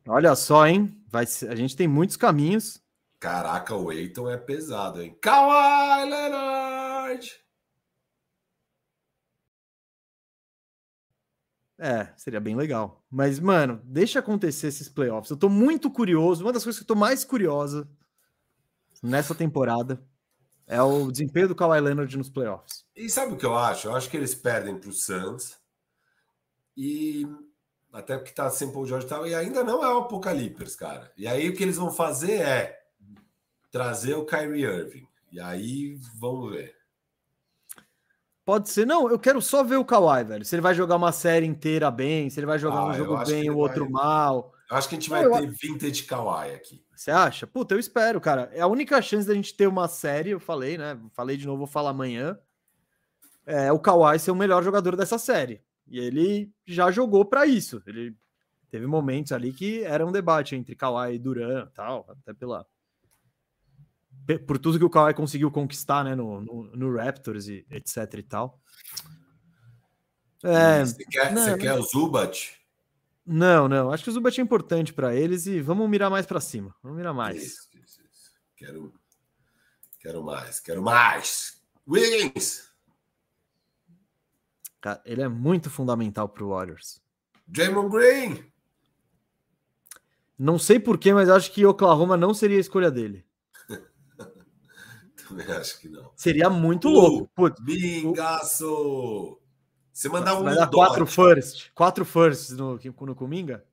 [0.07, 0.95] Olha só, hein?
[1.09, 1.49] Vai ser...
[1.49, 2.81] A gente tem muitos caminhos.
[3.19, 5.17] Caraca, o Eiton é pesado, hein?
[5.21, 7.43] Kawhi Leonard!
[11.77, 13.03] É, seria bem legal.
[13.09, 15.29] Mas, mano, deixa acontecer esses playoffs.
[15.29, 16.43] Eu tô muito curioso.
[16.43, 17.89] Uma das coisas que eu tô mais curiosa
[19.01, 20.01] nessa temporada
[20.67, 22.85] é o desempenho do Kawhi Leonard nos playoffs.
[22.95, 23.87] E sabe o que eu acho?
[23.87, 25.57] Eu acho que eles perdem pro Suns.
[26.75, 27.27] E
[27.91, 31.11] até porque tá sem Paul George e tal, e ainda não é o Apocalipse, cara.
[31.15, 32.83] E aí o que eles vão fazer é
[33.71, 35.07] trazer o Kyrie Irving.
[35.31, 36.75] E aí vamos ver.
[38.45, 40.43] Pode ser, não, eu quero só ver o Kawhi, velho.
[40.43, 43.23] Se ele vai jogar uma série inteira bem, se ele vai jogar ah, um jogo
[43.25, 43.91] bem, o outro vai...
[43.91, 44.53] mal.
[44.69, 45.51] Eu acho que a gente vai não, ter eu...
[45.51, 46.82] vintage Kawhi aqui.
[47.03, 47.45] Você acha?
[47.45, 48.49] Puta, eu espero, cara.
[48.53, 50.97] É a única chance da gente ter uma série, eu falei, né?
[51.11, 52.39] Falei de novo, vou falar amanhã.
[53.45, 55.61] É o Kawhi ser o melhor jogador dessa série.
[55.85, 57.83] E ele já jogou para isso.
[57.85, 58.15] Ele
[58.71, 62.65] teve momentos ali que era um debate entre Kawhi e Duran tal, até pela
[64.47, 68.23] por tudo que o Kawhi conseguiu conquistar, né, no, no, no Raptors e etc e
[68.23, 68.61] tal.
[70.41, 72.62] É, você quer, não, você quer o Zubat?
[73.25, 73.91] Não, não.
[73.91, 76.75] Acho que o Zubat é importante para eles e vamos mirar mais para cima.
[76.83, 77.41] Vamos mirar mais.
[77.41, 78.31] Isso, isso, isso.
[78.55, 78.93] Quero,
[79.99, 81.61] quero mais, quero mais.
[81.87, 82.69] Wiggins!
[84.81, 87.01] Cara, ele é muito fundamental para o Warriors.
[87.47, 88.53] Draymond Green!
[90.37, 93.25] Não sei porquê, mas acho que Oklahoma não seria a escolha dele.
[95.27, 96.11] Também acho que não.
[96.17, 97.31] Seria muito uh, louco.
[97.33, 97.61] Putz!
[99.93, 100.43] Você mandar um.
[100.43, 101.71] Vai dar quatro first.
[101.75, 103.63] Quatro firsts no, no Cominga?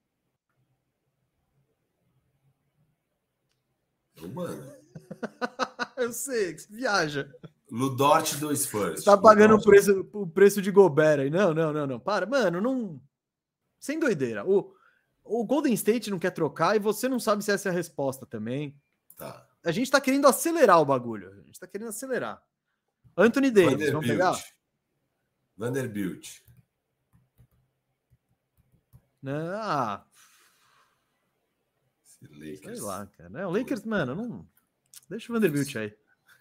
[4.35, 4.71] Mano.
[5.97, 7.33] Eu sei, viaja.
[7.71, 9.05] Ludort dois first.
[9.05, 11.31] Tá pagando o preço, o preço de Gobert aí.
[11.31, 11.99] Não, não, não, não.
[11.99, 12.27] Para.
[12.27, 13.01] Mano, não.
[13.79, 14.45] Sem doideira.
[14.47, 14.75] O,
[15.25, 18.27] o Golden State não quer trocar e você não sabe se essa é a resposta
[18.27, 18.79] também.
[19.17, 19.47] Tá.
[19.65, 21.31] A gente tá querendo acelerar o bagulho.
[21.31, 22.43] A gente tá querendo acelerar.
[23.17, 24.39] Anthony Davis, vamos pegar?
[25.61, 26.41] Vanderbilt.
[29.27, 30.07] Ah.
[32.33, 33.29] Sei lá, cara.
[33.29, 34.49] Não, o Lakers, mano, não.
[35.11, 35.95] Deixa o Vanderbilt aí.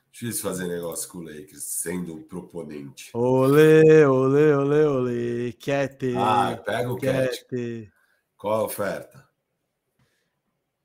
[0.10, 3.12] Difícil fazer negócio com o Lakers sendo um proponente.
[3.14, 5.52] Olê, olê, olê, olê.
[5.52, 6.16] Cat.
[6.16, 7.92] Ah, pega o Cat.
[8.38, 9.30] Qual a oferta?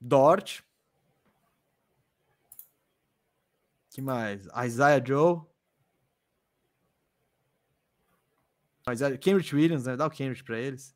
[0.01, 0.61] Dort.
[3.91, 4.45] que mais?
[4.65, 5.54] Isaiah Joe.
[8.87, 9.97] Mas é Cambridge Williams, né?
[9.97, 10.95] Dá o Cambridge para eles.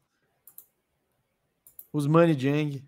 [1.91, 2.87] Os Money Jang.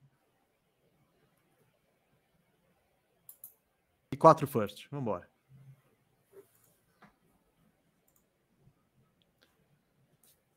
[4.12, 4.88] E quatro first.
[4.92, 5.28] Vambora.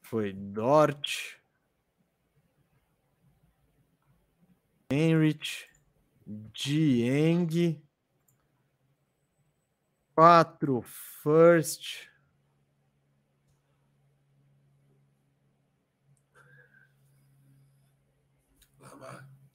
[0.03, 1.41] Foi Dort.
[4.91, 5.71] Henrich.
[6.27, 7.83] Dieng.
[10.15, 12.14] Quatro first.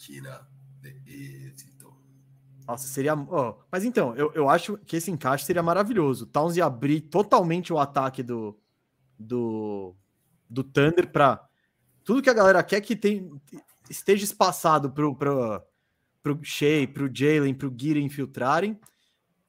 [0.10, 0.48] Máquina
[0.82, 1.94] de êxito.
[2.68, 3.16] Nossa, seria.
[3.16, 6.26] Oh, mas então, eu, eu acho que esse encaixe seria maravilhoso.
[6.26, 8.60] Towns ia abrir totalmente o ataque do,
[9.18, 9.96] do,
[10.50, 11.48] do Thunder para
[12.04, 13.32] tudo que a galera quer que tem,
[13.90, 15.62] esteja espaçado pro, pro,
[16.24, 18.80] pro Shea, pro Jalen, pro Guira infiltrarem.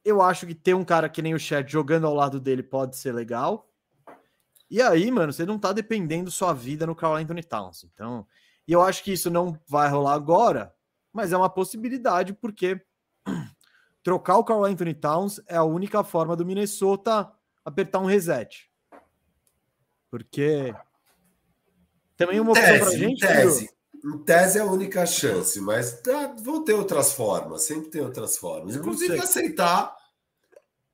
[0.03, 2.97] Eu acho que ter um cara que nem o Chat jogando ao lado dele pode
[2.97, 3.67] ser legal.
[4.69, 7.83] E aí, mano, você não tá dependendo sua vida no Carl Anthony Towns.
[7.83, 8.25] Então,
[8.67, 10.73] e eu acho que isso não vai rolar agora,
[11.11, 12.81] mas é uma possibilidade, porque
[14.03, 17.31] trocar o Carl Anthony Towns é a única forma do Minnesota
[17.63, 18.69] apertar um reset.
[20.09, 20.73] Porque
[22.17, 23.23] também uma opção para gente.
[23.23, 23.69] Em tese,
[24.03, 28.37] em tese é a única chance, mas tá, vão ter outras formas, sempre tem outras
[28.37, 28.75] formas.
[28.75, 29.95] Inclusive aceitar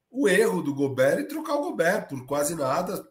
[0.10, 3.08] o erro do Gobert e trocar o Gobert por quase nada.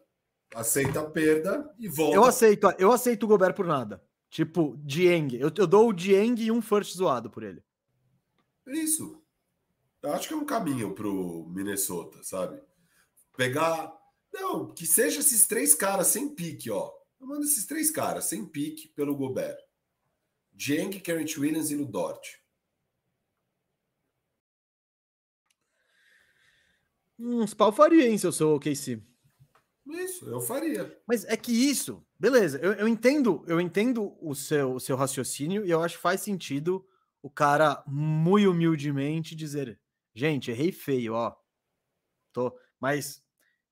[0.55, 2.15] Aceita a perda e volta.
[2.15, 4.01] Eu aceito, eu aceito o Gobert por nada.
[4.29, 5.35] Tipo, Dieng.
[5.35, 7.63] Eu, eu dou o Dieng e um first zoado por ele.
[8.67, 9.21] Isso.
[10.01, 12.61] Eu acho que é um caminho pro Minnesota, sabe?
[13.35, 13.95] Pegar.
[14.33, 16.91] Não, que seja esses três caras sem pique, ó.
[17.19, 19.57] Eu mando esses três caras sem pique pelo Gobert.
[20.53, 22.39] Dieng, Carrot Williams e Ludort.
[27.19, 29.01] Uns pau faria, hein, se eu sou o KC.
[29.89, 30.97] Isso, eu faria.
[31.07, 35.65] Mas é que isso, beleza, eu, eu entendo, eu entendo o seu, o seu raciocínio
[35.65, 36.85] e eu acho que faz sentido
[37.21, 39.79] o cara muito humildemente dizer,
[40.13, 41.35] gente, errei feio, ó.
[42.33, 43.23] Tô, mas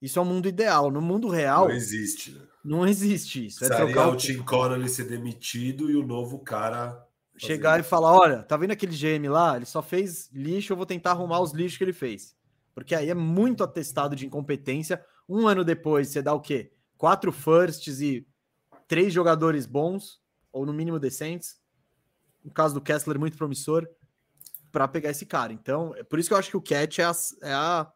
[0.02, 0.92] isso é um mundo ideal.
[0.92, 1.68] No mundo real.
[1.68, 2.42] Não existe, né?
[2.64, 3.64] Não existe isso.
[3.64, 7.04] É trocar o Tim Connolly ser demitido e o novo cara.
[7.38, 9.56] Chegar e falar: olha, tá vendo aquele GM lá?
[9.56, 12.36] Ele só fez lixo, eu vou tentar arrumar os lixos que ele fez.
[12.74, 15.04] Porque aí é muito atestado de incompetência.
[15.28, 16.72] Um ano depois, você dá o quê?
[16.98, 18.28] Quatro firsts e
[18.88, 20.22] três jogadores bons,
[20.52, 21.58] ou no mínimo decentes.
[22.44, 23.88] No caso do Kessler, muito promissor,
[24.72, 25.52] para pegar esse cara.
[25.52, 27.12] Então, é por isso que eu acho que o Cat é a,
[27.42, 27.92] é a,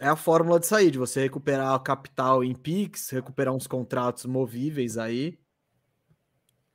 [0.00, 4.26] é a fórmula de sair, de você recuperar a capital em PIX, recuperar uns contratos
[4.26, 5.38] movíveis aí.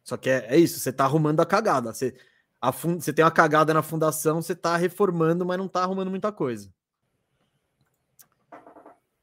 [0.04, 1.94] Só que é, é isso, você tá arrumando a cagada.
[1.94, 2.16] Você,
[2.62, 6.10] a fund, você tem uma cagada na fundação, você tá reformando, mas não tá arrumando
[6.10, 6.72] muita coisa.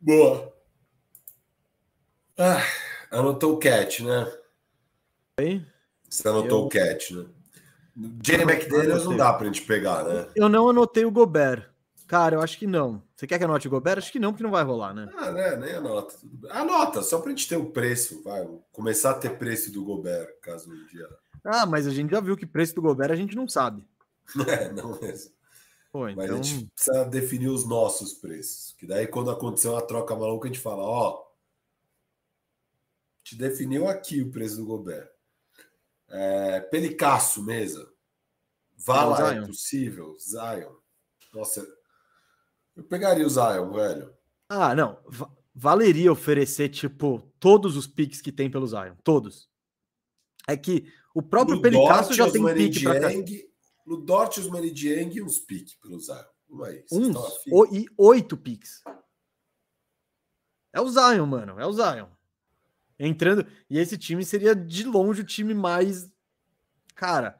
[0.04, 0.52] Boa.
[2.36, 2.62] Ah,
[3.10, 4.30] anotou o cat, né?
[5.40, 5.66] Oi?
[6.10, 6.66] Você anotou Eu...
[6.66, 7.24] o cat, né?
[8.22, 10.28] Jenny McDaniels não dá pra gente pegar, né?
[10.36, 11.70] Eu não anotei o Gobert.
[12.06, 13.02] Cara, eu acho que não.
[13.16, 13.96] Você quer que anote o Gobert?
[13.96, 15.08] Acho que não, porque não vai rolar, né?
[15.16, 15.56] Ah, né?
[15.56, 16.14] Nem anota.
[16.50, 18.46] Anota, só pra gente ter o um preço, vai.
[18.72, 21.08] Começar a ter preço do Gobert, caso um dia.
[21.42, 23.86] Ah, mas a gente já viu que preço do Gobert a gente não sabe.
[24.46, 25.33] É, não mesmo.
[25.94, 26.40] Pô, Mas então...
[26.40, 28.74] a gente precisa definir os nossos preços.
[28.76, 31.24] Que daí, quando acontecer uma troca maluca, a gente fala: ó,
[33.22, 35.08] te definiu aqui o preço do Gobert.
[36.08, 37.88] É, Pelicasso, mesa.
[38.76, 40.16] Vala É, é, possível.
[40.18, 40.72] Zion.
[41.32, 41.64] Nossa,
[42.74, 44.12] eu pegaria o Zion, velho.
[44.48, 44.98] Ah, não.
[45.06, 48.96] Va- Valeria oferecer, tipo, todos os piques que tem pelo Zion.
[49.04, 49.48] Todos.
[50.48, 53.08] É que o próprio Pelicasso já tem pique pra cá.
[53.84, 56.22] Dieng, No Dort, os Mani Dieng e uns piques pelo Zion.
[56.64, 56.84] Aí.
[56.92, 57.16] Uns
[57.50, 58.82] o- e oito piques.
[60.72, 61.58] É o Zion, mano.
[61.58, 62.06] É o Zion.
[62.98, 63.46] Entrando.
[63.68, 66.08] E esse time seria de longe o time mais.
[66.94, 67.38] Cara.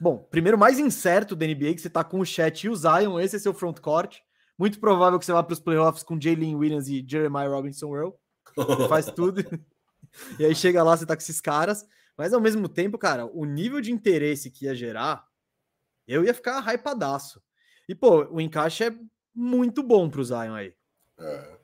[0.00, 3.20] Bom, primeiro mais incerto da NBA, que você tá com o Chat e o Zion.
[3.20, 4.18] Esse é seu frontcourt.
[4.58, 8.10] Muito provável que você vá para os playoffs com Jalen Williams e Jeremiah Robinson Earl.
[8.88, 9.42] Faz tudo.
[10.38, 11.86] e aí chega lá, você tá com esses caras.
[12.16, 15.26] Mas ao mesmo tempo, cara, o nível de interesse que ia gerar,
[16.06, 17.42] eu ia ficar hypadaço.
[17.88, 18.94] E, pô, o encaixe é
[19.34, 20.74] muito bom pro Zion aí.
[21.18, 21.58] É.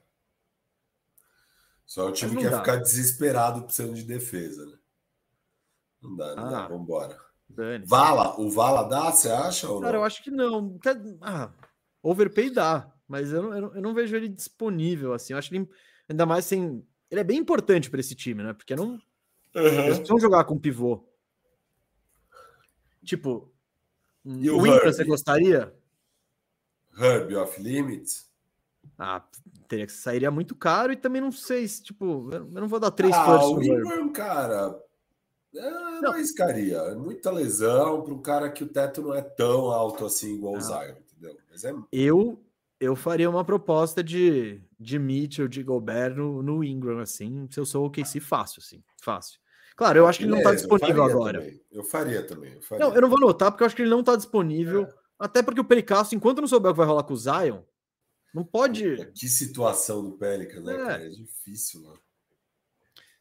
[1.87, 2.59] Só o time quer dá.
[2.59, 4.79] ficar desesperado precisando de defesa, né?
[6.03, 6.65] Não dá, não dá.
[6.65, 6.69] Ah.
[6.69, 7.19] Vambora.
[7.49, 7.85] Dane.
[7.87, 9.69] Vala, o Vala dá, você acha?
[9.71, 10.01] Ou Cara, não?
[10.01, 10.79] eu acho que não.
[11.23, 11.51] Ah,
[12.03, 15.33] overpay dá, mas eu não, eu não- eu não vejo ele disponível assim.
[15.33, 15.67] Eu acho ele
[16.09, 16.87] ainda mais sem.
[17.11, 18.53] Ele é bem importante para esse time, né?
[18.53, 19.01] Porque não.
[19.55, 19.87] Eles Uhum.
[19.97, 21.09] precisam jogar com pivô.
[23.05, 23.51] Tipo.
[24.37, 24.93] E o o Ingram, Herb?
[24.93, 25.75] você gostaria?
[26.99, 28.29] Herb off limits?
[28.99, 29.25] Ah,
[29.69, 32.91] teria que sairia muito caro e também não sei se, tipo, eu não vou dar
[32.91, 33.63] três ah, o.
[33.63, 34.79] Ingram, cara,
[35.55, 36.13] é, não Não.
[36.13, 36.77] arriscaria.
[36.77, 40.55] É muita lesão para um cara que o teto não é tão alto assim igual
[40.55, 40.63] o Não.
[40.63, 41.37] Zion, entendeu?
[41.51, 42.45] Mas é Eu,
[42.79, 47.65] eu faria uma proposta de, de Mitchell, de Gobert no, no Ingram, assim, se eu
[47.65, 49.41] sou o KC, fácil, assim, fácil.
[49.79, 51.41] Claro, eu acho que ele não tá beleza, eu disponível faria agora.
[51.41, 51.61] também.
[51.71, 52.53] Eu faria também.
[52.55, 52.85] Eu faria.
[52.85, 54.83] Não, eu não vou anotar porque eu acho que ele não tá disponível.
[54.83, 54.95] É.
[55.21, 57.63] Até porque o Pericasso, enquanto não souber o que vai rolar com o Zion,
[58.35, 59.07] não pode.
[59.15, 60.77] Que situação do Pelicans, né, É.
[60.85, 61.07] cara?
[61.07, 61.99] É difícil, mano.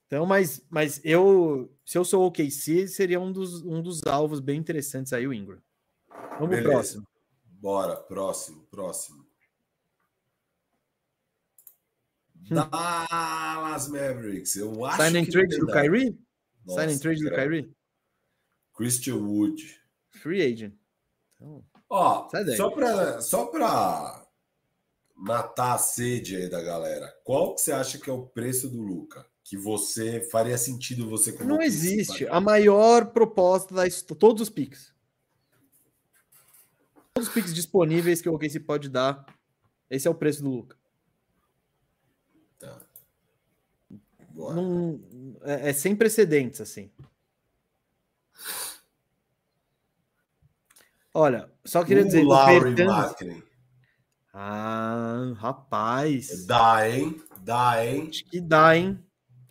[0.08, 4.40] Então, mas, mas eu, se eu sou o KC, seria um dos, um dos alvos
[4.40, 5.62] bem interessantes aí, o Ingram.
[6.10, 6.70] Vamos pro Beleza.
[6.72, 7.08] próximo.
[7.46, 9.24] Bora, próximo, próximo.
[12.50, 12.56] Hum.
[12.56, 14.56] Dallas Mavericks.
[14.56, 15.68] Eu acho Sign and que trade do.
[15.68, 16.18] Kyrie?
[16.68, 17.32] Nossa, Sign and trade do.
[17.32, 17.72] Kyrie?
[18.76, 19.82] Christian Wood.
[20.10, 20.74] Free agent.
[21.36, 24.28] Então, Ó, só pra, só pra
[25.16, 28.82] matar a sede aí da galera, qual que você acha que é o preço do
[28.82, 29.26] Luca?
[29.44, 32.28] Que você faria sentido você como não existe.
[32.28, 33.84] A maior proposta da
[34.20, 34.94] todos os picks.
[37.14, 39.26] Todos os picks disponíveis que o OKC pode dar.
[39.90, 40.78] Esse é o preço do Luca.
[44.38, 45.00] Não,
[45.42, 46.92] é, é sem precedentes, assim.
[51.14, 52.24] Olha, só queria dizer.
[52.24, 53.44] o o Bertans- Markkinen.
[54.34, 56.46] Ah, rapaz.
[56.46, 57.20] Dá, hein?
[57.42, 58.08] Dá, hein?
[58.10, 59.04] Acho que dá, hein?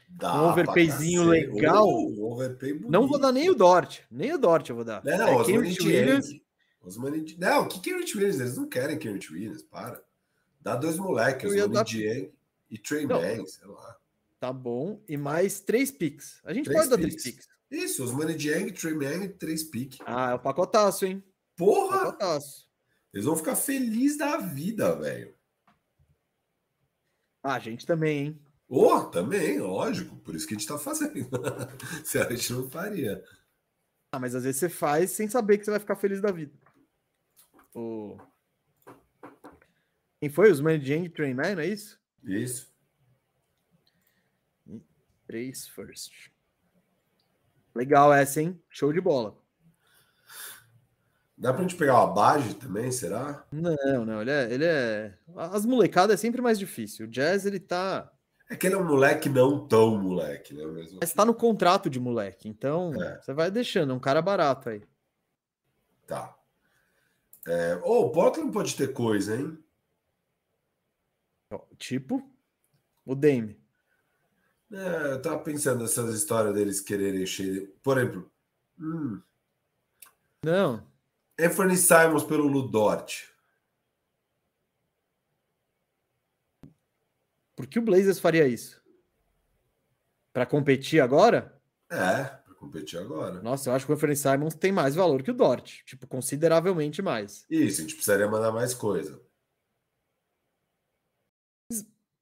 [0.09, 1.87] Dá Um overpayzinho legal.
[1.87, 2.79] Oh, um overpay.
[2.89, 4.01] Não vou dar nem o Dort.
[4.11, 5.05] Nem o Dort eu vou dar.
[5.05, 6.29] Não, É não, Kenrich Williams.
[6.81, 8.39] Os Não, que Kenrich Williams?
[8.41, 10.01] Eles não querem Kenrich Williams, para.
[10.61, 11.85] Dá dois moleques, Eu os ia Mani dar-
[12.71, 13.07] e Trey.
[13.07, 13.97] Banks, sei lá.
[14.39, 15.03] Tá bom.
[15.09, 16.41] E mais três picks.
[16.45, 17.47] A gente Três pode dar três picks.
[17.47, 17.49] picks.
[17.71, 18.95] Isso, os Mani Dieng, Trey
[19.25, 19.99] e três piques.
[20.07, 21.25] Ah, é o pacotaço, hein?
[21.57, 21.99] Porra!
[21.99, 22.71] Pacotaço.
[23.13, 25.35] Eles vão ficar felizes da vida, velho.
[27.43, 28.43] Ah, a gente também, hein?
[28.69, 30.17] Oh, também, lógico.
[30.17, 31.29] Por isso que a gente tá fazendo.
[32.05, 33.25] Se a gente não faria.
[34.13, 36.53] Ah, mas às vezes você faz sem saber que você vai ficar feliz da vida.
[37.75, 38.17] O...
[40.21, 40.51] Quem foi?
[40.51, 42.01] Os Man Jang Train Man, é isso?
[42.25, 42.69] Isso.
[45.27, 46.31] Três first.
[47.75, 48.61] Legal essa, hein?
[48.71, 49.37] Show de bola.
[51.37, 53.47] Dá pra gente pegar uma base também, será?
[53.53, 55.19] Não, não, ele é, ele é.
[55.37, 57.07] As molecadas é sempre mais difícil.
[57.07, 58.11] O Jazz, ele tá.
[58.49, 60.65] É que ele é um moleque não tão moleque, né?
[60.65, 62.49] Mesmo Mas tá no contrato de moleque.
[62.49, 63.21] Então, É.
[63.21, 63.93] você vai deixando.
[63.93, 64.83] É um cara barato aí.
[66.07, 66.35] Tá.
[67.47, 67.79] É...
[67.85, 69.59] Oh, o Portland pode ter coisa, hein?
[71.77, 72.23] Tipo,
[73.05, 73.61] o Dame.
[74.73, 77.73] É, eu tava pensando nessas histórias deles quererem encher.
[77.83, 78.31] Por exemplo,
[78.79, 79.21] hum,
[80.45, 80.87] Não.
[81.39, 83.33] Anthony Simons pelo Ludort.
[87.55, 88.83] Por que o Blazers faria isso?
[90.33, 91.59] Pra competir agora?
[91.89, 93.41] É, pra competir agora.
[93.41, 95.83] Nossa, eu acho que o Anthony Simons tem mais valor que o Dort.
[95.85, 97.47] Tipo, consideravelmente mais.
[97.49, 99.21] Isso, a gente precisaria mandar mais coisa.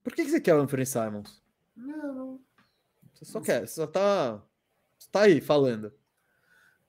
[0.02, 1.42] Por que, que você quer o Anthony Simons?
[1.76, 2.40] Não, não.
[3.12, 4.42] Você só quer, você só tá,
[4.98, 5.92] você tá aí falando.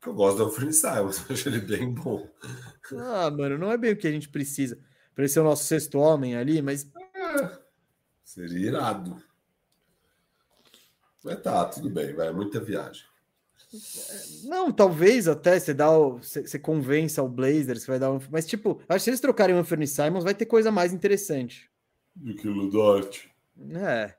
[0.06, 2.30] Eu gosto do Anthony Simons, acho ele bem bom.
[2.94, 4.78] Ah, mano, não é bem o que a gente precisa.
[5.14, 6.92] Para ele ser o nosso sexto homem ali, mas.
[7.16, 7.60] É,
[8.24, 9.22] seria irado.
[11.24, 13.04] Mas tá, tudo bem, vai, muita viagem.
[14.44, 18.20] Não, talvez até você dá o, você, você convença o Blazers que vai dar um,
[18.30, 21.70] mas tipo, acho que se eles trocarem o Anthony Simons vai ter coisa mais interessante.
[22.16, 23.28] Do que o Ludort.
[23.72, 24.16] É.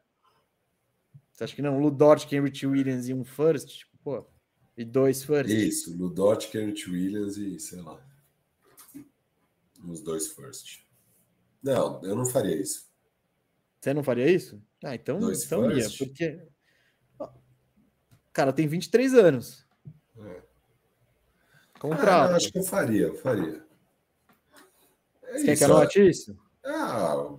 [1.36, 1.78] Você acha que não?
[1.78, 4.26] Ludort, Cambridge Williams e um first, tipo, pô,
[4.76, 5.50] e dois first.
[5.50, 8.00] Isso, Ludort, Cambridge Williams e sei lá.
[9.86, 10.80] Os dois first.
[11.62, 12.86] Não, eu não faria isso.
[13.80, 14.60] Você não faria isso?
[14.82, 16.42] Ah, então, Dois então ia, porque
[18.36, 19.66] cara tem 23 anos.
[20.18, 20.42] É.
[21.74, 22.30] Ah, Contrato.
[22.30, 23.64] não, acho que eu faria, eu faria.
[25.22, 26.38] É Você quer que isso, anote isso?
[26.64, 27.34] Ah,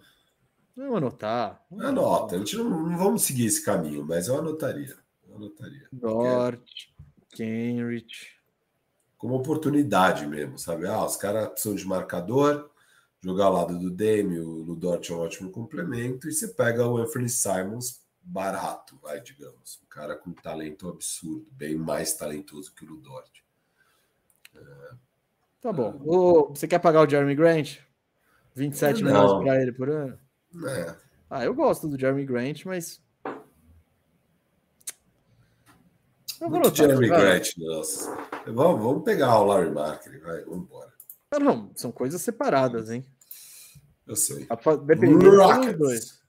[0.77, 1.65] Vamos anotar.
[1.81, 2.35] anota.
[2.35, 4.95] A gente não, não vamos seguir esse caminho, mas eu anotaria.
[5.27, 5.87] Eu anotaria.
[5.91, 6.61] Dort,
[7.31, 8.37] Kenrich.
[9.17, 10.85] Como oportunidade mesmo, sabe?
[10.85, 12.69] Ah, os caras precisam de marcador,
[13.23, 16.97] jogar ao lado do Demi, o Ludort é um ótimo complemento, e você pega o
[16.97, 19.81] Anthony Simons barato, vai, digamos.
[19.83, 23.43] Um cara com talento absurdo, bem mais talentoso que o Ludort.
[25.59, 25.99] Tá bom.
[26.05, 27.79] O- você quer pagar o Jeremy Grant?
[28.53, 29.11] 27 Não.
[29.11, 30.19] milhões para ele por ano?
[30.55, 30.95] É,
[31.29, 33.01] Ah, eu gosto do Jeremy Grant, mas.
[36.39, 37.19] Eu vou muito anotar, Jeremy vai.
[37.19, 38.15] Grant, nossa.
[38.45, 40.93] Vamos, vamos pegar o Larry Marker, vai, vamos embora.
[41.31, 43.05] Ah, não, são coisas separadas, hein?
[44.05, 44.47] Eu sei.
[44.85, 46.23] Dependendo dos dois.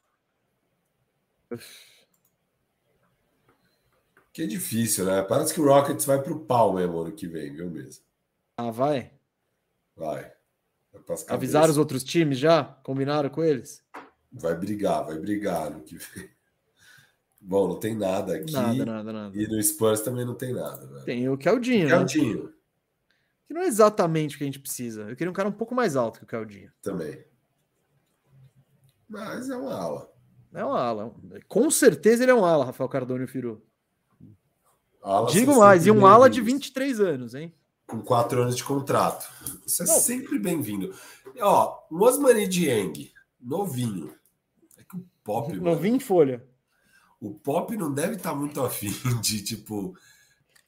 [4.32, 5.22] Que é difícil, né?
[5.22, 8.02] Parece que o Rockets vai pro pau mesmo ano que vem, viu mesmo?
[8.56, 9.12] Ah, vai.
[9.96, 10.32] Vai.
[10.92, 12.64] vai Avisaram os outros times já?
[12.82, 13.84] Combinaram com eles?
[14.32, 16.28] Vai brigar, vai brigar no que vem.
[17.40, 18.52] Bom, não tem nada aqui.
[18.52, 19.36] Nada, nada, nada.
[19.36, 21.04] E no Spurs também não tem nada, velho.
[21.04, 21.90] Tem o Caldinho, né?
[21.90, 22.52] Caldinho
[23.46, 25.02] Que não é exatamente o que a gente precisa.
[25.02, 26.70] Eu queria um cara um pouco mais alto que o Caldinho.
[26.82, 27.24] também.
[29.08, 30.12] Mas é uma ala.
[30.52, 31.14] É um ala.
[31.46, 33.62] Com certeza ele é um ala, Rafael Cardone e o Firu.
[35.02, 36.66] Alas Digo mais, e um ala de bem-vindos.
[36.66, 37.54] 23 anos, hein?
[37.86, 39.26] Com quatro anos de contrato.
[39.66, 39.94] Isso é Não.
[39.94, 40.94] sempre bem-vindo.
[41.40, 43.10] Ó, Osmani Dieng,
[43.40, 44.14] novinho.
[45.32, 46.42] Pop, mano, Novinho em folha.
[47.20, 48.90] o Pop não deve estar muito afim
[49.20, 49.94] de, tipo,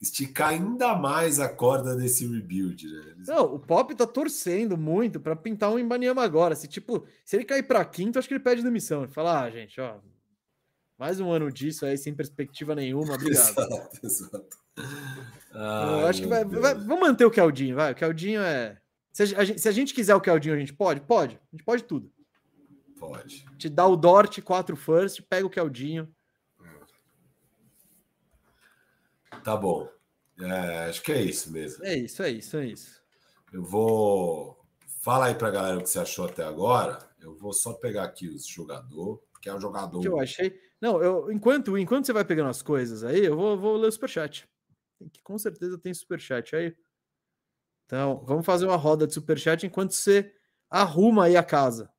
[0.01, 3.03] esticar ainda mais a corda desse rebuild, né?
[3.13, 6.55] Eles- Não, o Pop tá torcendo muito pra pintar um Imbaniama agora.
[6.55, 9.05] Se, tipo, se ele cair pra quinto, acho que ele pede demissão.
[9.05, 9.97] Ele fala, ah, gente, ó,
[10.99, 13.49] mais um ano disso aí, sem perspectiva nenhuma, obrigado.
[13.59, 14.57] Exato, exato.
[15.53, 17.93] Eu Ai, acho que vai, vai- Vamos manter o Caldinho, vai.
[17.93, 18.79] O Caldinho é.
[19.13, 21.01] Se a, gente- a gente, se a gente quiser o Caldinho, a gente pode?
[21.01, 21.35] Pode.
[21.37, 22.11] A gente pode tudo.
[23.01, 23.47] Pode.
[23.57, 26.15] Te dá o Dort, 4 first, pega o Caldinho.
[29.43, 29.91] Tá bom.
[30.39, 31.83] É, acho que é isso mesmo.
[31.85, 33.03] É isso, é isso, é isso.
[33.53, 34.61] Eu vou.
[35.03, 36.99] Fala aí pra galera o que você achou até agora.
[37.19, 39.99] Eu vou só pegar aqui os jogador, que é um jogador.
[39.99, 40.61] O que eu achei.
[40.79, 43.93] Não, eu, enquanto, enquanto você vai pegando as coisas aí, eu vou, vou ler o
[43.93, 44.47] superchat.
[45.11, 46.77] Que, com certeza tem superchat aí.
[47.87, 50.33] Então, vamos fazer uma roda de superchat enquanto você
[50.71, 51.91] arruma aí a casa.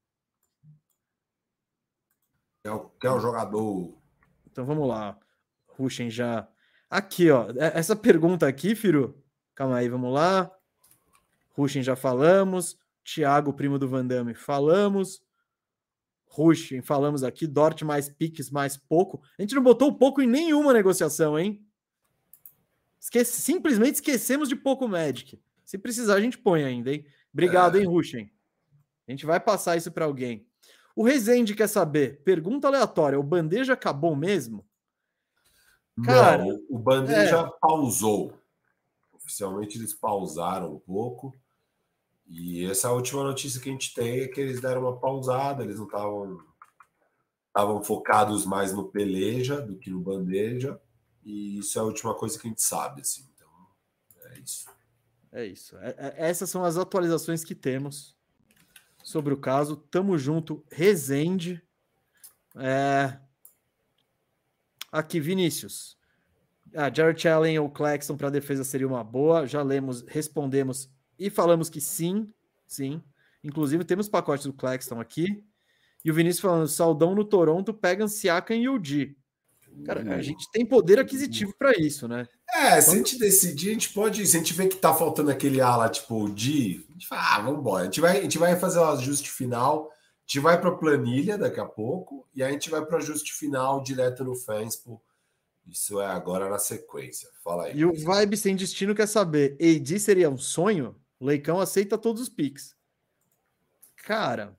[2.61, 3.97] Que é o, que é o jogador.
[4.49, 5.17] Então vamos lá.
[5.67, 6.47] Ruxem já.
[6.89, 7.49] Aqui, ó.
[7.51, 9.21] é- Essa pergunta aqui, Firu.
[9.55, 10.51] Calma aí, vamos lá.
[11.51, 12.77] Ruxem já falamos.
[13.03, 15.23] Thiago, primo do Van Damme, falamos.
[16.27, 17.47] Ruxem, falamos aqui.
[17.47, 19.21] Dort mais piques, mais pouco.
[19.37, 21.65] A gente não botou pouco em nenhuma negociação, hein?
[22.99, 25.41] Esquece, simplesmente esquecemos de pouco Magic.
[25.65, 27.05] Se precisar, a gente põe ainda, hein?
[27.33, 28.31] Obrigado, hein, Ruxem?
[29.07, 30.47] A gente vai passar isso para alguém.
[30.95, 32.21] O Rezende quer saber.
[32.23, 34.65] Pergunta aleatória: o bandeja acabou mesmo?
[36.03, 37.49] Cara, não, o Bandeira é.
[37.59, 38.33] pausou.
[39.13, 41.35] Oficialmente eles pausaram um pouco.
[42.27, 45.63] E essa é última notícia que a gente tem é que eles deram uma pausada,
[45.63, 46.39] eles não estavam
[47.47, 50.79] estavam focados mais no peleja do que no bandeja.
[51.23, 53.27] E isso é a última coisa que a gente sabe, assim.
[53.35, 53.49] Então,
[54.31, 54.69] é isso.
[55.33, 55.77] É isso.
[55.77, 58.15] É- é- essas são as atualizações que temos
[59.03, 59.75] sobre o caso.
[59.75, 61.61] Tamo junto, Rezende.
[62.55, 63.17] É...
[64.91, 65.97] Aqui, Vinícius.
[66.75, 69.45] Ah, Jared Allen ou Claxton para defesa seria uma boa.
[69.47, 72.33] Já lemos, respondemos e falamos que sim,
[72.67, 73.01] sim.
[73.43, 75.43] Inclusive, temos pacote do Claxton aqui.
[76.03, 79.17] E o Vinícius falando, Saldão no Toronto, pega Siakam e Udi.
[79.85, 82.27] Cara, a gente tem poder aquisitivo para isso, né?
[82.53, 84.25] É, se a gente decidir, a gente pode.
[84.27, 87.35] Se a gente vê que tá faltando aquele ala, tipo, o Di, a gente fala,
[87.35, 87.81] ah, vamos embora.
[87.81, 90.75] A gente vai, a gente vai fazer o ajuste final, a gente vai para a
[90.75, 95.01] planilha daqui a pouco e a gente vai para o ajuste final direto no Fanspo.
[95.67, 97.29] Isso é agora na sequência.
[97.43, 97.77] Fala aí.
[97.77, 100.95] E o Vibe Sem Destino quer saber: AD seria um sonho?
[101.19, 102.75] Leicão aceita todos os piques.
[104.03, 104.57] Cara,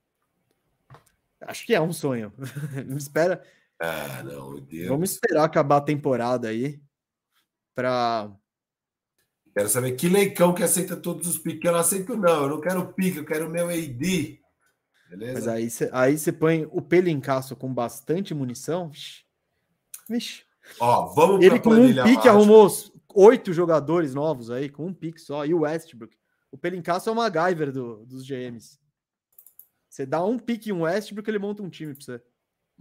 [1.41, 2.33] acho que é um sonho.
[2.97, 3.43] Espera.
[3.85, 4.89] Ah, não, Deus.
[4.89, 6.81] Vamos esperar acabar a temporada aí
[7.75, 8.31] para
[9.53, 11.65] Quero saber que leicão que aceita todos os piques.
[11.65, 12.45] Eu não aceito, não.
[12.45, 14.41] Eu não quero pique, eu quero meu AD.
[15.11, 15.33] Beleza?
[15.35, 18.91] Mas aí você aí põe o pelincaço com bastante munição.
[20.09, 20.45] Vixe.
[20.81, 22.31] Ó, vamos Ele com um pique mágica.
[22.31, 22.71] arrumou
[23.15, 25.45] oito jogadores novos aí, com um pique só.
[25.45, 26.17] E o Westbrook.
[26.51, 28.79] O pelincaço é o MacGyver do, dos GMs.
[29.89, 32.23] Você dá um pique em um Westbrook, ele monta um time pra você.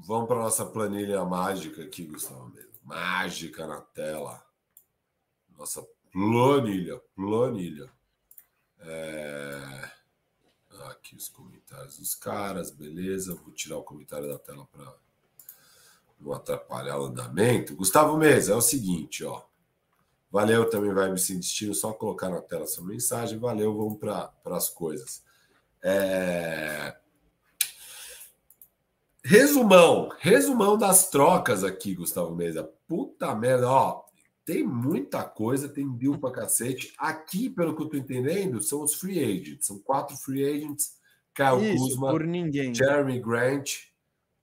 [0.05, 2.51] Vamos para nossa planilha mágica aqui, Gustavo.
[2.83, 4.43] Mágica na tela.
[5.57, 7.91] Nossa planilha, planilha.
[8.79, 9.91] É...
[10.89, 13.35] Aqui os comentários dos caras, beleza.
[13.35, 14.93] Vou tirar o comentário da tela para
[16.19, 17.75] não atrapalhar o andamento.
[17.75, 19.43] Gustavo Mesa, é o seguinte, ó.
[20.31, 23.37] Valeu, também vai me sem destino, só colocar na tela essa mensagem.
[23.37, 25.23] Valeu, vamos para as coisas.
[25.83, 26.97] É...
[29.23, 32.63] Resumão, resumão das trocas aqui, Gustavo Mesa.
[32.87, 34.03] Puta merda, ó.
[34.43, 36.93] Tem muita coisa, tem deal pra cacete.
[36.97, 39.67] Aqui, pelo que eu tô entendendo, são os free agents.
[39.67, 40.99] São quatro free agents.
[41.33, 42.73] Kyle Isso, Kuzma, por ninguém.
[42.73, 43.91] Jeremy Grant.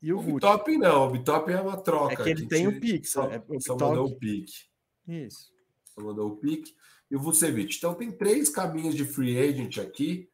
[0.01, 2.15] E o, o Bitop não, o Bitop é uma troca.
[2.15, 3.09] É que ele tem o pique.
[3.09, 4.69] Só, é, o só mandou o pique.
[5.07, 5.53] Isso.
[5.93, 6.73] Só mandou o pique.
[7.11, 7.77] E o Vucevic.
[7.77, 10.29] Então tem três caminhos de free agent aqui.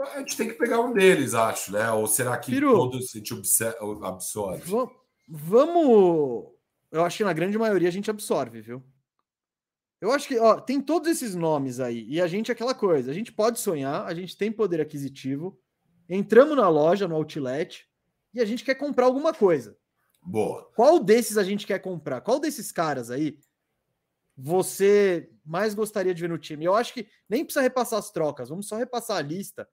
[0.00, 1.90] A gente tem que pegar um deles, acho, né?
[1.90, 3.32] Ou será que Piru, todos a gente
[4.02, 4.62] absorve?
[5.28, 6.54] Vamos
[6.94, 8.80] eu acho que na grande maioria a gente absorve, viu?
[10.00, 13.10] Eu acho que ó, tem todos esses nomes aí, e a gente é aquela coisa,
[13.10, 15.60] a gente pode sonhar, a gente tem poder aquisitivo,
[16.08, 17.84] entramos na loja, no outlet,
[18.32, 19.76] e a gente quer comprar alguma coisa.
[20.22, 20.70] Boa.
[20.76, 22.20] Qual desses a gente quer comprar?
[22.20, 23.40] Qual desses caras aí
[24.36, 26.64] você mais gostaria de ver no time?
[26.64, 29.68] Eu acho que nem precisa repassar as trocas, vamos só repassar a lista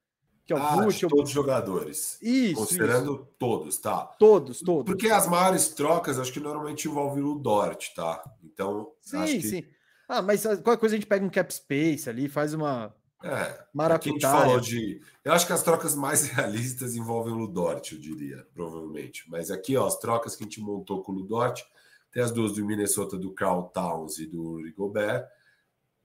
[0.52, 2.18] que é o ah, Bush, todos os jogadores.
[2.22, 2.56] Isso.
[2.56, 3.28] Considerando isso.
[3.40, 4.06] todos, tá?
[4.19, 4.86] Todos, todos.
[4.86, 8.23] Porque as maiores trocas, acho que normalmente envolvem o Dort, tá?
[8.44, 8.91] Então.
[9.02, 9.41] Sim, que...
[9.41, 9.64] sim.
[10.07, 12.94] Ah, mas qualquer coisa a gente pega um cap space ali, faz uma.
[13.23, 14.11] É, maracutaia.
[14.11, 15.02] A gente falou de.
[15.23, 19.23] Eu acho que as trocas mais realistas envolvem o Ludort, eu diria, provavelmente.
[19.30, 21.64] Mas aqui, ó, as trocas que a gente montou com o Ludort,
[22.11, 25.26] tem as duas do Minnesota, do Carl Towns e do Rigobert.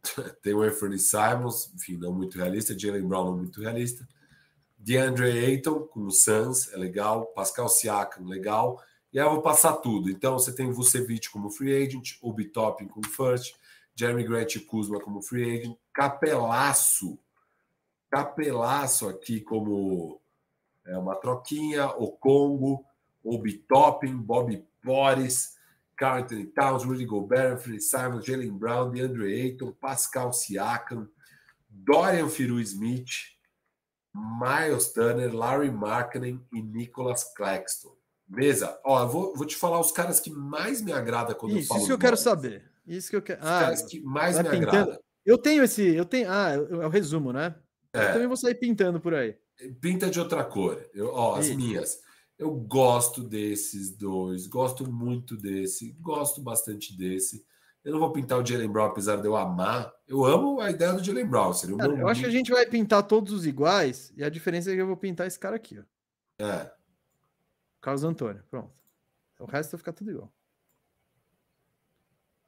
[0.41, 2.79] Tem o Anthony Simons, enfim, não muito realista.
[2.79, 4.07] Jalen Brown, não muito realista.
[4.87, 7.27] DeAndre Ayton o Suns, é legal.
[7.35, 8.81] Pascal Siakam, legal.
[9.13, 10.09] E aí eu vou passar tudo.
[10.09, 13.57] Então você tem Vucevic como free agent, Obi Toppin como first,
[13.97, 17.19] Jeremy Grant e Kuzma como free agent, Capelaço,
[18.09, 20.21] Capelaço aqui como
[20.87, 22.87] é, uma troquinha, o Congo,
[23.25, 25.57] Obi Toppin, Bobby Porres,
[25.97, 31.09] Carlton Towns, Rudy Gobert, Anthony Simon, Jalen Brown, DeAndre Ayton, Pascal Siakam,
[31.69, 33.36] Dorian Firu-Smith,
[34.17, 37.95] Miles Turner, Larry Markkinen e Nicholas Claxton.
[38.27, 38.79] Beleza?
[38.85, 41.69] Ó, eu vou, vou te falar os caras que mais me agrada quando isso, eu
[41.69, 41.79] falo.
[41.81, 42.65] Isso que eu quero saber.
[42.87, 43.41] Isso que eu quero.
[43.41, 44.69] Os ah, caras que mais me pintando.
[44.69, 45.01] agrada.
[45.25, 47.55] Eu tenho esse, eu tenho, ah, é o resumo, né?
[47.93, 48.09] É.
[48.09, 49.37] Eu também vou sair pintando por aí.
[49.81, 50.85] Pinta de outra cor.
[50.95, 51.99] Eu, ó, as minhas.
[52.39, 57.45] Eu gosto desses dois, gosto muito desse, gosto bastante desse.
[57.87, 59.95] Eu não vou pintar o Jalen Brown, apesar de eu amar.
[60.09, 61.53] Eu amo a ideia do Jalen Brown.
[61.53, 64.73] Seria cara, eu acho que a gente vai pintar todos os iguais, e a diferença
[64.73, 66.45] é que eu vou pintar esse cara aqui, ó.
[66.45, 66.73] É.
[67.81, 68.73] Carlos Antônio, pronto.
[69.39, 70.33] O resto vai ficar tudo igual.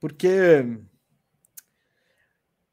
[0.00, 0.80] Porque.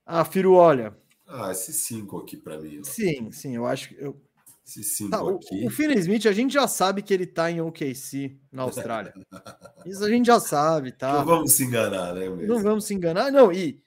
[0.03, 0.97] Ah, Firo, olha.
[1.27, 2.79] Ah, esses cinco aqui para mim.
[2.79, 2.83] Ó.
[2.83, 4.03] Sim, sim, eu acho que.
[4.03, 4.19] Eu...
[4.65, 5.63] Esses cinco tá, aqui.
[5.63, 9.13] O, o Finney Smith, a gente já sabe que ele tá em OKC, na Austrália.
[9.85, 11.13] Isso a gente já sabe, tá?
[11.13, 12.27] Não vamos se enganar, né?
[12.29, 12.47] Mesmo?
[12.47, 13.51] Não vamos se enganar, não.
[13.51, 13.79] E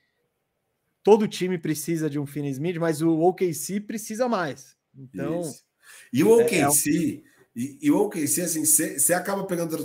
[1.02, 4.76] todo time precisa de um Finney Smith, mas o OKC precisa mais.
[4.96, 5.40] Então.
[5.40, 5.64] Isso.
[6.12, 6.54] E o OKC.
[6.54, 7.38] É, é...
[7.56, 9.76] E, e, o OKC, assim, você acaba pegando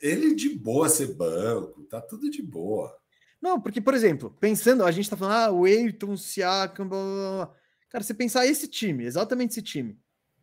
[0.00, 2.92] ele de boa ser banco, tá tudo de boa.
[3.40, 7.46] Não, porque, por exemplo, pensando, a gente tá falando, ah, o Eiton, Siakam, blá, blá,
[7.46, 7.54] blá.
[7.90, 9.96] Cara, você pensar esse time, exatamente esse time,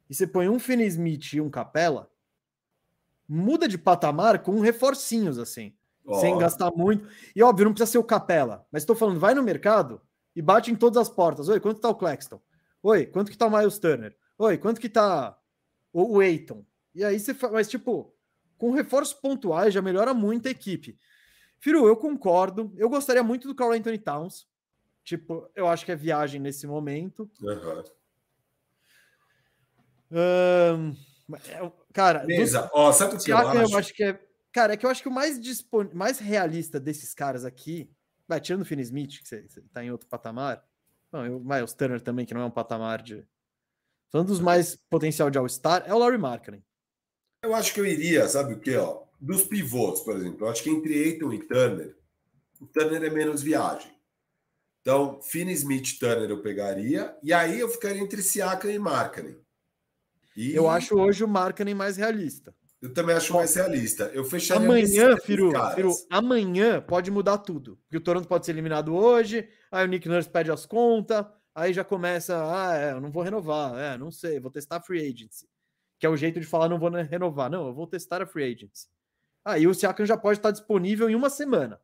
[0.09, 2.09] e você põe um Finney Smith e um Capela,
[3.27, 5.73] muda de patamar com reforcinhos, assim,
[6.03, 6.15] oh.
[6.15, 7.07] sem gastar muito.
[7.35, 10.01] E óbvio, não precisa ser o Capela, mas estou falando, vai no mercado
[10.35, 11.47] e bate em todas as portas.
[11.47, 12.41] Oi, quanto tá o Claxton?
[12.81, 14.17] Oi, quanto que tá o Miles Turner?
[14.37, 15.37] Oi, quanto que tá
[15.93, 16.65] o Eiton?
[16.95, 18.13] E aí você faz, mas tipo,
[18.57, 20.97] com reforços pontuais já melhora muito a equipe.
[21.59, 22.73] Firu, eu concordo.
[22.77, 24.47] Eu gostaria muito do Carl Anthony Towns.
[25.03, 27.29] Tipo, eu acho que é viagem nesse momento.
[27.41, 27.83] Uhum.
[30.11, 30.95] Um,
[31.47, 32.69] É, cara, Beleza.
[32.73, 33.71] Ó, sabe o que eu acho?
[33.73, 34.19] eu acho que é.
[34.51, 35.89] Cara, é que eu acho que o mais, dispon...
[35.93, 37.87] mais realista desses caras aqui,
[38.27, 40.63] vai, tirando o Finn Smith, que você, você tá em outro patamar.
[41.11, 43.23] Não, eu, Miles Turner também, que não é um patamar de.
[44.11, 46.63] Falando dos mais potencial de All-Star, é o Laurie Markkinen.
[47.43, 48.75] Eu acho que eu iria, sabe o quê?
[48.75, 49.03] Ó?
[49.21, 50.45] Dos pivôs, por exemplo.
[50.45, 51.95] Eu acho que entre Aiton e Turner,
[52.59, 53.95] o Turner é menos viagem.
[54.81, 59.37] Então, Finney Smith Turner eu pegaria, e aí eu ficaria entre Siakam e Markkanen.
[60.39, 62.55] E Eu acho hoje o Markkinen mais realista.
[62.81, 64.05] eu também acho mais realista.
[64.13, 65.51] Eu fecharia Amanhã, Firu.
[65.75, 67.75] Firu, amanhã pode mudar tudo.
[67.83, 71.73] Porque o Toronto pode ser eliminado hoje, aí o Nick Nurse pede as contas, aí
[71.73, 75.01] já começa, ah, é, eu não vou renovar, é, não sei, vou testar a free
[75.01, 75.45] agency.
[75.99, 77.51] Que é o jeito de falar, não vou renovar.
[77.51, 78.87] Não, eu vou testar a free agency.
[79.43, 81.81] Aí o Siakam já pode estar disponível em uma semana.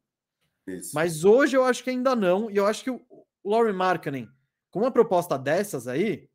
[0.65, 0.91] Isso.
[0.93, 3.01] Mas hoje eu acho que ainda não, e eu acho que o
[3.43, 4.29] Laurie Markkinen,
[4.71, 6.29] com uma proposta dessas aí,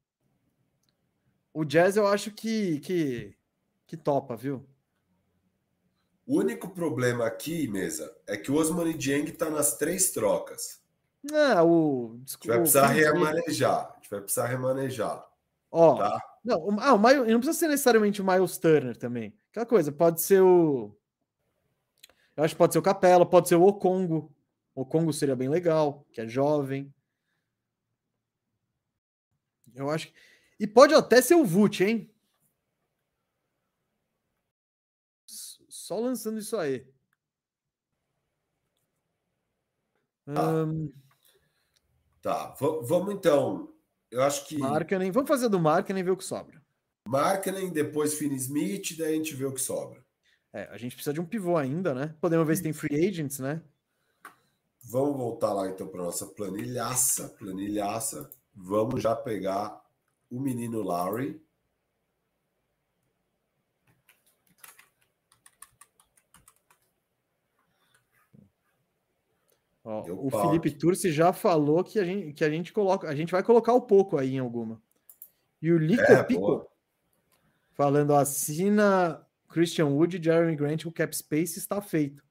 [1.52, 3.36] o Jazz eu acho que, que,
[3.86, 4.66] que topa, viu?
[6.26, 10.80] O único problema aqui, mesa, é que o Osman Dieng tá nas três trocas.
[11.32, 12.12] Ah, o.
[12.12, 13.90] A gente desculpa, vai precisar remanejar.
[13.90, 15.28] A gente vai precisar remanejar.
[15.70, 16.20] Ó, Tá?
[16.44, 19.34] não, o, ah, o Miles, não precisa ser necessariamente o Miles Turner também.
[19.50, 20.96] Aquela coisa, pode ser o.
[22.36, 24.32] Eu acho que pode ser o Capela, pode ser o Okongo.
[24.74, 26.94] O Okongo seria bem legal, que é jovem.
[29.74, 30.29] Eu acho que.
[30.60, 32.14] E pode até ser o Vult, hein?
[35.26, 36.86] Só lançando isso aí.
[42.20, 42.48] Tá.
[42.60, 43.74] Va- vamos então.
[44.10, 45.10] Eu acho que Markkanen.
[45.10, 46.60] Vamos fazer do Markkanen e ver o que sobra.
[47.08, 50.04] Markkinen, depois Finney Smith, daí a gente vê o que sobra.
[50.52, 52.14] É, a gente precisa de um pivô ainda, né?
[52.20, 53.62] Podemos ver se tem free agents, né?
[54.82, 58.30] Vamos voltar lá então para nossa planilhaça, planilhaça.
[58.54, 59.82] Vamos já pegar
[60.30, 61.40] o menino Lowry.
[69.84, 70.70] Ó, o pau Felipe.
[70.70, 73.80] Turci já falou que a gente, que a gente coloca, a gente vai colocar o
[73.82, 74.80] pouco aí em alguma.
[75.60, 76.68] E o Lico É, Pico boa.
[77.72, 82.22] falando assina Christian Wood e Jeremy Grant, o cap space está feito.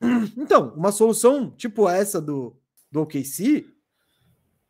[0.36, 2.56] Então, uma solução tipo essa do,
[2.90, 3.66] do OKC,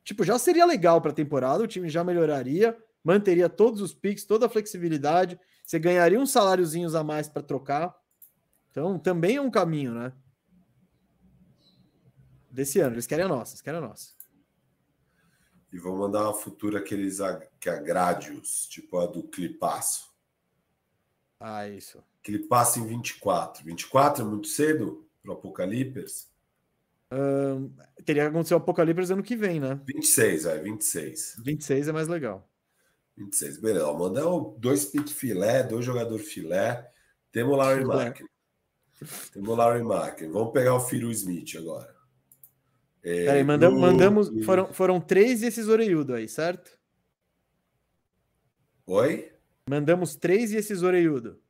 [0.04, 4.24] tipo, já seria legal para a temporada, o time já melhoraria, manteria todos os picks,
[4.24, 7.94] toda a flexibilidade, você ganharia uns saláriozinhos a mais para trocar.
[8.70, 10.12] Então, também é um caminho, né?
[12.50, 14.12] Desse ano, eles querem a nossa, eles querem a nossa.
[15.72, 20.12] E vou mandar uma futura que eles ag- que agrade-os, tipo a do Clipaço.
[21.40, 22.04] Ah, isso.
[22.22, 23.64] Clipaço em 24.
[23.64, 26.26] 24 é muito cedo para o Apocalipse?
[28.04, 29.80] Teria que acontecer o Apocalipse ano que vem, né?
[29.86, 31.36] 26, vai, 26.
[31.44, 32.48] 26 é mais legal.
[33.16, 33.86] 26, beleza.
[33.88, 36.88] Ó, Mandamos dois pick filé, dois jogador filé.
[37.30, 37.84] Temos o Larry.
[37.84, 38.24] Markin.
[39.32, 40.30] Temos o Larry Markin.
[40.30, 41.92] Vamos pegar o Firu Smith agora.
[43.02, 44.30] É, Peraí, mandam- do- mandamos.
[44.44, 45.68] Foram, foram três e esses
[46.14, 46.78] aí, certo?
[48.86, 49.32] Oi?
[49.68, 51.40] Mandamos três e esses oreiudo.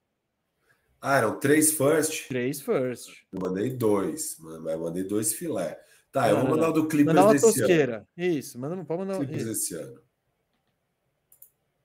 [1.05, 2.29] Ah, eram três first.
[2.29, 3.25] Três first.
[3.33, 5.85] Eu mandei dois, mas mandei dois filé.
[6.13, 7.55] Tá, eu vou mandar o do Clippers Mandar uma desse ano.
[7.55, 8.09] tosqueira.
[8.17, 9.17] Isso, manda, não pode mandar.
[9.19, 9.51] Clippers isso.
[9.51, 10.01] esse ano.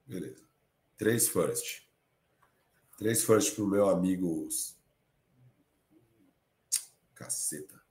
[0.05, 0.43] Beleza.
[0.97, 1.81] Três first.
[2.99, 4.47] Três first pro meu amigo.
[7.15, 7.81] Caceta.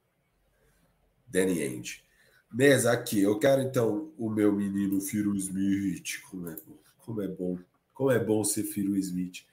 [1.27, 2.05] Danny Ainge.
[2.53, 3.20] Mesa, aqui.
[3.20, 6.20] Eu quero então o meu menino Firu Smith.
[6.31, 6.57] Como é,
[6.98, 7.59] como é bom.
[7.93, 9.44] Como é bom ser Firu Smith.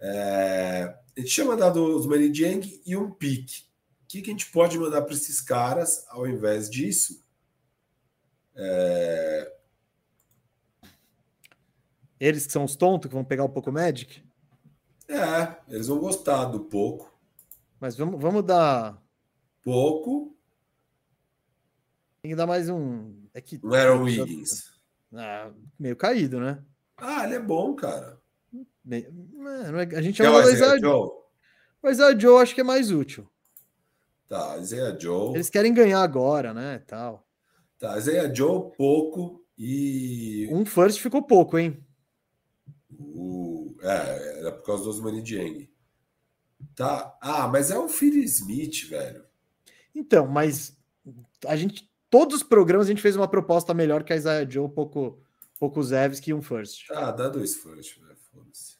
[0.00, 3.62] É, a gente tinha mandado os Manny Dieng e um pique.
[4.02, 7.24] O que, que a gente pode mandar para esses caras ao invés disso?
[12.18, 14.22] Eles que são os tontos que vão pegar o Poco Magic.
[15.08, 17.12] É, eles vão gostar do pouco.
[17.80, 19.02] Mas vamos, vamos dar.
[19.62, 20.36] Pouco,
[22.22, 23.26] Tem que dar mais um.
[23.34, 23.58] É que.
[23.62, 24.72] não era o Wiggins.
[25.12, 26.62] Ah, meio caído, né?
[26.96, 28.20] Ah, ele é bom, cara.
[28.90, 31.10] É- a gente chama do Isaiah Joe?
[31.82, 33.28] O Isaiah Joe acho que é mais útil.
[34.28, 35.34] Tá, Isaiah Joe.
[35.34, 36.78] Eles querem ganhar agora, né?
[36.86, 37.26] Tal.
[37.78, 39.44] Tá, Isaiah Joe, pouco.
[39.56, 41.78] E Um first ficou pouco, hein?
[42.98, 43.74] o.
[43.82, 45.68] É, era por causa dos Money Dieng.
[46.74, 47.16] Tá.
[47.20, 49.24] Ah, mas é o Phil Smith, velho.
[49.94, 50.76] Então, mas
[51.46, 51.88] a gente.
[52.10, 55.20] Todos os programas a gente fez uma proposta melhor que a Isaiah Joe, pouco,
[55.58, 56.88] pouco Zevski e um first.
[56.90, 58.16] Ah, dá dois first, velho.
[58.32, 58.73] Foda-se.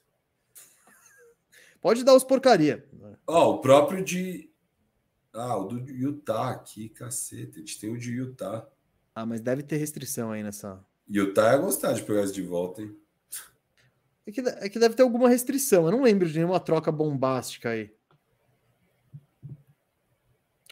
[1.85, 2.83] Pode dar os porcaria.
[3.27, 4.51] Ó, o próprio de.
[5.35, 7.57] Ah, o do Utah aqui, cacete.
[7.57, 8.67] A gente tem o de Utah.
[9.15, 10.83] Ah, mas deve ter restrição aí nessa.
[11.07, 12.97] Utah ia gostar de pegar isso de volta, hein?
[14.27, 15.85] É que, é que deve ter alguma restrição.
[15.85, 17.95] Eu não lembro de nenhuma troca bombástica aí.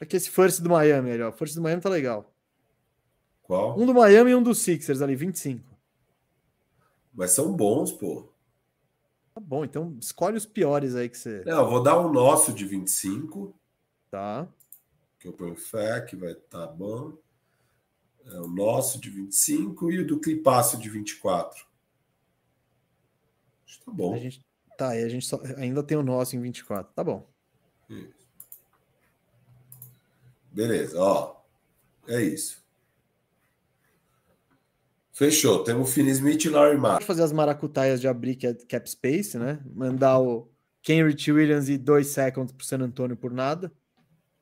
[0.00, 1.30] É que esse first do Miami ali, ó.
[1.30, 2.34] First do Miami tá legal.
[3.42, 3.78] Qual?
[3.78, 5.62] Um do Miami e um dos Sixers ali, 25.
[7.12, 8.31] Mas são bons, pô.
[9.34, 11.42] Tá bom, então escolhe os piores aí que você.
[11.46, 13.54] Não, eu vou dar um nosso de 25.
[14.10, 14.46] Tá.
[15.18, 17.16] Que eu ponho fé, que vai estar tá bom.
[18.26, 21.66] É o nosso de 25 e o do Clipaço de 24.
[23.66, 24.14] Acho que tá bom.
[24.14, 24.44] A gente,
[24.76, 26.92] tá, e a gente só, ainda tem o nosso em 24.
[26.94, 27.26] Tá bom.
[27.88, 28.22] Isso.
[30.52, 31.40] Beleza, ó.
[32.06, 32.61] É isso.
[35.12, 35.62] Fechou.
[35.62, 37.02] Temos o Finney Smith e Larry Mark.
[37.02, 39.60] Fazer as maracutaias de abrir cap space, né?
[39.74, 43.70] Mandar o Kenrich Williams e dois seconds pro San Antonio por nada.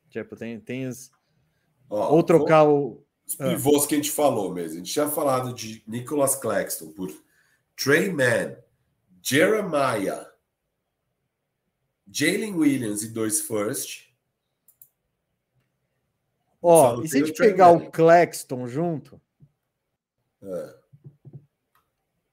[0.09, 1.11] Tipo, tem, tem as...
[1.89, 3.03] Ó, Ou trocar o.
[3.27, 3.87] Os pivôs ah.
[3.87, 4.75] que a gente falou mesmo.
[4.75, 7.11] A gente tinha falado de Nicholas Claxton por
[7.75, 8.55] Trey Mann,
[9.21, 10.25] Jeremiah,
[12.09, 14.09] Jalen Williams e dois first.
[16.61, 19.19] Ó, e se a gente pegar o Claxton junto?
[20.43, 20.81] É.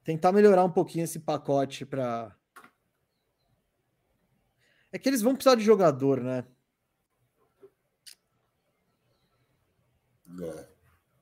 [0.05, 2.35] Tentar melhorar um pouquinho esse pacote para.
[4.91, 6.47] É que eles vão precisar de jogador, né?
[10.43, 10.69] É.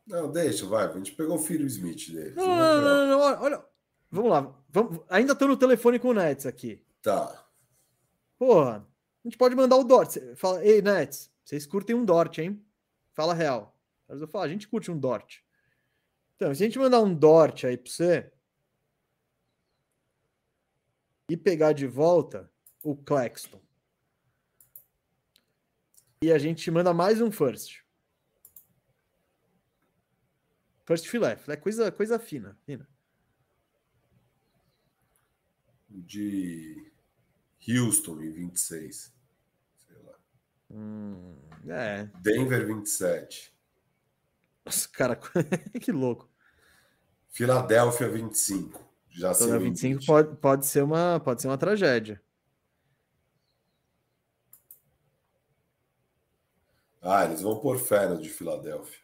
[0.06, 0.86] Não, deixa, vai.
[0.86, 2.34] A gente pegou o filho Smith dele.
[2.36, 3.64] Não, não, não, não, olha.
[4.10, 4.54] Vamos lá.
[4.70, 5.00] Vamos...
[5.08, 6.80] Ainda estou no telefone com o Nets aqui.
[7.02, 7.44] Tá.
[8.38, 8.86] Porra,
[9.24, 10.16] a gente pode mandar o Dort.
[10.36, 12.64] Fala, ei, Nets, vocês curtem um Dort, hein?
[13.12, 13.76] Fala real.
[14.08, 15.40] Eu falo, a gente curte um Dort.
[16.36, 18.32] Então, se a gente mandar um Dort aí para você
[21.30, 22.50] e pegar de volta
[22.82, 23.60] o Claxton
[26.22, 27.82] e a gente manda mais um first.
[30.84, 32.88] First filé, filé coisa, coisa fina, fina.
[35.88, 36.92] De
[37.66, 39.14] Houston em 26.
[39.74, 40.18] Sei lá.
[40.70, 41.34] Hum,
[41.66, 42.04] é.
[42.20, 43.56] Denver 27.
[44.66, 45.16] Nossa, cara,
[45.80, 46.28] que louco.
[47.30, 48.84] Filadélfia 25.
[49.10, 52.20] Já Filadélfia 25 pode, pode, ser uma, pode ser uma tragédia.
[57.01, 58.98] Ah, eles vão por fé no de Filadélfia.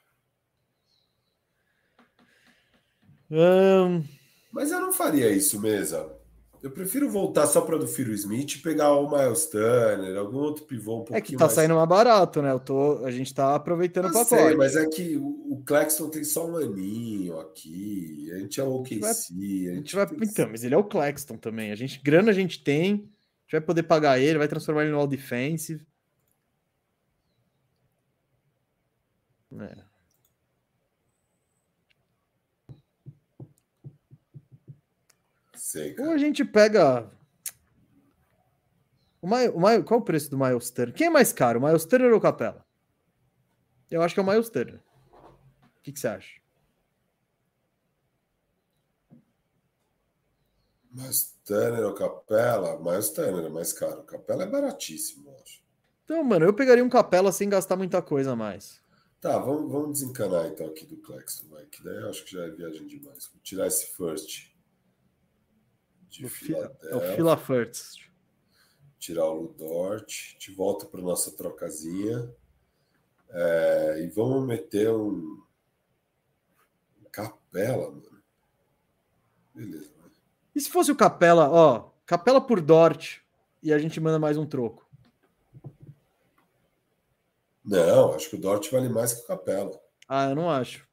[3.31, 4.05] Um...
[4.51, 6.22] Mas eu não faria isso mesmo.
[6.63, 10.65] Eu prefiro voltar só para do Firo Smith e pegar o Miles Turner, algum outro
[10.65, 11.53] pivô um pouquinho É que tá mais...
[11.55, 12.53] saindo mais barato, né?
[12.53, 14.29] Eu tô, a gente tá aproveitando o pacote.
[14.43, 18.31] Sei, mas é que o, o Claxton tem só um aninho aqui.
[18.33, 19.05] A gente é o OKC.
[19.05, 20.07] A gente, a gente vai...
[20.07, 20.19] Tem...
[20.23, 21.73] Então, mas ele é o Claxton também.
[21.73, 24.93] A gente, grana a gente tem, a gente vai poder pagar ele, vai transformar ele
[24.93, 25.85] no All Defensive.
[29.59, 29.92] É.
[35.73, 37.11] Sei, Ou a gente pega.
[39.23, 40.95] O Maio, o Maio, qual o preço do Miles Turner?
[40.95, 42.63] Quem é mais caro, o Miles Turner ou o Capela?
[43.91, 44.83] Eu acho que é o Miles Turner.
[45.15, 46.43] O que, que você acha?
[50.91, 52.79] Miles Turner ou Capela?
[52.79, 54.03] Miles Turner é mais caro.
[54.03, 55.63] Capela é baratíssimo, eu acho.
[56.05, 58.79] Então, mano, eu pegaria um Capela sem gastar muita coisa a mais.
[59.23, 62.45] Tá, vamos, vamos desencanar então aqui do Clexton, vai, que daí eu acho que já
[62.45, 63.31] é viagem demais.
[63.33, 64.52] Vou tirar esse first
[66.13, 66.89] de Filadélfia.
[66.91, 68.11] É o Fila First.
[68.99, 70.37] Tirar o Ludort.
[70.39, 72.31] De volta para nossa trocazinha.
[73.31, 75.43] É, e vamos meter um.
[77.11, 78.23] Capela, mano.
[79.55, 79.91] Beleza.
[79.99, 80.13] Mano.
[80.55, 83.19] E se fosse o Capela, ó, Capela por Dort
[83.63, 84.89] e a gente manda mais um troco?
[87.65, 89.79] Não, acho que o Dort vale mais que o Capela.
[90.09, 90.87] Ah, eu não acho.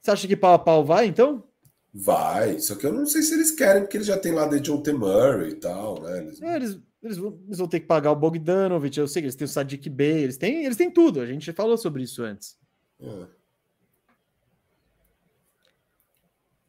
[0.00, 1.47] Você acha que pau a pau vai, então?
[1.92, 4.60] Vai, só que eu não sei se eles querem, porque eles já tem lá de
[4.60, 4.92] John T.
[4.92, 6.18] Murray e tal, né?
[6.18, 6.42] Eles...
[6.42, 9.34] É, eles, eles, vão, eles, vão, ter que pagar o Bogdanovich, eu sei que eles
[9.34, 12.58] têm o Sadiq Bey, eles têm, eles têm tudo, a gente falou sobre isso antes.
[13.00, 13.26] É.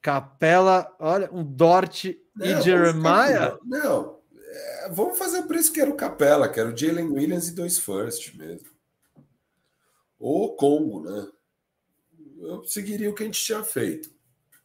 [0.01, 3.57] Capela, olha, um Dort não, e Jeremiah.
[3.65, 7.49] Não, é, vamos fazer por isso que era o Capela, que era o Jalen Williams
[7.49, 8.69] e dois first mesmo.
[10.17, 11.27] Ou Congo, né?
[12.39, 14.09] Eu seguiria o que a gente tinha feito.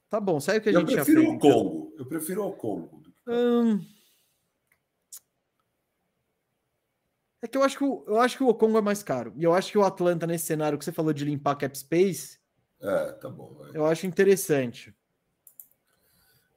[0.09, 0.91] Tá bom, sabe o que a gente?
[0.91, 1.39] Eu prefiro o então?
[1.39, 1.95] Congo.
[1.99, 3.03] Eu prefiro o Congo.
[3.27, 3.81] Hum...
[7.45, 9.35] É que eu acho que, o, eu acho que o Congo é mais caro.
[9.37, 12.39] E eu acho que o Atlanta, nesse cenário que você falou de limpar cap space.
[12.81, 13.53] É, tá bom.
[13.53, 13.71] Vai.
[13.75, 14.97] Eu acho interessante.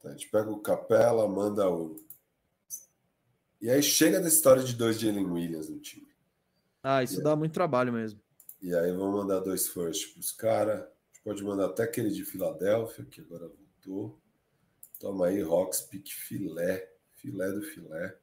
[0.01, 1.97] Tá, a gente pega o Capela, manda o.
[3.59, 6.07] E aí chega da história de dois Jalen Williams no time.
[6.81, 7.37] Ah, isso e dá aí...
[7.37, 8.21] muito trabalho mesmo.
[8.61, 10.87] E aí vamos mandar dois first pros caras.
[11.27, 14.17] Pode mandar até aquele de Filadélfia, que agora voltou.
[14.97, 16.89] Toma aí, Rocks, pique filé.
[17.17, 18.17] Filé do filé.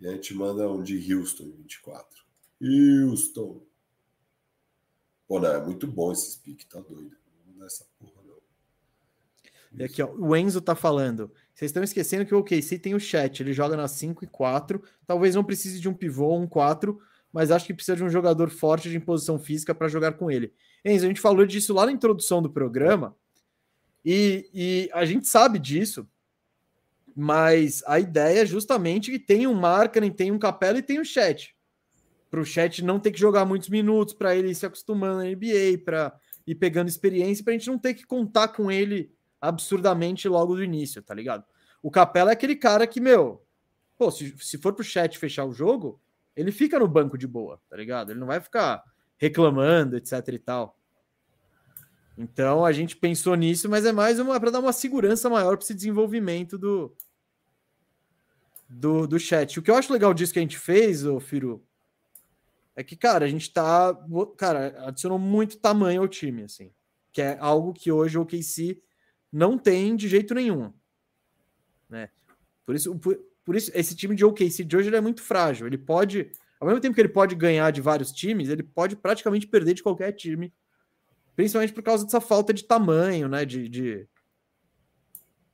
[0.00, 2.24] E a gente manda um de Houston em 24.
[2.62, 3.62] Houston.
[5.28, 7.14] Pô, não, é muito bom esses piques, tá doido.
[7.44, 8.38] Não vou essa porra, não.
[9.78, 11.30] E aqui, ó, o Enzo tá falando.
[11.52, 14.82] Vocês estão esquecendo que o OKC tem o chat, ele joga na 5 e 4.
[15.06, 16.98] Talvez não precise de um pivô um 4,
[17.30, 20.54] mas acho que precisa de um jogador forte de imposição física para jogar com ele.
[20.84, 23.16] Enzo, a gente falou disso lá na introdução do programa,
[24.04, 26.08] e, e a gente sabe disso,
[27.14, 31.00] mas a ideia é justamente que tem um Markkinen, tem um Capela e tem o
[31.00, 31.56] um chat.
[32.30, 35.24] Para o chat não ter que jogar muitos minutos, para ele ir se acostumando na
[35.24, 36.16] NBA, para
[36.46, 40.62] ir pegando experiência, para a gente não ter que contar com ele absurdamente logo do
[40.62, 41.44] início, tá ligado?
[41.82, 43.44] O Capela é aquele cara que, meu,
[43.98, 46.00] pô, se, se for pro chat fechar o jogo,
[46.36, 48.10] ele fica no banco de boa, tá ligado?
[48.10, 48.84] Ele não vai ficar
[49.16, 50.78] reclamando, etc e tal.
[52.16, 55.64] Então a gente pensou nisso, mas é mais uma para dar uma segurança maior para
[55.64, 56.96] esse desenvolvimento do,
[58.68, 59.58] do, do chat.
[59.58, 61.62] O que eu acho legal disso que a gente fez, ô Firu,
[62.76, 63.98] é que, cara, a gente tá.
[64.36, 66.70] Cara, adicionou muito tamanho ao time, assim.
[67.10, 68.82] Que é algo que hoje o OKC
[69.32, 70.70] não tem de jeito nenhum.
[71.88, 72.10] Né?
[72.66, 75.66] Por isso, por, por isso esse time de OKC de hoje é muito frágil.
[75.66, 76.30] Ele pode.
[76.60, 79.82] Ao mesmo tempo que ele pode ganhar de vários times, ele pode praticamente perder de
[79.82, 80.52] qualquer time.
[81.34, 83.44] Principalmente por causa dessa falta de tamanho, né?
[83.44, 84.08] De, de,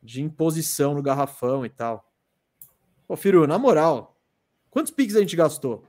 [0.03, 2.09] de imposição no garrafão e tal.
[3.09, 4.21] Ô, Firu, na moral,
[4.71, 5.87] quantos piques a gente gastou?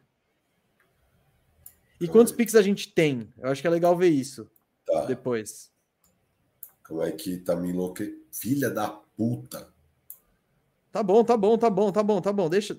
[2.02, 3.32] E quantos piques a gente tem?
[3.38, 4.50] Eu acho que é legal ver isso
[4.86, 5.06] tá.
[5.06, 5.72] depois.
[6.86, 8.22] Como é que tá me enlouque...
[8.34, 9.72] Filha da puta.
[10.92, 12.50] Tá bom, tá bom, tá bom, tá bom, tá bom.
[12.50, 12.76] Deixa.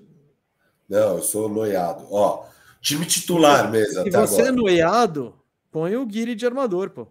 [0.87, 2.05] Não, eu sou noiado.
[2.11, 2.47] Ó,
[2.81, 4.03] time titular mesmo.
[4.03, 4.47] Se você agora.
[4.47, 5.35] é noiado,
[5.71, 7.07] põe o Guiri de armador, pô.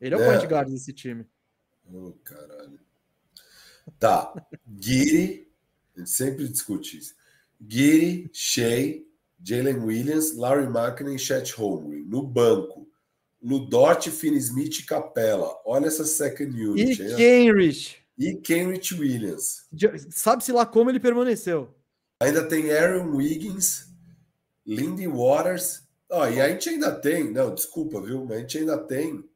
[0.00, 0.20] Ele é, é.
[0.20, 1.26] o point guard desse time.
[1.90, 2.78] Ô, oh, caralho.
[3.98, 4.32] Tá.
[4.66, 5.48] Guiri
[5.98, 7.14] a gente sempre discute isso.
[7.60, 9.02] Giri, Shea,
[9.42, 12.04] Jalen Williams, Larry Markkinen e Chet Holmgren.
[12.04, 12.88] No banco,
[13.42, 15.60] Ludort, Finn Smith e Capella.
[15.66, 17.02] Olha essa second unit.
[17.02, 17.96] E Kenrich.
[18.16, 19.66] E Kenrich Williams.
[20.10, 21.74] Sabe-se lá como ele permaneceu.
[22.20, 23.88] Ainda tem Aaron Wiggins,
[24.66, 25.86] Lindy Waters.
[26.10, 27.32] Oh, e a gente ainda tem.
[27.32, 28.24] Não, desculpa, viu?
[28.24, 29.28] Mas a gente ainda tem.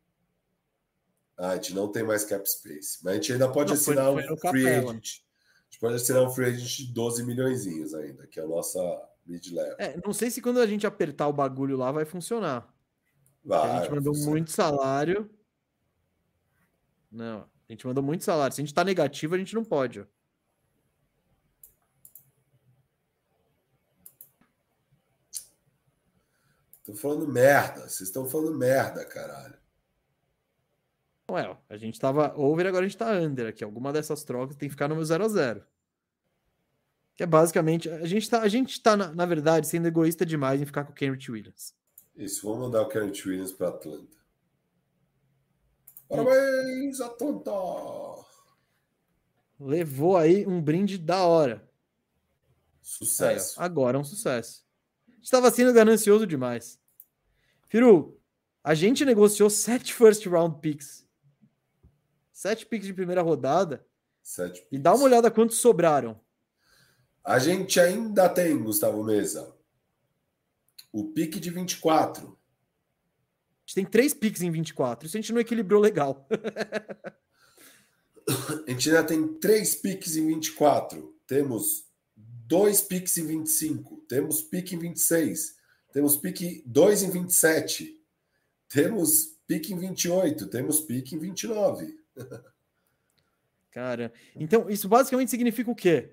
[1.37, 2.99] Ah, a gente não tem mais cap space.
[3.03, 5.23] Mas a gente ainda pode não, assinar foi, foi um free agent
[5.73, 8.81] gente pode assinar um free agent de 12 milhões ainda, que é a nossa
[9.25, 9.77] mid-level.
[9.79, 12.71] É, não sei se quando a gente apertar o bagulho lá vai funcionar.
[13.43, 15.31] Vai, a gente mandou muito salário.
[17.11, 18.55] Não, a gente mandou muito salário.
[18.55, 20.01] Se a gente tá negativo, a gente não pode.
[20.01, 20.05] Ó.
[26.85, 27.83] Tô falando merda.
[27.83, 29.57] Vocês estão falando merda, caralho.
[31.31, 33.63] Ué, a gente tava over, agora a gente tá under aqui.
[33.63, 35.65] Alguma dessas trocas tem que ficar no meu 0 a 0
[37.15, 37.89] Que é basicamente.
[37.89, 40.93] A gente tá, a gente tá na, na verdade, sendo egoísta demais em ficar com
[40.93, 41.75] o Kenrich Williams.
[42.17, 44.17] Isso, vamos mandar o Kenrich Williams para Atlanta.
[46.09, 47.51] Parabéns, Atlanta!
[49.59, 51.67] Levou aí um brinde da hora.
[52.83, 53.59] Sucesso.
[53.59, 54.67] Aí, agora é um sucesso.
[55.23, 56.79] Estava sendo ganancioso demais.
[57.69, 58.21] Firu,
[58.63, 61.03] a gente negociou sete first round picks
[62.43, 63.87] Sete picks de primeira rodada.
[64.21, 66.21] Sete e dá uma olhada quantos sobraram.
[67.23, 69.57] A gente ainda tem, Gustavo Mesa,
[70.93, 72.27] o pique de 24.
[72.27, 72.31] A
[73.65, 75.07] gente tem três piques em 24.
[75.07, 76.27] Isso a gente não equilibrou legal.
[78.67, 81.17] a gente ainda tem três piques em 24.
[81.29, 81.87] Temos
[82.17, 84.02] dois piques em 25.
[84.13, 85.57] Temos pique em 26.
[85.91, 87.99] Temos pique dois em 27.
[88.69, 90.49] Temos pique em 28.
[90.49, 91.99] Temos pique em 29.
[93.73, 96.13] Cara, então isso basicamente significa o quê?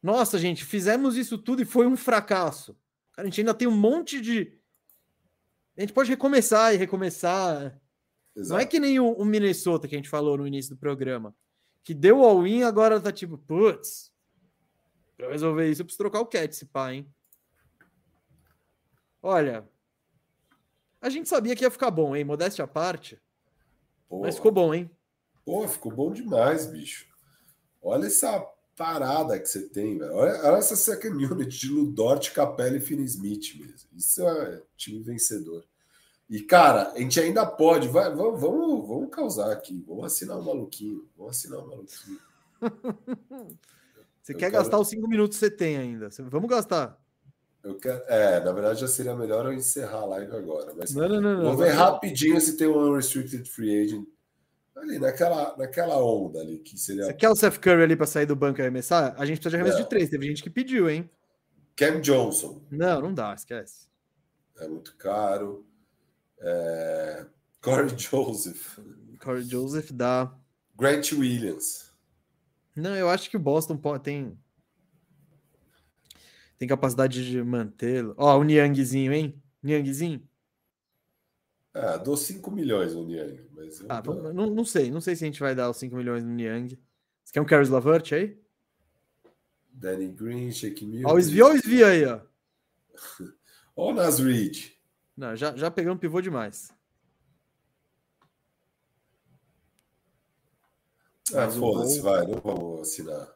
[0.00, 2.78] Nossa, gente, fizemos isso tudo e foi um fracasso.
[3.10, 4.56] Cara, a gente ainda tem um monte de.
[5.76, 7.76] A gente pode recomeçar e recomeçar.
[8.36, 8.52] Exato.
[8.52, 11.34] Não é que nem o, o, Minnesota que a gente falou no início do programa,
[11.82, 14.12] que deu all-in agora tá tipo, putz,
[15.16, 17.12] pra resolver isso eu preciso trocar o cat, se pá, hein?
[19.26, 19.66] Olha,
[21.00, 22.24] a gente sabia que ia ficar bom, hein?
[22.24, 23.18] Modéstia à parte.
[24.10, 24.90] Mas ficou bom, hein?
[25.46, 27.06] Pô, ficou bom demais, bicho.
[27.80, 28.38] Olha essa
[28.76, 30.14] parada que você tem, velho.
[30.14, 33.88] Olha, olha essa second unit de Ludort, Capella e Finney Smith mesmo.
[33.96, 35.64] Isso é time vencedor.
[36.28, 37.88] E, cara, a gente ainda pode.
[37.88, 39.82] Vai, vamos, vamos, vamos causar aqui.
[39.88, 41.08] Vamos assinar um maluquinho.
[41.16, 42.20] Vamos assinar um maluquinho.
[44.20, 44.52] você eu quer quero...
[44.52, 46.10] gastar os cinco minutos que você tem ainda.
[46.30, 47.02] Vamos gastar.
[47.64, 48.02] Eu quero...
[48.06, 50.74] É, na verdade já seria melhor eu encerrar a live agora.
[50.76, 54.06] Mas não, não, não, vamos ver rapidinho se tem um unrestricted free agent
[54.76, 57.04] Ali, naquela, naquela onda ali, que seria.
[57.04, 59.14] Você quer o Seth Curry ali para sair do banco e arremessar?
[59.16, 60.10] A gente precisa de arremesso de três.
[60.10, 61.08] Teve gente que pediu, hein?
[61.76, 62.60] Cam Johnson.
[62.70, 63.88] Não, não dá, esquece.
[64.58, 65.64] É muito caro.
[66.40, 67.24] É...
[67.62, 68.78] Corey Joseph.
[69.22, 70.34] Corey Joseph dá.
[70.76, 71.92] Grant Williams.
[72.76, 74.36] Não, eu acho que o Boston tem
[76.58, 78.14] tem capacidade de mantê-lo.
[78.16, 79.42] Ó, o Niangzinho, hein?
[79.62, 80.22] Niangzinho.
[81.72, 83.40] Ah, dou 5 milhões no Niang.
[83.52, 84.00] Mas ah,
[84.32, 86.78] não, não sei, não sei se a gente vai dar os 5 milhões no Niang.
[87.24, 88.38] Você quer um Caris Lavert aí?
[89.72, 91.08] Danny Green, Shake Milton.
[91.08, 92.20] Ó, o Svi, ó, o Svi aí, ó.
[93.74, 94.70] ó o Nas Reed.
[95.16, 96.72] Não, já, já pegamos pivô demais.
[101.34, 103.34] Ah, foda-se, vai, não vamos assinar.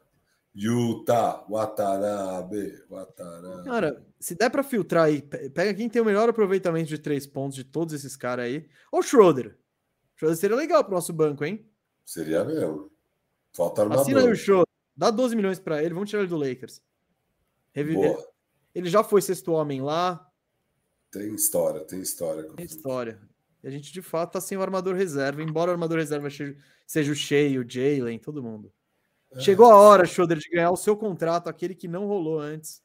[0.55, 3.65] Utah, Watanabe, Watanabe.
[3.65, 7.57] Cara, se der para filtrar aí, pega quem tem o melhor aproveitamento de três pontos
[7.57, 8.69] de todos esses caras aí.
[8.91, 9.57] Ou Schroeder.
[10.17, 11.65] Schroeder seria legal pro nosso banco, hein?
[12.05, 12.91] Seria mesmo.
[13.53, 14.67] Falta uma Assina aí o Schroeder.
[14.97, 16.83] Dá 12 milhões para ele, vamos tirar ele do Lakers.
[17.73, 18.15] Reviver.
[18.15, 18.29] Boa.
[18.75, 20.29] Ele já foi sexto homem lá.
[21.11, 22.45] Tem história, tem história.
[22.55, 23.21] Tem história.
[23.63, 26.29] E a gente, de fato, tá sem o armador reserva, embora o armador reserva
[26.87, 28.73] seja o Shea, o Jalen, todo mundo.
[29.33, 29.41] É.
[29.41, 32.83] Chegou a hora, Schroeder, de ganhar o seu contrato, aquele que não rolou antes.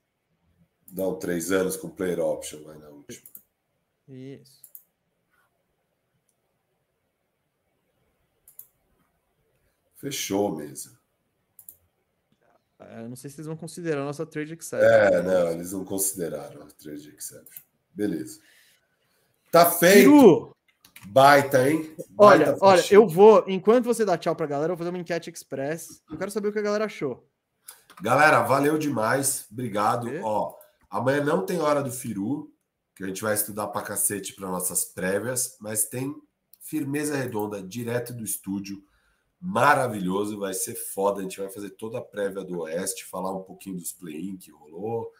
[0.92, 3.28] Não, três anos com player option, vai na última.
[4.08, 4.62] Isso.
[9.96, 10.98] Fechou mesmo.
[12.78, 14.86] É, eu não sei se eles vão considerar a nossa trade exception.
[14.86, 17.64] É, não, eles não consideraram a trade exception.
[17.94, 18.42] Beleza.
[19.50, 20.56] Tá feito.
[21.08, 21.96] Baita, hein?
[22.10, 25.00] Baita olha, olha, eu vou, enquanto você dá tchau pra galera, eu vou fazer uma
[25.00, 26.02] enquete express.
[26.10, 27.28] Eu quero saber o que a galera achou.
[28.02, 29.46] Galera, valeu demais.
[29.52, 30.10] Obrigado.
[30.24, 30.56] Ó,
[30.90, 32.52] amanhã não tem hora do Firu,
[32.96, 36.16] que a gente vai estudar pra cacete para nossas prévias, mas tem
[36.60, 38.84] firmeza redonda direto do estúdio.
[39.40, 41.20] Maravilhoso, vai ser foda.
[41.20, 44.52] A gente vai fazer toda a prévia do Oeste, falar um pouquinho dos play-in que
[44.52, 45.12] rolou.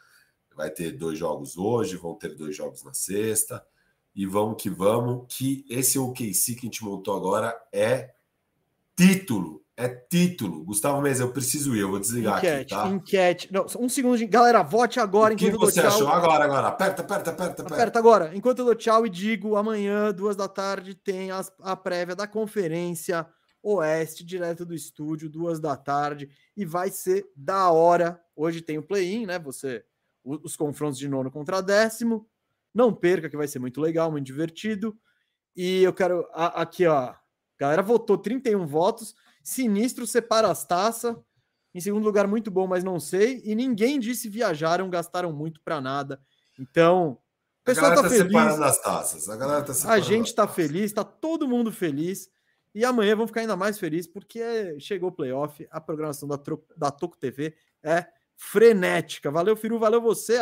[0.56, 3.64] Vai ter dois jogos hoje, vão ter dois jogos na sexta
[4.16, 8.14] e vamos que vamos, que esse OKC que a gente montou agora é
[8.96, 9.64] título.
[9.76, 10.64] É título.
[10.64, 12.88] Gustavo Mesa, eu preciso ir, eu vou desligar enquete, aqui, tá?
[12.90, 13.50] Enquete.
[13.52, 14.28] Não, um segundo, de...
[14.28, 15.34] galera, vote agora.
[15.34, 16.08] O que você achou?
[16.08, 16.68] Agora, agora.
[16.68, 17.74] Aperta, aperta, aperta, aperta.
[17.74, 18.32] Aperta agora.
[18.36, 22.28] Enquanto eu dou tchau e digo, amanhã, duas da tarde, tem as, a prévia da
[22.28, 23.28] conferência
[23.64, 28.22] Oeste, direto do estúdio, duas da tarde, e vai ser da hora.
[28.36, 29.40] Hoje tem o play-in, né?
[29.40, 29.84] Você,
[30.24, 32.28] os confrontos de nono contra décimo.
[32.74, 34.98] Não perca, que vai ser muito legal, muito divertido.
[35.56, 36.28] E eu quero.
[36.34, 36.98] A, aqui, ó.
[36.98, 37.20] A
[37.60, 39.16] galera votou 31 votos.
[39.44, 41.16] Sinistro separa as taças.
[41.74, 43.42] Em segundo lugar, muito bom, mas não sei.
[43.44, 46.22] E ninguém disse viajaram, gastaram muito para nada.
[46.60, 47.18] Então,
[47.62, 48.36] o pessoal tá, tá feliz.
[48.36, 49.30] as taças.
[49.30, 52.30] A galera tá A gente tá feliz, tá todo mundo feliz.
[52.76, 55.68] E amanhã vamos ficar ainda mais felizes porque chegou o playoff.
[55.72, 56.40] A programação da,
[56.76, 58.06] da Toco TV é
[58.36, 59.32] frenética.
[59.32, 60.38] Valeu, Firu, valeu você.